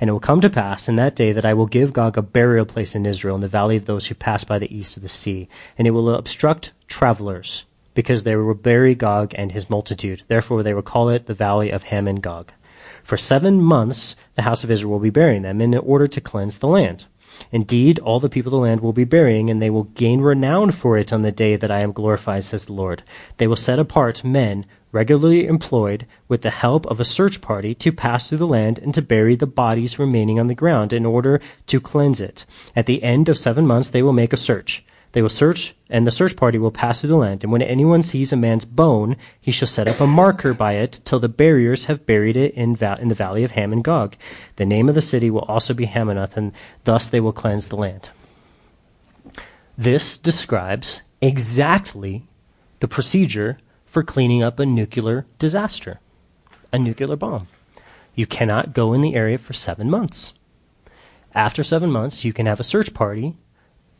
And 0.00 0.08
it 0.08 0.12
will 0.12 0.20
come 0.20 0.40
to 0.40 0.50
pass 0.50 0.88
in 0.88 0.96
that 0.96 1.16
day 1.16 1.32
that 1.32 1.44
I 1.44 1.54
will 1.54 1.66
give 1.66 1.92
Gog 1.92 2.16
a 2.16 2.22
burial 2.22 2.64
place 2.64 2.94
in 2.94 3.06
Israel 3.06 3.34
in 3.34 3.40
the 3.40 3.48
valley 3.48 3.76
of 3.76 3.86
those 3.86 4.06
who 4.06 4.14
pass 4.14 4.44
by 4.44 4.58
the 4.58 4.74
east 4.74 4.96
of 4.96 5.02
the 5.02 5.08
sea. 5.08 5.48
And 5.76 5.86
it 5.86 5.90
will 5.90 6.14
obstruct 6.14 6.72
travelers, 6.88 7.64
because 7.94 8.24
they 8.24 8.36
will 8.36 8.54
bury 8.54 8.94
Gog 8.94 9.32
and 9.34 9.52
his 9.52 9.68
multitude. 9.68 10.22
Therefore 10.28 10.62
they 10.62 10.74
will 10.74 10.82
call 10.82 11.08
it 11.08 11.26
the 11.26 11.34
valley 11.34 11.70
of 11.70 11.84
Hamon 11.84 12.16
Gog. 12.16 12.52
For 13.02 13.16
seven 13.16 13.60
months 13.60 14.16
the 14.34 14.42
house 14.42 14.64
of 14.64 14.70
Israel 14.70 14.92
will 14.92 15.00
be 15.00 15.10
burying 15.10 15.42
them 15.42 15.60
in 15.60 15.74
order 15.76 16.06
to 16.06 16.20
cleanse 16.20 16.58
the 16.58 16.68
land. 16.68 17.06
Indeed, 17.52 17.98
all 18.00 18.20
the 18.20 18.28
people 18.28 18.50
of 18.50 18.60
the 18.60 18.68
land 18.68 18.80
will 18.80 18.92
be 18.92 19.04
burying, 19.04 19.50
and 19.50 19.62
they 19.62 19.70
will 19.70 19.84
gain 19.84 20.20
renown 20.20 20.72
for 20.72 20.98
it 20.98 21.12
on 21.12 21.22
the 21.22 21.32
day 21.32 21.56
that 21.56 21.70
I 21.70 21.80
am 21.80 21.92
glorified, 21.92 22.44
says 22.44 22.66
the 22.66 22.72
Lord. 22.72 23.02
They 23.38 23.46
will 23.46 23.56
set 23.56 23.78
apart 23.78 24.24
men 24.24 24.66
regularly 24.92 25.46
employed 25.46 26.06
with 26.28 26.42
the 26.42 26.50
help 26.50 26.86
of 26.86 27.00
a 27.00 27.04
search 27.04 27.40
party 27.40 27.74
to 27.76 27.92
pass 27.92 28.28
through 28.28 28.38
the 28.38 28.46
land 28.46 28.78
and 28.78 28.92
to 28.94 29.02
bury 29.02 29.36
the 29.36 29.46
bodies 29.46 29.98
remaining 29.98 30.40
on 30.40 30.46
the 30.46 30.54
ground 30.54 30.92
in 30.92 31.06
order 31.06 31.40
to 31.66 31.80
cleanse 31.80 32.20
it. 32.20 32.44
At 32.74 32.86
the 32.86 33.02
end 33.02 33.28
of 33.28 33.38
seven 33.38 33.66
months, 33.66 33.90
they 33.90 34.02
will 34.02 34.12
make 34.12 34.32
a 34.32 34.36
search. 34.36 34.84
They 35.12 35.22
will 35.22 35.28
search, 35.28 35.74
and 35.88 36.06
the 36.06 36.12
search 36.12 36.36
party 36.36 36.56
will 36.58 36.70
pass 36.70 37.00
through 37.00 37.08
the 37.08 37.16
land. 37.16 37.42
And 37.42 37.50
when 37.50 37.62
anyone 37.62 38.02
sees 38.02 38.32
a 38.32 38.36
man's 38.36 38.64
bone, 38.64 39.16
he 39.40 39.50
shall 39.50 39.66
set 39.66 39.88
up 39.88 39.98
a 40.00 40.06
marker 40.06 40.54
by 40.54 40.74
it 40.74 41.00
till 41.04 41.18
the 41.18 41.28
buriers 41.28 41.86
have 41.86 42.06
buried 42.06 42.36
it 42.36 42.54
in, 42.54 42.76
in 42.76 43.08
the 43.08 43.14
valley 43.14 43.42
of 43.42 43.52
Hamon 43.52 43.82
Gog. 43.82 44.14
The 44.54 44.66
name 44.66 44.88
of 44.88 44.94
the 44.94 45.00
city 45.00 45.28
will 45.28 45.40
also 45.42 45.74
be 45.74 45.86
Hamonoth, 45.86 46.36
and 46.36 46.52
thus 46.84 47.08
they 47.08 47.18
will 47.18 47.32
cleanse 47.32 47.68
the 47.68 47.76
land. 47.76 48.10
This 49.76 50.16
describes 50.16 51.02
exactly 51.20 52.24
the 52.78 52.88
procedure 52.88 53.58
for 53.90 54.04
cleaning 54.04 54.42
up 54.42 54.60
a 54.60 54.64
nuclear 54.64 55.26
disaster, 55.38 55.98
a 56.72 56.78
nuclear 56.78 57.16
bomb. 57.16 57.48
You 58.14 58.24
cannot 58.24 58.72
go 58.72 58.92
in 58.92 59.00
the 59.00 59.16
area 59.16 59.36
for 59.36 59.52
seven 59.52 59.90
months. 59.90 60.32
After 61.34 61.64
seven 61.64 61.90
months, 61.90 62.24
you 62.24 62.32
can 62.32 62.46
have 62.46 62.60
a 62.60 62.64
search 62.64 62.94
party 62.94 63.36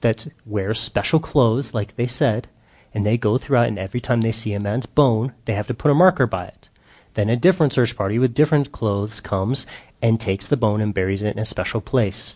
that 0.01 0.29
wears 0.47 0.79
special 0.79 1.19
clothes, 1.19 1.75
like 1.75 1.97
they 1.97 2.07
said, 2.07 2.49
and 2.95 3.05
they 3.05 3.19
go 3.19 3.37
throughout, 3.37 3.69
and 3.69 3.79
every 3.79 4.01
time 4.01 4.21
they 4.21 4.33
see 4.33 4.53
a 4.53 4.61
man's 4.61 4.87
bone, 4.87 5.33
they 5.45 5.55
have 5.55 5.67
to 5.67 5.75
put 5.75 5.91
a 5.91 5.95
marker 5.95 6.27
by 6.27 6.47
it. 6.47 6.69
Then 7.15 7.29
a 7.29 7.37
different 7.37 7.73
search 7.73 7.97
party 7.97 8.19
with 8.19 8.35
different 8.35 8.73
clothes 8.73 9.21
comes 9.21 9.67
and 10.01 10.21
takes 10.21 10.47
the 10.47 10.57
bone 10.57 10.81
and 10.81 10.95
buries 10.95 11.23
it 11.23 11.35
in 11.35 11.39
a 11.41 11.45
special 11.45 11.81
place. 11.81 12.35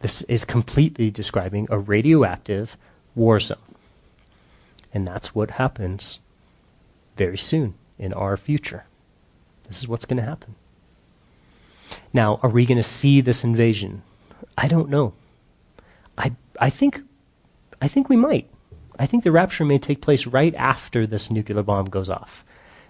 This 0.00 0.22
is 0.22 0.44
completely 0.44 1.10
describing 1.10 1.66
a 1.70 1.78
radioactive 1.78 2.76
war 3.14 3.40
zone. 3.40 3.58
And 4.92 5.06
that's 5.06 5.34
what 5.34 5.52
happens 5.52 6.20
very 7.18 7.36
soon 7.36 7.74
in 7.98 8.14
our 8.14 8.36
future. 8.36 8.84
This 9.68 9.78
is 9.78 9.88
what's 9.88 10.06
going 10.06 10.16
to 10.16 10.22
happen. 10.22 10.54
Now, 12.12 12.40
are 12.42 12.48
we 12.48 12.64
going 12.64 12.78
to 12.78 12.82
see 12.82 13.20
this 13.20 13.44
invasion? 13.44 14.02
I 14.56 14.68
don't 14.68 14.88
know. 14.88 15.12
I, 16.16 16.32
I, 16.60 16.70
think, 16.70 17.02
I 17.82 17.88
think 17.88 18.08
we 18.08 18.16
might. 18.16 18.48
I 18.98 19.06
think 19.06 19.24
the 19.24 19.32
rapture 19.32 19.64
may 19.64 19.78
take 19.78 20.00
place 20.00 20.26
right 20.26 20.54
after 20.56 21.06
this 21.06 21.30
nuclear 21.30 21.62
bomb 21.62 21.86
goes 21.86 22.08
off. 22.08 22.44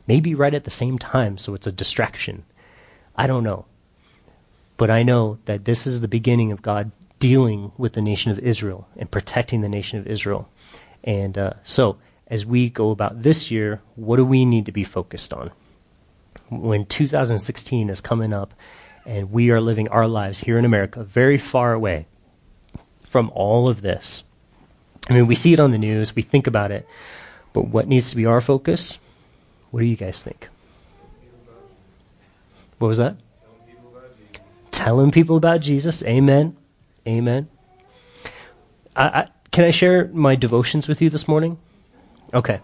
Maybe 0.07 0.35
right 0.35 0.55
at 0.55 0.65
the 0.65 0.71
same 0.71 0.99
time, 0.99 1.37
so 1.37 1.55
it's 1.55 1.67
a 1.67 1.73
distraction. 1.73 2.45
I 3.17 3.27
don't 3.27 3.45
know. 3.45 3.67
But 4.77 4.91
I 4.91 5.03
know 5.03 5.39
that 5.47 5.65
this 5.65 5.87
is 5.87 6.01
the 6.01 6.09
beginning 6.09 6.53
of 6.53 6.63
God 6.63 6.93
dealing 7.19 7.73
with 7.77 7.95
the 7.95 8.01
nation 8.01 8.31
of 8.31 8.39
Israel 8.39 8.89
and 8.97 9.11
protecting 9.11 9.61
the 9.61 9.69
nation 9.69 9.99
of 9.99 10.07
Israel. 10.07 10.49
And 11.05 11.37
uh, 11.37 11.55
so, 11.63 11.99
as 12.29 12.45
we 12.45 12.69
go 12.71 12.91
about 12.91 13.23
this 13.23 13.51
year, 13.51 13.81
what 13.97 14.17
do 14.17 14.25
we 14.25 14.45
need 14.45 14.67
to 14.67 14.73
be 14.73 14.85
focused 14.85 15.33
on? 15.33 15.51
When 16.51 16.87
2016 16.87 17.91
is 17.91 18.01
coming 18.01 18.33
up 18.33 18.55
and 19.05 19.33
we 19.33 19.51
are 19.51 19.61
living 19.61 19.89
our 19.89 20.07
lives 20.07 20.41
here 20.41 20.59
in 20.59 20.65
America 20.65 21.03
very 21.03 21.39
far 21.39 21.73
away 21.73 22.07
from 23.03 23.31
all 23.35 23.69
of 23.69 23.81
this. 23.81 24.23
I 25.09 25.15
mean, 25.15 25.27
we 25.27 25.35
see 25.35 25.55
it 25.55 25.61
on 25.61 25.71
the 25.71 25.79
news, 25.79 26.15
we 26.15 26.23
think 26.23 26.47
about 26.47 26.71
it, 26.71 26.87
but 27.55 27.69
what 27.69 27.89
needs 27.89 28.11
to 28.11 28.17
be 28.17 28.27
our 28.27 28.43
focus? 28.43 28.99
What 29.71 29.81
do 29.81 29.87
you 29.87 29.97
guys 29.97 30.23
think? 30.23 30.49
What 32.79 32.89
was 32.89 32.99
that? 32.99 33.17
Telling 34.71 35.11
people 35.11 35.37
about 35.37 35.61
Jesus. 35.63 36.05
Amen. 36.05 36.57
Amen. 37.07 37.49
I, 38.95 39.07
I, 39.07 39.29
can 39.51 39.65
I 39.65 39.71
share 39.71 40.09
my 40.09 40.37
devotions 40.37 40.87
with 40.87 41.01
you 41.01 41.11
this 41.11 41.27
morning? 41.27 41.59
Okay. 42.35 42.61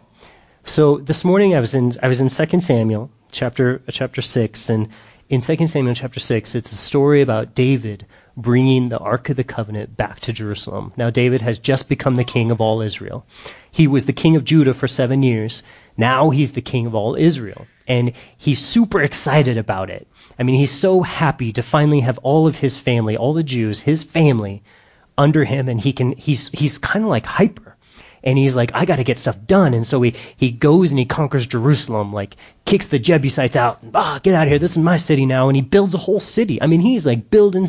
So 0.64 0.98
this 0.98 1.24
morning 1.24 1.54
I 1.54 1.60
was 1.60 1.74
in 1.74 1.92
I 2.02 2.08
was 2.08 2.20
in 2.20 2.28
Second 2.28 2.62
Samuel 2.62 3.10
chapter 3.32 3.82
uh, 3.88 3.90
chapter 3.90 4.22
six, 4.22 4.68
and 4.68 4.88
in 5.28 5.40
Second 5.40 5.68
Samuel 5.68 5.94
chapter 5.94 6.20
six, 6.20 6.54
it's 6.54 6.72
a 6.72 6.76
story 6.76 7.20
about 7.22 7.54
David 7.54 8.06
bringing 8.36 8.88
the 8.88 8.98
Ark 8.98 9.30
of 9.30 9.36
the 9.36 9.44
Covenant 9.44 9.96
back 9.96 10.20
to 10.20 10.32
Jerusalem. 10.32 10.92
Now 10.96 11.08
David 11.08 11.42
has 11.42 11.58
just 11.58 11.88
become 11.88 12.16
the 12.16 12.24
king 12.24 12.50
of 12.50 12.60
all 12.60 12.80
Israel. 12.80 13.26
He 13.70 13.86
was 13.86 14.06
the 14.06 14.12
king 14.12 14.36
of 14.36 14.44
Judah 14.44 14.74
for 14.74 14.88
seven 14.88 15.22
years, 15.22 15.62
now 15.96 16.30
he's 16.30 16.52
the 16.52 16.62
king 16.62 16.86
of 16.86 16.94
all 16.94 17.14
Israel. 17.14 17.66
And 17.86 18.12
he's 18.36 18.58
super 18.64 19.00
excited 19.02 19.56
about 19.56 19.90
it. 19.90 20.08
I 20.38 20.42
mean, 20.42 20.56
he's 20.56 20.72
so 20.72 21.02
happy 21.02 21.52
to 21.52 21.62
finally 21.62 22.00
have 22.00 22.18
all 22.18 22.46
of 22.46 22.56
his 22.56 22.78
family, 22.78 23.16
all 23.16 23.34
the 23.34 23.42
Jews, 23.42 23.80
his 23.80 24.02
family 24.02 24.62
under 25.16 25.44
him. 25.44 25.68
And 25.68 25.80
he 25.80 25.92
can, 25.92 26.12
he's, 26.12 26.48
he's 26.50 26.78
kind 26.78 27.04
of 27.04 27.10
like 27.10 27.26
hyper. 27.26 27.73
And 28.24 28.36
he's 28.38 28.56
like, 28.56 28.74
I 28.74 28.84
got 28.84 28.96
to 28.96 29.04
get 29.04 29.18
stuff 29.18 29.38
done. 29.46 29.74
And 29.74 29.86
so 29.86 30.02
he, 30.02 30.14
he 30.36 30.50
goes 30.50 30.90
and 30.90 30.98
he 30.98 31.04
conquers 31.04 31.46
Jerusalem, 31.46 32.12
like 32.12 32.36
kicks 32.64 32.88
the 32.88 32.98
Jebusites 32.98 33.54
out. 33.54 33.78
Ah, 33.94 34.18
get 34.22 34.34
out 34.34 34.44
of 34.44 34.48
here. 34.48 34.58
This 34.58 34.72
is 34.72 34.78
my 34.78 34.96
city 34.96 35.26
now. 35.26 35.48
And 35.48 35.54
he 35.54 35.62
builds 35.62 35.94
a 35.94 35.98
whole 35.98 36.20
city. 36.20 36.60
I 36.60 36.66
mean, 36.66 36.80
he's 36.80 37.06
like 37.06 37.30
building 37.30 37.68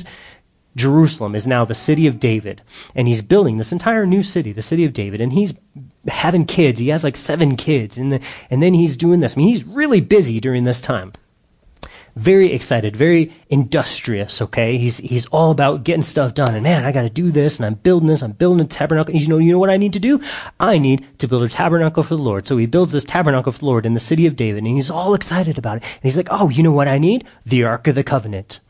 Jerusalem 0.75 1.35
is 1.35 1.47
now 1.47 1.63
the 1.63 1.73
city 1.73 2.05
of 2.05 2.19
David, 2.19 2.61
and 2.93 3.07
he's 3.07 3.21
building 3.21 3.57
this 3.57 3.71
entire 3.71 4.05
new 4.05 4.21
city, 4.21 4.51
the 4.51 4.61
city 4.61 4.83
of 4.83 4.91
David, 4.91 5.21
and 5.21 5.31
he's 5.31 5.53
having 6.07 6.45
kids. 6.45 6.79
He 6.79 6.89
has 6.89 7.03
like 7.03 7.15
seven 7.15 7.55
kids, 7.55 7.97
and, 7.97 8.11
the, 8.11 8.21
and 8.49 8.61
then 8.61 8.73
he's 8.73 8.97
doing 8.97 9.21
this. 9.21 9.33
I 9.33 9.37
mean, 9.37 9.47
he's 9.47 9.63
really 9.63 10.01
busy 10.01 10.39
during 10.39 10.65
this 10.65 10.81
time. 10.81 11.13
Very 12.15 12.53
excited, 12.53 12.95
very 12.95 13.33
industrious, 13.49 14.41
okay? 14.41 14.77
He's, 14.77 14.99
he's 14.99 15.25
all 15.27 15.51
about 15.51 15.83
getting 15.83 16.01
stuff 16.01 16.33
done. 16.33 16.53
And 16.53 16.63
man, 16.63 16.85
I 16.85 16.93
gotta 16.93 17.09
do 17.09 17.29
this, 17.29 17.57
and 17.57 17.65
I'm 17.65 17.73
building 17.73 18.07
this, 18.07 18.21
I'm 18.21 18.31
building 18.31 18.63
a 18.63 18.67
tabernacle. 18.67 19.13
And 19.13 19.21
you 19.21 19.27
know, 19.27 19.37
you 19.37 19.51
know 19.51 19.59
what 19.59 19.69
I 19.69 19.75
need 19.75 19.91
to 19.93 19.99
do? 19.99 20.21
I 20.57 20.77
need 20.77 21.05
to 21.19 21.27
build 21.27 21.43
a 21.43 21.49
tabernacle 21.49 22.03
for 22.03 22.15
the 22.15 22.21
Lord. 22.21 22.47
So 22.47 22.55
he 22.55 22.67
builds 22.67 22.93
this 22.93 23.03
tabernacle 23.03 23.51
for 23.51 23.59
the 23.59 23.65
Lord 23.65 23.85
in 23.85 23.95
the 23.95 23.99
city 23.99 24.25
of 24.25 24.37
David, 24.37 24.63
and 24.63 24.75
he's 24.75 24.89
all 24.89 25.13
excited 25.13 25.57
about 25.57 25.77
it. 25.77 25.83
And 25.83 26.03
he's 26.03 26.15
like, 26.15 26.29
oh, 26.31 26.49
you 26.49 26.63
know 26.63 26.71
what 26.71 26.87
I 26.87 26.99
need? 26.99 27.25
The 27.45 27.65
Ark 27.65 27.87
of 27.87 27.95
the 27.95 28.03
Covenant. 28.03 28.61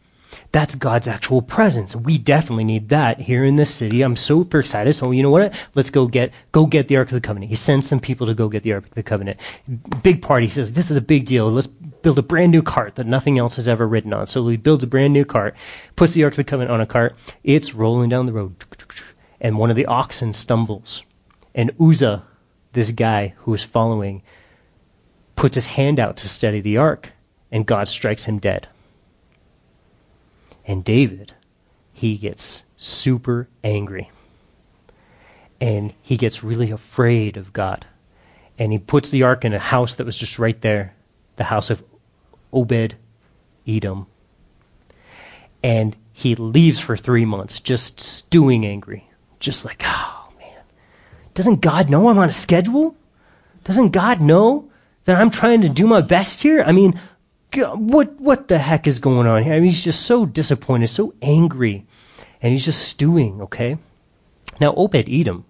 That's 0.55 0.73
God's 0.75 1.05
actual 1.05 1.41
presence. 1.41 1.97
We 1.97 2.17
definitely 2.17 2.63
need 2.63 2.87
that 2.87 3.19
here 3.19 3.43
in 3.43 3.57
this 3.57 3.69
city. 3.69 4.01
I'm 4.01 4.15
super 4.15 4.59
excited. 4.59 4.93
So 4.93 5.11
you 5.11 5.21
know 5.21 5.29
what? 5.29 5.53
Let's 5.73 5.89
go 5.89 6.07
get 6.07 6.31
go 6.53 6.65
get 6.65 6.87
the 6.87 6.95
Ark 6.95 7.09
of 7.09 7.13
the 7.13 7.19
Covenant. 7.19 7.49
He 7.49 7.57
sends 7.57 7.89
some 7.89 7.99
people 7.99 8.25
to 8.25 8.33
go 8.33 8.47
get 8.47 8.63
the 8.63 8.71
Ark 8.71 8.85
of 8.85 8.93
the 8.93 9.03
Covenant. 9.03 9.37
Big 10.01 10.21
party 10.21 10.47
says 10.47 10.71
this 10.71 10.89
is 10.89 10.95
a 10.95 11.01
big 11.01 11.25
deal. 11.25 11.51
Let's 11.51 11.67
build 11.67 12.17
a 12.19 12.21
brand 12.21 12.53
new 12.53 12.61
cart 12.61 12.95
that 12.95 13.05
nothing 13.05 13.37
else 13.37 13.57
has 13.57 13.67
ever 13.67 13.85
ridden 13.85 14.13
on. 14.13 14.27
So 14.27 14.47
he 14.47 14.55
builds 14.55 14.81
a 14.81 14.87
brand 14.87 15.11
new 15.11 15.25
cart, 15.25 15.57
puts 15.97 16.13
the 16.13 16.23
Ark 16.23 16.31
of 16.31 16.37
the 16.37 16.45
Covenant 16.45 16.71
on 16.71 16.79
a 16.79 16.85
cart. 16.85 17.17
It's 17.43 17.73
rolling 17.73 18.07
down 18.07 18.25
the 18.25 18.31
road, 18.31 18.55
and 19.41 19.57
one 19.57 19.69
of 19.69 19.75
the 19.75 19.87
oxen 19.87 20.31
stumbles, 20.31 21.03
and 21.53 21.71
Uzzah, 21.81 22.23
this 22.71 22.91
guy 22.91 23.33
who 23.39 23.53
is 23.53 23.63
following, 23.63 24.23
puts 25.35 25.55
his 25.55 25.65
hand 25.65 25.99
out 25.99 26.15
to 26.15 26.29
steady 26.29 26.61
the 26.61 26.77
ark, 26.77 27.11
and 27.51 27.65
God 27.65 27.89
strikes 27.89 28.23
him 28.23 28.39
dead. 28.39 28.69
And 30.67 30.83
David, 30.83 31.33
he 31.93 32.17
gets 32.17 32.63
super 32.77 33.47
angry. 33.63 34.11
And 35.61 35.93
he 36.01 36.17
gets 36.17 36.43
really 36.43 36.71
afraid 36.71 37.37
of 37.37 37.53
God. 37.53 37.85
And 38.57 38.71
he 38.71 38.77
puts 38.77 39.09
the 39.09 39.23
ark 39.23 39.45
in 39.45 39.53
a 39.53 39.59
house 39.59 39.95
that 39.95 40.05
was 40.05 40.17
just 40.17 40.39
right 40.39 40.59
there, 40.61 40.93
the 41.35 41.43
house 41.45 41.69
of 41.69 41.83
Obed 42.51 42.95
Edom. 43.67 44.07
And 45.63 45.95
he 46.13 46.35
leaves 46.35 46.79
for 46.79 46.95
three 46.95 47.25
months, 47.25 47.59
just 47.59 47.99
stewing 47.99 48.65
angry. 48.65 49.09
Just 49.39 49.65
like, 49.65 49.81
oh 49.83 50.29
man. 50.39 50.63
Doesn't 51.33 51.61
God 51.61 51.89
know 51.89 52.09
I'm 52.09 52.17
on 52.17 52.29
a 52.29 52.33
schedule? 52.33 52.95
Doesn't 53.63 53.89
God 53.89 54.21
know 54.21 54.69
that 55.05 55.19
I'm 55.19 55.31
trying 55.31 55.61
to 55.61 55.69
do 55.69 55.87
my 55.87 56.01
best 56.01 56.41
here? 56.41 56.63
I 56.65 56.71
mean, 56.71 56.99
what 57.57 58.19
what 58.19 58.47
the 58.47 58.57
heck 58.57 58.87
is 58.87 58.99
going 58.99 59.27
on 59.27 59.43
here? 59.43 59.53
I 59.53 59.57
mean, 59.57 59.69
he's 59.69 59.83
just 59.83 60.03
so 60.03 60.25
disappointed, 60.25 60.87
so 60.87 61.13
angry, 61.21 61.85
and 62.41 62.51
he's 62.51 62.65
just 62.65 62.87
stewing. 62.87 63.41
Okay, 63.41 63.77
now 64.59 64.73
Obed 64.75 65.09
Edom, 65.09 65.45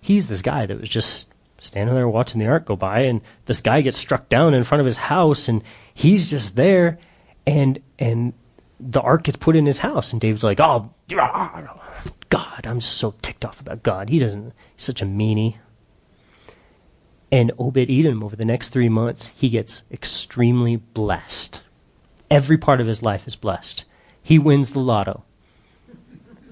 he's 0.00 0.28
this 0.28 0.42
guy 0.42 0.66
that 0.66 0.80
was 0.80 0.88
just 0.88 1.26
standing 1.58 1.94
there 1.94 2.08
watching 2.08 2.40
the 2.40 2.46
ark 2.46 2.66
go 2.66 2.76
by, 2.76 3.00
and 3.00 3.20
this 3.46 3.60
guy 3.60 3.80
gets 3.80 3.96
struck 3.96 4.28
down 4.28 4.54
in 4.54 4.64
front 4.64 4.80
of 4.80 4.86
his 4.86 4.96
house, 4.96 5.48
and 5.48 5.62
he's 5.92 6.30
just 6.30 6.56
there, 6.56 6.98
and 7.46 7.80
and 7.98 8.32
the 8.80 9.00
ark 9.00 9.24
gets 9.24 9.36
put 9.36 9.56
in 9.56 9.66
his 9.66 9.78
house, 9.78 10.12
and 10.12 10.20
David's 10.20 10.44
like, 10.44 10.60
oh. 10.60 10.90
God, 12.28 12.66
I'm 12.66 12.80
so 12.80 13.14
ticked 13.22 13.44
off 13.44 13.60
about 13.60 13.82
God. 13.82 14.08
He 14.08 14.18
doesn't, 14.18 14.52
he's 14.74 14.84
such 14.84 15.00
a 15.00 15.06
meanie. 15.06 15.56
And 17.30 17.52
Obed 17.58 17.90
Edom, 17.90 18.22
over 18.22 18.36
the 18.36 18.44
next 18.44 18.68
three 18.68 18.88
months, 18.88 19.32
he 19.34 19.48
gets 19.48 19.82
extremely 19.90 20.76
blessed. 20.76 21.62
Every 22.30 22.58
part 22.58 22.80
of 22.80 22.86
his 22.86 23.02
life 23.02 23.26
is 23.26 23.36
blessed. 23.36 23.84
He 24.22 24.38
wins 24.38 24.70
the 24.70 24.80
lotto. 24.80 25.24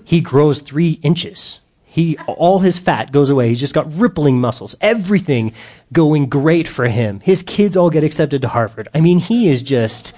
He 0.05 0.21
grows 0.21 0.61
three 0.61 0.99
inches. 1.03 1.61
He, 1.85 2.17
all 2.27 2.61
his 2.61 2.79
fat 2.79 3.13
goes 3.13 3.31
away. 3.31 3.49
He's 3.49 3.61
just 3.61 3.75
got 3.75 3.93
rippling 3.95 4.41
muscles. 4.41 4.75
Everything 4.81 5.53
going 5.93 6.29
great 6.29 6.67
for 6.67 6.87
him. 6.87 7.21
His 7.21 7.43
kids 7.43 7.77
all 7.77 7.91
get 7.91 8.03
accepted 8.05 8.43
to 8.43 8.49
Harvard. 8.49 8.89
I 8.95 9.01
mean, 9.01 9.19
he 9.19 9.49
is 9.49 9.63
just, 9.63 10.13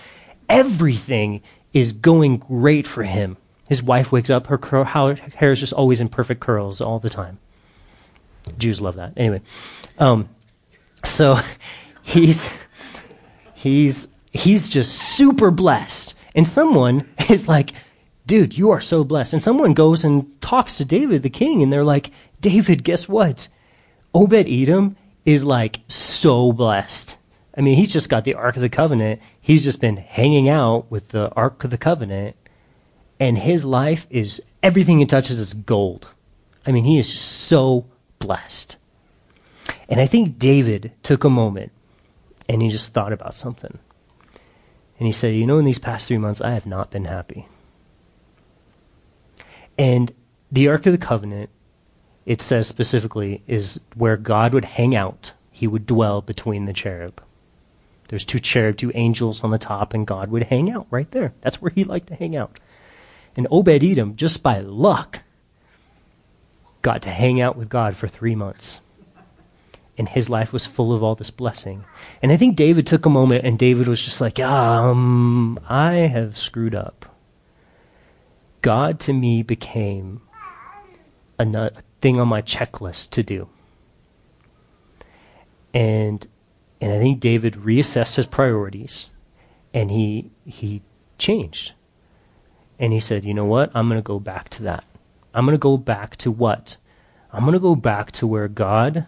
everything 0.49 1.43
is 1.73 1.93
going 1.93 2.39
great 2.39 2.87
for 2.87 3.03
him. 3.03 3.37
His 3.69 3.83
wife 3.83 4.13
wakes 4.13 4.31
up, 4.31 4.47
her 4.47 4.59
curl, 4.59 4.85
hair 4.85 5.51
is 5.51 5.61
just 5.61 5.73
always 5.73 6.01
in 6.01 6.09
perfect 6.09 6.41
curls 6.41 6.81
all 6.81 6.99
the 6.99 7.11
time. 7.11 7.39
Jews 8.59 8.81
love 8.81 8.97
that. 8.97 9.15
Anyway, 9.17 9.41
um, 9.99 10.29
so 11.07 11.39
he's 12.03 12.49
he's 13.55 14.09
he's 14.33 14.69
just 14.69 14.93
super 15.17 15.51
blessed. 15.51 16.15
And 16.35 16.47
someone 16.47 17.09
is 17.31 17.49
like, 17.49 17.73
dude, 18.27 18.59
you 18.59 18.71
are 18.71 18.81
so 18.81 19.05
blessed. 19.05 19.33
And 19.33 19.43
someone 19.43 19.73
goes 19.73 20.05
and 20.05 20.41
talks 20.41 20.77
to 20.77 20.85
David 20.85 21.23
the 21.23 21.31
king, 21.31 21.63
and 21.63 21.73
they're 21.73 21.85
like, 21.85 22.11
David, 22.41 22.85
guess 22.85 23.09
what? 23.09 23.49
Obed 24.15 24.49
Edom 24.49 24.97
is 25.25 25.45
like 25.45 25.81
so 25.89 26.53
blessed. 26.53 27.17
I 27.57 27.61
mean, 27.61 27.77
he's 27.77 27.93
just 27.93 28.09
got 28.09 28.25
the 28.25 28.35
Ark 28.35 28.57
of 28.57 28.63
the 28.63 28.69
Covenant. 28.69 29.21
He's 29.41 29.63
just 29.63 29.81
been 29.81 29.97
hanging 29.97 30.49
out 30.49 30.91
with 30.91 31.09
the 31.09 31.33
Ark 31.35 31.65
of 31.65 31.71
the 31.71 31.79
Covenant, 31.79 32.37
and 33.21 33.39
his 33.39 33.65
life 33.65 34.07
is 34.11 34.43
everything 34.63 34.99
he 34.99 35.07
touches 35.07 35.39
is 35.39 35.55
gold. 35.55 36.09
I 36.67 36.73
mean, 36.73 36.85
he 36.85 36.99
is 36.99 37.11
just 37.11 37.25
so 37.25 37.87
blessed. 38.19 38.77
And 39.89 40.01
I 40.01 40.07
think 40.07 40.39
David 40.39 40.93
took 41.03 41.25
a 41.25 41.31
moment 41.31 41.73
and 42.49 42.63
he 42.63 42.69
just 42.69 42.93
thought 42.93 43.13
about 43.13 43.35
something. 43.35 43.79
And 44.99 45.07
he 45.07 45.13
said, 45.13 45.35
You 45.35 45.47
know, 45.47 45.59
in 45.59 45.65
these 45.65 45.79
past 45.79 46.09
three 46.09 46.19
months, 46.19 46.41
I 46.41 46.51
have 46.51 46.67
not 46.67 46.91
been 46.91 47.07
happy. 47.07 47.49
And 49.77 50.13
the 50.53 50.69
Ark 50.69 50.87
of 50.87 50.93
the 50.93 50.99
Covenant, 50.99 51.51
it 52.27 52.41
says 52.41 52.67
specifically, 52.67 53.43
is 53.47 53.81
where 53.95 54.17
God 54.17 54.55
would 54.55 54.65
hang 54.65 54.95
out. 54.95 55.33
He 55.51 55.67
would 55.67 55.87
dwell 55.87 56.21
between 56.21 56.65
the 56.65 56.73
cherub. 56.73 57.23
There's 58.09 58.25
two 58.25 58.39
cherub, 58.39 58.77
two 58.77 58.93
angels 58.95 59.43
on 59.43 59.51
the 59.51 59.59
top, 59.59 59.95
and 59.95 60.07
God 60.07 60.31
would 60.31 60.45
hang 60.45 60.71
out 60.71 60.87
right 60.91 61.11
there. 61.11 61.33
That's 61.41 61.61
where 61.61 61.73
he 61.75 61.85
liked 61.85 62.09
to 62.09 62.15
hang 62.15 62.37
out. 62.37 62.61
And 63.37 63.49
Obed 63.51 63.83
Edom, 63.83 64.15
just 64.17 64.43
by 64.43 64.59
luck, 64.59 65.23
got 66.83 67.03
to 67.03 67.11
hang 67.11 67.41
out 67.41 67.57
with 67.57 67.69
God 67.69 67.97
for 67.97 68.07
three 68.07 68.35
months. 68.35 68.81
And 69.97 70.09
his 70.09 70.29
life 70.29 70.53
was 70.53 70.67
full 70.67 70.93
of 70.93 71.03
all 71.03 71.15
this 71.15 71.31
blessing. 71.31 71.85
And 72.21 72.33
I 72.33 72.37
think 72.37 72.57
David 72.57 72.87
took 72.87 73.07
a 73.07 73.11
moment 73.11 73.45
and 73.45 73.59
David 73.59 73.87
was 73.87 74.01
just 74.01 74.21
like, 74.21 74.41
um, 74.41 75.59
I 75.69 75.93
have 75.93 76.37
screwed 76.37 76.75
up. 76.75 77.07
God 78.61 78.99
to 79.01 79.13
me 79.13 79.43
became 79.43 80.23
a 81.39 81.71
thing 82.01 82.19
on 82.19 82.29
my 82.29 82.43
checklist 82.43 83.11
to 83.11 83.23
do. 83.23 83.49
And 85.73 86.27
and 86.81 86.93
I 86.93 86.99
think 86.99 87.21
David 87.21 87.55
reassessed 87.55 88.17
his 88.17 88.27
priorities 88.27 89.11
and 89.73 89.91
he 89.91 90.31
he 90.45 90.83
changed. 91.19 91.73
And 92.79 92.93
he 92.93 93.01
said, 93.01 93.25
"You 93.25 93.35
know 93.35 93.45
what? 93.45 93.71
I'm 93.75 93.89
going 93.89 93.99
to 93.99 94.03
go 94.03 94.19
back 94.19 94.49
to 94.51 94.63
that. 94.65 94.85
I'm 95.33 95.45
going 95.45 95.55
to 95.55 95.59
go 95.59 95.77
back 95.77 96.17
to 96.17 96.31
what? 96.31 96.77
I'm 97.33 97.43
going 97.43 97.53
to 97.55 97.61
go 97.61 97.77
back 97.77 98.13
to 98.13 98.27
where 98.27 98.49
God 98.49 99.07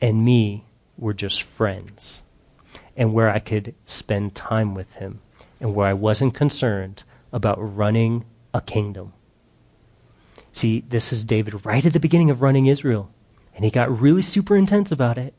and 0.00 0.24
me 0.24 0.64
were 0.96 1.14
just 1.14 1.42
friends 1.42 2.22
and 2.96 3.14
where 3.14 3.30
I 3.30 3.38
could 3.38 3.74
spend 3.86 4.34
time 4.34 4.74
with 4.74 4.94
him 4.94 5.20
and 5.60 5.74
where 5.74 5.86
I 5.88 5.94
wasn't 5.94 6.34
concerned 6.34 7.02
about 7.32 7.58
running 7.58 8.24
a 8.52 8.60
kingdom. 8.60 9.12
See, 10.52 10.80
this 10.88 11.12
is 11.12 11.24
David 11.24 11.64
right 11.64 11.84
at 11.84 11.92
the 11.92 12.00
beginning 12.00 12.30
of 12.30 12.42
running 12.42 12.66
Israel, 12.66 13.10
and 13.54 13.64
he 13.64 13.70
got 13.70 14.00
really 14.00 14.22
super 14.22 14.56
intense 14.56 14.90
about 14.90 15.18
it. 15.18 15.34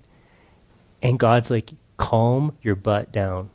And 1.01 1.19
God's 1.19 1.51
like, 1.51 1.71
calm 1.97 2.57
your 2.61 2.75
butt 2.75 3.11
down. 3.11 3.49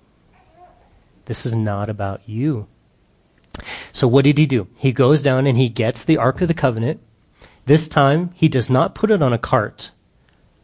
This 1.25 1.47
is 1.47 1.55
not 1.55 1.89
about 1.89 2.21
you. 2.29 2.67
So 3.93 4.07
what 4.07 4.25
did 4.25 4.39
he 4.39 4.47
do? 4.47 4.69
He 4.77 4.93
goes 4.93 5.23
down 5.23 5.47
and 5.47 5.57
he 5.57 5.69
gets 5.69 6.05
the 6.05 6.19
Ark 6.19 6.41
of 6.41 6.49
the 6.49 6.55
Covenant. 6.55 7.01
This 7.65 7.89
time, 7.89 8.31
he 8.35 8.49
does 8.49 8.69
not 8.69 8.95
put 8.95 9.11
it 9.11 9.23
on 9.23 9.33
a 9.33 9.39
cart, 9.39 9.91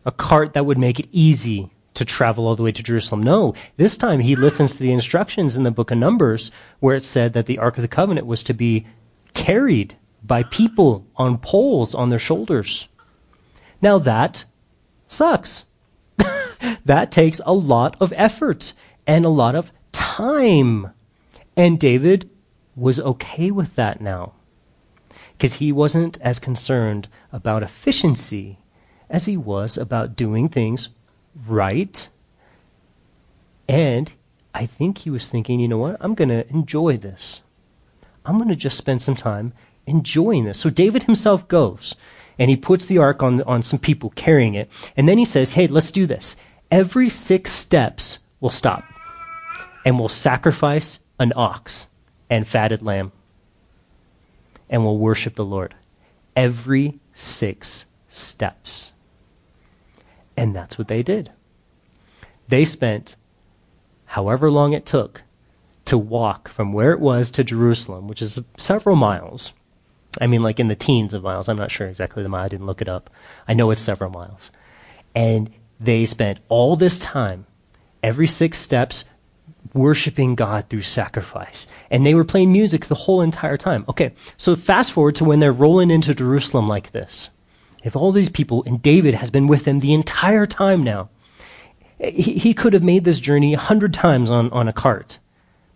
a 0.04 0.12
cart 0.12 0.52
that 0.52 0.66
would 0.66 0.78
make 0.78 0.98
it 1.00 1.08
easy 1.12 1.70
to 1.94 2.04
travel 2.04 2.46
all 2.46 2.56
the 2.56 2.62
way 2.62 2.72
to 2.72 2.82
Jerusalem. 2.82 3.22
No, 3.22 3.54
this 3.76 3.96
time 3.96 4.20
he 4.20 4.34
listens 4.34 4.72
to 4.72 4.82
the 4.82 4.92
instructions 4.92 5.56
in 5.56 5.62
the 5.62 5.70
book 5.70 5.90
of 5.90 5.98
Numbers 5.98 6.50
where 6.80 6.96
it 6.96 7.04
said 7.04 7.32
that 7.34 7.46
the 7.46 7.58
Ark 7.58 7.76
of 7.76 7.82
the 7.82 7.88
Covenant 7.88 8.26
was 8.26 8.42
to 8.44 8.54
be 8.54 8.86
carried 9.34 9.96
by 10.22 10.42
people 10.44 11.06
on 11.16 11.38
poles 11.38 11.94
on 11.94 12.08
their 12.08 12.18
shoulders. 12.18 12.88
Now 13.80 13.98
that 13.98 14.44
sucks. 15.06 15.66
that 16.84 17.10
takes 17.10 17.40
a 17.44 17.52
lot 17.52 17.96
of 18.00 18.12
effort 18.16 18.72
and 19.06 19.24
a 19.24 19.30
lot 19.30 19.54
of 19.54 19.72
time. 19.92 20.92
And 21.56 21.78
David 21.78 22.30
was 22.74 22.98
okay 23.00 23.50
with 23.50 23.74
that 23.74 24.00
now 24.00 24.32
because 25.32 25.54
he 25.54 25.72
wasn't 25.72 26.20
as 26.20 26.38
concerned 26.38 27.08
about 27.32 27.62
efficiency 27.62 28.58
as 29.12 29.26
he 29.26 29.36
was 29.36 29.76
about 29.76 30.16
doing 30.16 30.48
things 30.48 30.88
right. 31.46 32.08
And 33.68 34.12
I 34.54 34.66
think 34.66 34.98
he 34.98 35.10
was 35.10 35.28
thinking, 35.28 35.60
you 35.60 35.68
know 35.68 35.78
what? 35.78 35.98
I'm 36.00 36.14
going 36.14 36.30
to 36.30 36.48
enjoy 36.48 36.96
this. 36.96 37.42
I'm 38.24 38.38
going 38.38 38.48
to 38.48 38.56
just 38.56 38.78
spend 38.78 39.02
some 39.02 39.14
time 39.14 39.52
enjoying 39.86 40.44
this. 40.44 40.58
So 40.58 40.70
David 40.70 41.04
himself 41.04 41.46
goes 41.46 41.94
and 42.38 42.50
he 42.50 42.56
puts 42.56 42.86
the 42.86 42.98
ark 42.98 43.22
on, 43.22 43.42
on 43.42 43.62
some 43.62 43.78
people 43.78 44.10
carrying 44.10 44.54
it. 44.54 44.70
And 44.96 45.08
then 45.08 45.18
he 45.18 45.24
says, 45.24 45.52
hey, 45.52 45.66
let's 45.66 45.90
do 45.90 46.06
this. 46.06 46.34
Every 46.70 47.10
six 47.10 47.52
steps, 47.52 48.18
we'll 48.40 48.50
stop 48.50 48.84
and 49.84 49.98
we'll 49.98 50.08
sacrifice 50.08 51.00
an 51.18 51.32
ox 51.36 51.86
and 52.30 52.48
fatted 52.48 52.82
lamb. 52.82 53.12
And 54.70 54.84
we'll 54.84 54.98
worship 54.98 55.34
the 55.34 55.44
Lord. 55.44 55.74
Every 56.34 56.98
six 57.12 57.84
steps. 58.08 58.92
And 60.36 60.54
that's 60.54 60.78
what 60.78 60.88
they 60.88 61.02
did. 61.02 61.30
They 62.48 62.64
spent 62.64 63.16
however 64.06 64.50
long 64.50 64.72
it 64.72 64.86
took 64.86 65.22
to 65.84 65.98
walk 65.98 66.48
from 66.48 66.72
where 66.72 66.92
it 66.92 67.00
was 67.00 67.30
to 67.32 67.44
Jerusalem, 67.44 68.08
which 68.08 68.22
is 68.22 68.38
several 68.56 68.96
miles. 68.96 69.52
I 70.20 70.26
mean, 70.26 70.42
like 70.42 70.60
in 70.60 70.68
the 70.68 70.76
teens 70.76 71.14
of 71.14 71.22
miles. 71.22 71.48
I'm 71.48 71.56
not 71.56 71.70
sure 71.70 71.88
exactly 71.88 72.22
the 72.22 72.28
mile. 72.28 72.44
I 72.44 72.48
didn't 72.48 72.66
look 72.66 72.82
it 72.82 72.88
up. 72.88 73.10
I 73.48 73.54
know 73.54 73.70
it's 73.70 73.80
several 73.80 74.10
miles. 74.10 74.50
And 75.14 75.50
they 75.80 76.04
spent 76.04 76.40
all 76.48 76.76
this 76.76 76.98
time, 76.98 77.46
every 78.02 78.26
six 78.26 78.58
steps, 78.58 79.04
worshiping 79.74 80.34
God 80.34 80.68
through 80.68 80.82
sacrifice. 80.82 81.66
And 81.90 82.04
they 82.04 82.14
were 82.14 82.24
playing 82.24 82.52
music 82.52 82.86
the 82.86 82.94
whole 82.94 83.22
entire 83.22 83.56
time. 83.56 83.84
Okay, 83.88 84.12
so 84.36 84.54
fast 84.54 84.92
forward 84.92 85.14
to 85.16 85.24
when 85.24 85.40
they're 85.40 85.52
rolling 85.52 85.90
into 85.90 86.14
Jerusalem 86.14 86.66
like 86.66 86.92
this. 86.92 87.30
If 87.82 87.96
all 87.96 88.12
these 88.12 88.28
people, 88.28 88.62
and 88.66 88.80
David 88.80 89.14
has 89.14 89.30
been 89.30 89.46
with 89.46 89.64
them 89.64 89.80
the 89.80 89.94
entire 89.94 90.46
time 90.46 90.82
now, 90.82 91.10
he, 91.98 92.34
he 92.34 92.54
could 92.54 92.72
have 92.72 92.82
made 92.82 93.04
this 93.04 93.20
journey 93.20 93.54
a 93.54 93.58
hundred 93.58 93.94
times 93.94 94.30
on, 94.30 94.50
on 94.50 94.68
a 94.68 94.72
cart. 94.72 95.18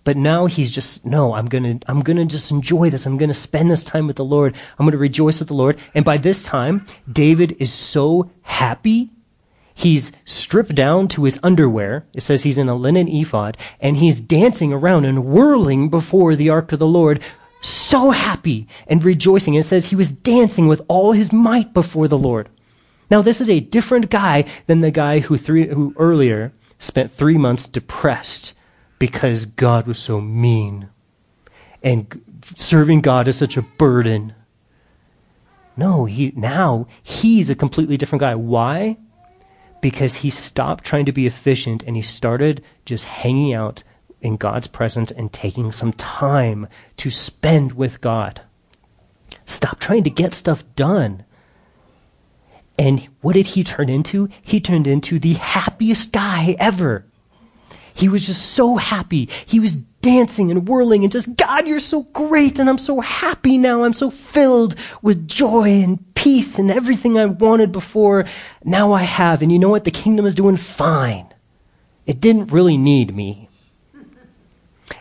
But 0.05 0.17
now 0.17 0.47
he's 0.47 0.71
just, 0.71 1.05
no, 1.05 1.35
I'm 1.35 1.47
gonna, 1.47 1.81
I'm 1.89 2.01
gonna 2.01 2.27
just 2.27 2.53
enjoy 2.53 2.91
this. 2.91 3.07
I'm 3.07 3.17
gonna 3.17 3.35
spend 3.35 3.71
this 3.71 3.83
time 3.83 4.07
with 4.07 4.17
the 4.17 4.25
Lord. 4.25 4.55
I'm 4.79 4.87
gonna 4.87 4.99
rejoice 4.99 5.41
with 5.41 5.49
the 5.49 5.55
Lord. 5.55 5.79
And 5.95 6.05
by 6.05 6.17
this 6.17 6.45
time, 6.45 6.87
David 7.11 7.57
is 7.59 7.73
so 7.73 8.31
happy. 8.43 9.11
He's 9.75 10.13
stripped 10.25 10.77
down 10.77 11.09
to 11.09 11.25
his 11.25 11.41
underwear. 11.43 12.07
It 12.15 12.23
says 12.23 12.45
he's 12.45 12.57
in 12.57 12.69
a 12.69 12.75
linen 12.77 13.09
ephod 13.09 13.57
and 13.81 13.97
he's 13.97 14.21
dancing 14.21 14.73
around 14.73 15.07
and 15.07 15.27
whirling 15.27 15.91
before 15.91 16.37
the 16.37 16.51
ark 16.51 16.71
of 16.71 16.79
the 16.79 16.87
Lord. 16.87 17.21
So 17.67 18.13
happy 18.13 18.69
and 18.87 19.03
rejoicing. 19.03 19.55
It 19.55 19.65
says 19.65 19.87
he 19.87 19.97
was 19.97 20.13
dancing 20.13 20.69
with 20.69 20.83
all 20.87 21.13
his 21.13 21.33
might 21.33 21.75
before 21.75 22.07
the 22.07 22.17
Lord. 22.17 22.49
Now 23.11 23.23
this 23.23 23.41
is 23.41 23.51
a 23.51 23.59
different 23.59 24.09
guy 24.09 24.45
than 24.67 24.83
the 24.83 24.93
guy 24.93 25.19
who 25.19 25.37
three, 25.37 25.67
who 25.67 25.93
earlier 25.97 26.53
spent 26.79 27.11
three 27.11 27.37
months 27.37 27.67
depressed 27.67 28.55
because 29.01 29.47
God 29.47 29.89
was 29.89 29.99
so 29.99 30.21
mean 30.21 30.91
and 31.83 32.23
serving 32.55 33.01
God 33.01 33.27
is 33.27 33.37
such 33.37 33.57
a 33.57 33.63
burden. 33.63 34.33
No, 35.77 36.05
he 36.05 36.33
now 36.37 36.87
he's 37.03 37.51
a 37.51 37.57
completely 37.57 37.97
different 37.97 38.21
guy. 38.21 38.37
Why? 38.37 38.97
Because 39.81 40.17
he 40.17 40.31
stopped 40.31 40.85
trying 40.85 41.07
to 41.07 41.13
be 41.13 41.27
efficient 41.27 41.83
and 41.83 41.97
he 41.97 42.03
started 42.03 42.63
just 42.85 43.07
hanging 43.07 43.53
out 43.53 43.83
in 44.27 44.37
God's 44.37 44.67
presence 44.67 45.11
and 45.11 45.33
taking 45.33 45.73
some 45.73 45.93
time 45.93 46.69
to 46.99 47.11
spend 47.11 47.73
with 47.73 48.01
God. 48.01 48.43
Stop 49.47 49.79
trying 49.79 50.03
to 50.05 50.11
get 50.11 50.35
stuff 50.35 50.65
done. 50.75 51.25
And 52.79 53.09
what 53.23 53.35
did 53.35 53.47
he 53.47 53.65
turn 53.65 53.89
into? 53.89 54.29
He 54.43 54.61
turned 54.61 54.87
into 54.87 55.19
the 55.19 55.35
happiest 55.35 56.13
guy 56.13 56.57
ever. 56.59 57.07
He 57.95 58.09
was 58.09 58.27
just 58.27 58.51
so 58.51 58.77
happy. 58.77 59.31
He 59.47 59.61
was 59.61 59.77
dancing 59.77 60.51
and 60.51 60.69
whirling 60.69 61.03
and 61.03 61.11
just, 61.11 61.35
God, 61.37 61.67
you're 61.67 61.81
so 61.81 62.03
great 62.03 62.59
and 62.59 62.69
I'm 62.69 62.79
so 62.79 63.01
happy 63.01 63.57
now. 63.57 63.85
I'm 63.85 63.95
so 63.95 64.11
filled 64.11 64.77
with 65.01 65.27
joy 65.27 65.83
and 65.83 66.15
peace 66.15 66.59
and 66.59 66.71
everything 66.71 67.19
I 67.19 67.25
wanted 67.25 67.73
before. 67.73 68.27
Now 68.65 68.93
I 68.93 69.03
have. 69.03 69.41
And 69.41 69.51
you 69.51 69.59
know 69.59 69.71
what? 69.71 69.85
The 69.85 69.91
kingdom 69.91 70.27
is 70.27 70.35
doing 70.35 70.57
fine. 70.57 71.33
It 72.05 72.21
didn't 72.21 72.53
really 72.53 72.77
need 72.77 73.17
me. 73.17 73.46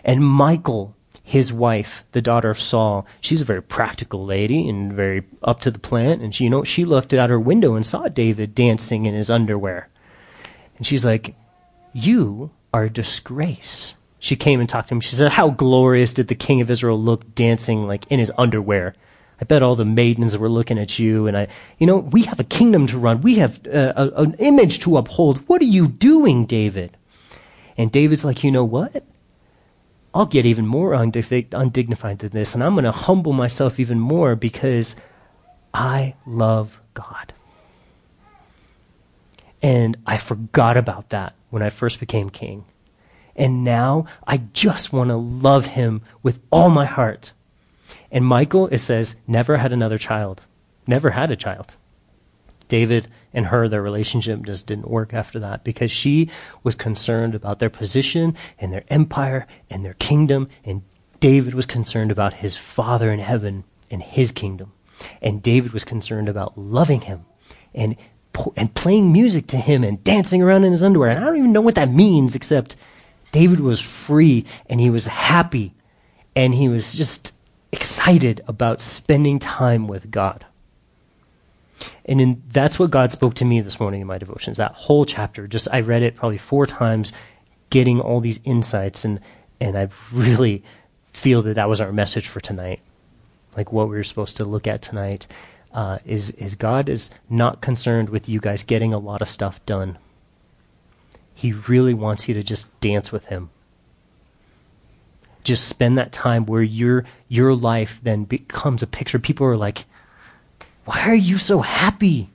And 0.03 0.27
Michal, 0.27 0.95
his 1.23 1.51
wife, 1.51 2.03
the 2.11 2.21
daughter 2.21 2.49
of 2.49 2.59
Saul, 2.59 3.05
she's 3.19 3.41
a 3.41 3.45
very 3.45 3.61
practical 3.61 4.25
lady 4.25 4.69
and 4.69 4.93
very 4.93 5.23
up 5.43 5.61
to 5.61 5.71
the 5.71 5.79
plant. 5.79 6.21
And 6.21 6.33
she, 6.33 6.45
you 6.45 6.49
know, 6.49 6.63
she 6.63 6.85
looked 6.85 7.13
out 7.13 7.29
her 7.29 7.39
window 7.39 7.75
and 7.75 7.85
saw 7.85 8.07
David 8.07 8.53
dancing 8.53 9.05
in 9.05 9.13
his 9.13 9.29
underwear. 9.29 9.89
And 10.77 10.85
she's 10.85 11.05
like, 11.05 11.35
You 11.93 12.51
are 12.73 12.83
a 12.85 12.89
disgrace. 12.89 13.95
She 14.19 14.35
came 14.35 14.59
and 14.59 14.67
talked 14.69 14.89
to 14.89 14.95
him. 14.95 15.01
She 15.01 15.15
said, 15.15 15.31
How 15.31 15.49
glorious 15.49 16.13
did 16.13 16.27
the 16.27 16.35
king 16.35 16.61
of 16.61 16.69
Israel 16.69 16.99
look 16.99 17.33
dancing 17.35 17.87
like 17.87 18.05
in 18.07 18.19
his 18.19 18.31
underwear? 18.37 18.95
I 19.39 19.45
bet 19.45 19.63
all 19.63 19.75
the 19.75 19.85
maidens 19.85 20.37
were 20.37 20.49
looking 20.49 20.77
at 20.77 20.97
you. 20.97 21.27
And 21.27 21.37
I, 21.37 21.47
you 21.77 21.87
know, 21.87 21.97
we 21.97 22.23
have 22.23 22.39
a 22.39 22.43
kingdom 22.43 22.87
to 22.87 22.97
run. 22.97 23.21
We 23.21 23.35
have 23.35 23.59
uh, 23.67 23.93
a, 23.95 24.21
an 24.21 24.35
image 24.35 24.79
to 24.81 24.97
uphold. 24.97 25.39
What 25.47 25.61
are 25.61 25.65
you 25.65 25.87
doing, 25.87 26.45
David? 26.45 26.97
And 27.77 27.91
David's 27.91 28.23
like, 28.23 28.43
You 28.43 28.51
know 28.51 28.65
what? 28.65 29.03
I'll 30.15 30.25
get 30.25 30.45
even 30.45 30.65
more 30.65 30.93
undignified 30.93 32.19
than 32.19 32.29
this, 32.29 32.53
and 32.53 32.63
I'm 32.63 32.73
going 32.73 32.85
to 32.85 32.91
humble 32.91 33.33
myself 33.33 33.81
even 33.81 33.99
more 33.99 34.37
because 34.37 34.95
I 35.73 36.15
love 36.25 36.79
God. 36.93 37.33
And 39.61 39.97
I 40.05 40.15
forgot 40.15 40.77
about 40.77 41.09
that 41.09 41.35
when 41.49 41.61
I 41.61 41.69
first 41.69 41.99
became 41.99 42.29
king. 42.29 42.63
And 43.35 43.65
now 43.65 44.05
I 44.25 44.37
just 44.37 44.93
want 44.93 45.09
to 45.09 45.17
love 45.17 45.65
him 45.65 46.01
with 46.23 46.39
all 46.49 46.69
my 46.69 46.85
heart. 46.85 47.33
And 48.09 48.25
Michal, 48.25 48.67
it 48.67 48.77
says, 48.77 49.15
never 49.27 49.57
had 49.57 49.73
another 49.73 49.97
child, 49.97 50.43
never 50.87 51.09
had 51.09 51.29
a 51.29 51.35
child. 51.35 51.73
David 52.69 53.09
and 53.35 53.47
her, 53.47 53.67
their 53.67 53.81
relationship 53.81 54.41
just 54.43 54.65
didn't 54.65 54.89
work 54.89 55.13
after 55.13 55.37
that 55.39 55.63
because 55.63 55.91
she 55.91 56.29
was 56.63 56.73
concerned 56.73 57.35
about 57.35 57.59
their 57.59 57.69
position 57.69 58.35
and 58.57 58.73
their 58.73 58.85
empire 58.89 59.45
and 59.69 59.85
their 59.85 59.93
kingdom, 59.93 60.47
and 60.63 60.81
David 61.19 61.53
was 61.53 61.65
concerned 61.65 62.11
about 62.11 62.33
his 62.33 62.55
Father 62.55 63.11
in 63.11 63.19
heaven 63.19 63.65
and 63.91 64.01
his 64.01 64.31
kingdom. 64.31 64.71
And 65.21 65.43
David 65.43 65.73
was 65.73 65.83
concerned 65.83 66.29
about 66.29 66.57
loving 66.57 67.01
him 67.01 67.25
and, 67.73 67.97
and 68.55 68.73
playing 68.73 69.11
music 69.11 69.47
to 69.47 69.57
him 69.57 69.83
and 69.83 70.01
dancing 70.03 70.41
around 70.41 70.63
in 70.63 70.71
his 70.71 70.81
underwear. 70.81 71.09
And 71.09 71.19
I 71.19 71.25
don't 71.25 71.37
even 71.37 71.51
know 71.51 71.61
what 71.61 71.75
that 71.75 71.91
means, 71.91 72.35
except 72.35 72.77
David 73.33 73.59
was 73.59 73.81
free 73.81 74.45
and 74.67 74.79
he 74.79 74.89
was 74.89 75.07
happy 75.07 75.73
and 76.37 76.55
he 76.55 76.69
was 76.69 76.93
just 76.93 77.33
excited 77.73 78.39
about 78.47 78.79
spending 78.79 79.39
time 79.39 79.89
with 79.89 80.09
God. 80.09 80.45
And 82.05 82.21
in, 82.21 82.43
that's 82.51 82.79
what 82.79 82.91
God 82.91 83.11
spoke 83.11 83.33
to 83.35 83.45
me 83.45 83.61
this 83.61 83.79
morning 83.79 84.01
in 84.01 84.07
my 84.07 84.17
devotions. 84.17 84.57
That 84.57 84.73
whole 84.73 85.05
chapter, 85.05 85.47
just 85.47 85.67
I 85.71 85.81
read 85.81 86.03
it 86.03 86.15
probably 86.15 86.37
four 86.37 86.65
times, 86.65 87.11
getting 87.69 87.99
all 87.99 88.21
these 88.21 88.39
insights, 88.43 89.05
and 89.05 89.19
and 89.59 89.77
I 89.77 89.89
really 90.11 90.63
feel 91.07 91.41
that 91.43 91.55
that 91.55 91.69
was 91.69 91.81
our 91.81 91.91
message 91.91 92.27
for 92.27 92.39
tonight 92.39 92.79
like 93.55 93.71
what 93.71 93.89
we 93.89 93.95
were 93.95 94.03
supposed 94.03 94.37
to 94.37 94.45
look 94.45 94.67
at 94.67 94.81
tonight, 94.81 95.27
uh, 95.73 95.99
is 96.05 96.31
is 96.31 96.55
God 96.55 96.89
is 96.89 97.09
not 97.29 97.61
concerned 97.61 98.09
with 98.09 98.29
you 98.29 98.39
guys 98.39 98.63
getting 98.63 98.93
a 98.93 98.99
lot 98.99 99.21
of 99.21 99.29
stuff 99.29 99.65
done. 99.65 99.97
He 101.33 101.51
really 101.51 101.93
wants 101.93 102.27
you 102.27 102.33
to 102.33 102.43
just 102.43 102.79
dance 102.79 103.11
with 103.11 103.25
Him. 103.25 103.49
Just 105.43 105.67
spend 105.67 105.97
that 105.97 106.11
time 106.11 106.45
where 106.45 106.63
your 106.63 107.05
your 107.27 107.53
life 107.53 107.99
then 108.03 108.23
becomes 108.23 108.81
a 108.83 108.87
picture. 108.87 109.19
People 109.19 109.47
are 109.47 109.57
like, 109.57 109.85
"Why 110.85 111.01
are 111.09 111.15
you 111.15 111.37
so 111.37 111.59
happy? 111.59 112.29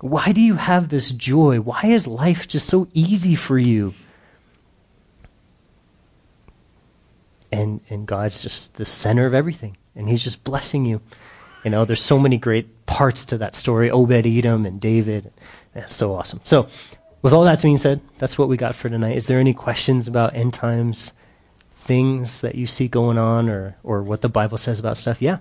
Why 0.00 0.32
do 0.32 0.40
you 0.40 0.54
have 0.54 0.88
this 0.88 1.10
joy? 1.10 1.60
Why 1.60 1.82
is 1.84 2.06
life 2.06 2.48
just 2.48 2.66
so 2.66 2.88
easy 2.92 3.34
for 3.34 3.58
you?" 3.58 3.94
and 7.52 7.80
and 7.88 8.06
God's 8.06 8.42
just 8.42 8.74
the 8.74 8.84
center 8.84 9.26
of 9.26 9.34
everything, 9.34 9.76
and 9.94 10.08
He's 10.08 10.22
just 10.22 10.44
blessing 10.44 10.84
you. 10.84 11.00
You 11.64 11.70
know, 11.70 11.84
there's 11.84 12.02
so 12.02 12.18
many 12.18 12.38
great 12.38 12.86
parts 12.86 13.24
to 13.26 13.38
that 13.38 13.54
story. 13.54 13.90
Obed 13.90 14.26
Edom 14.26 14.64
and 14.64 14.80
David, 14.80 15.32
yeah, 15.74 15.86
so 15.86 16.14
awesome. 16.14 16.40
So, 16.44 16.68
with 17.22 17.32
all 17.32 17.44
that 17.44 17.60
being 17.62 17.78
said, 17.78 18.00
that's 18.18 18.38
what 18.38 18.48
we 18.48 18.56
got 18.56 18.74
for 18.74 18.88
tonight. 18.88 19.16
Is 19.16 19.26
there 19.26 19.38
any 19.38 19.52
questions 19.52 20.08
about 20.08 20.34
end 20.34 20.54
times 20.54 21.12
things 21.74 22.40
that 22.40 22.54
you 22.54 22.66
see 22.66 22.88
going 22.88 23.18
on, 23.18 23.48
or 23.48 23.76
or 23.82 24.02
what 24.02 24.20
the 24.20 24.28
Bible 24.28 24.58
says 24.58 24.78
about 24.78 24.96
stuff? 24.96 25.20
Yeah. 25.20 25.38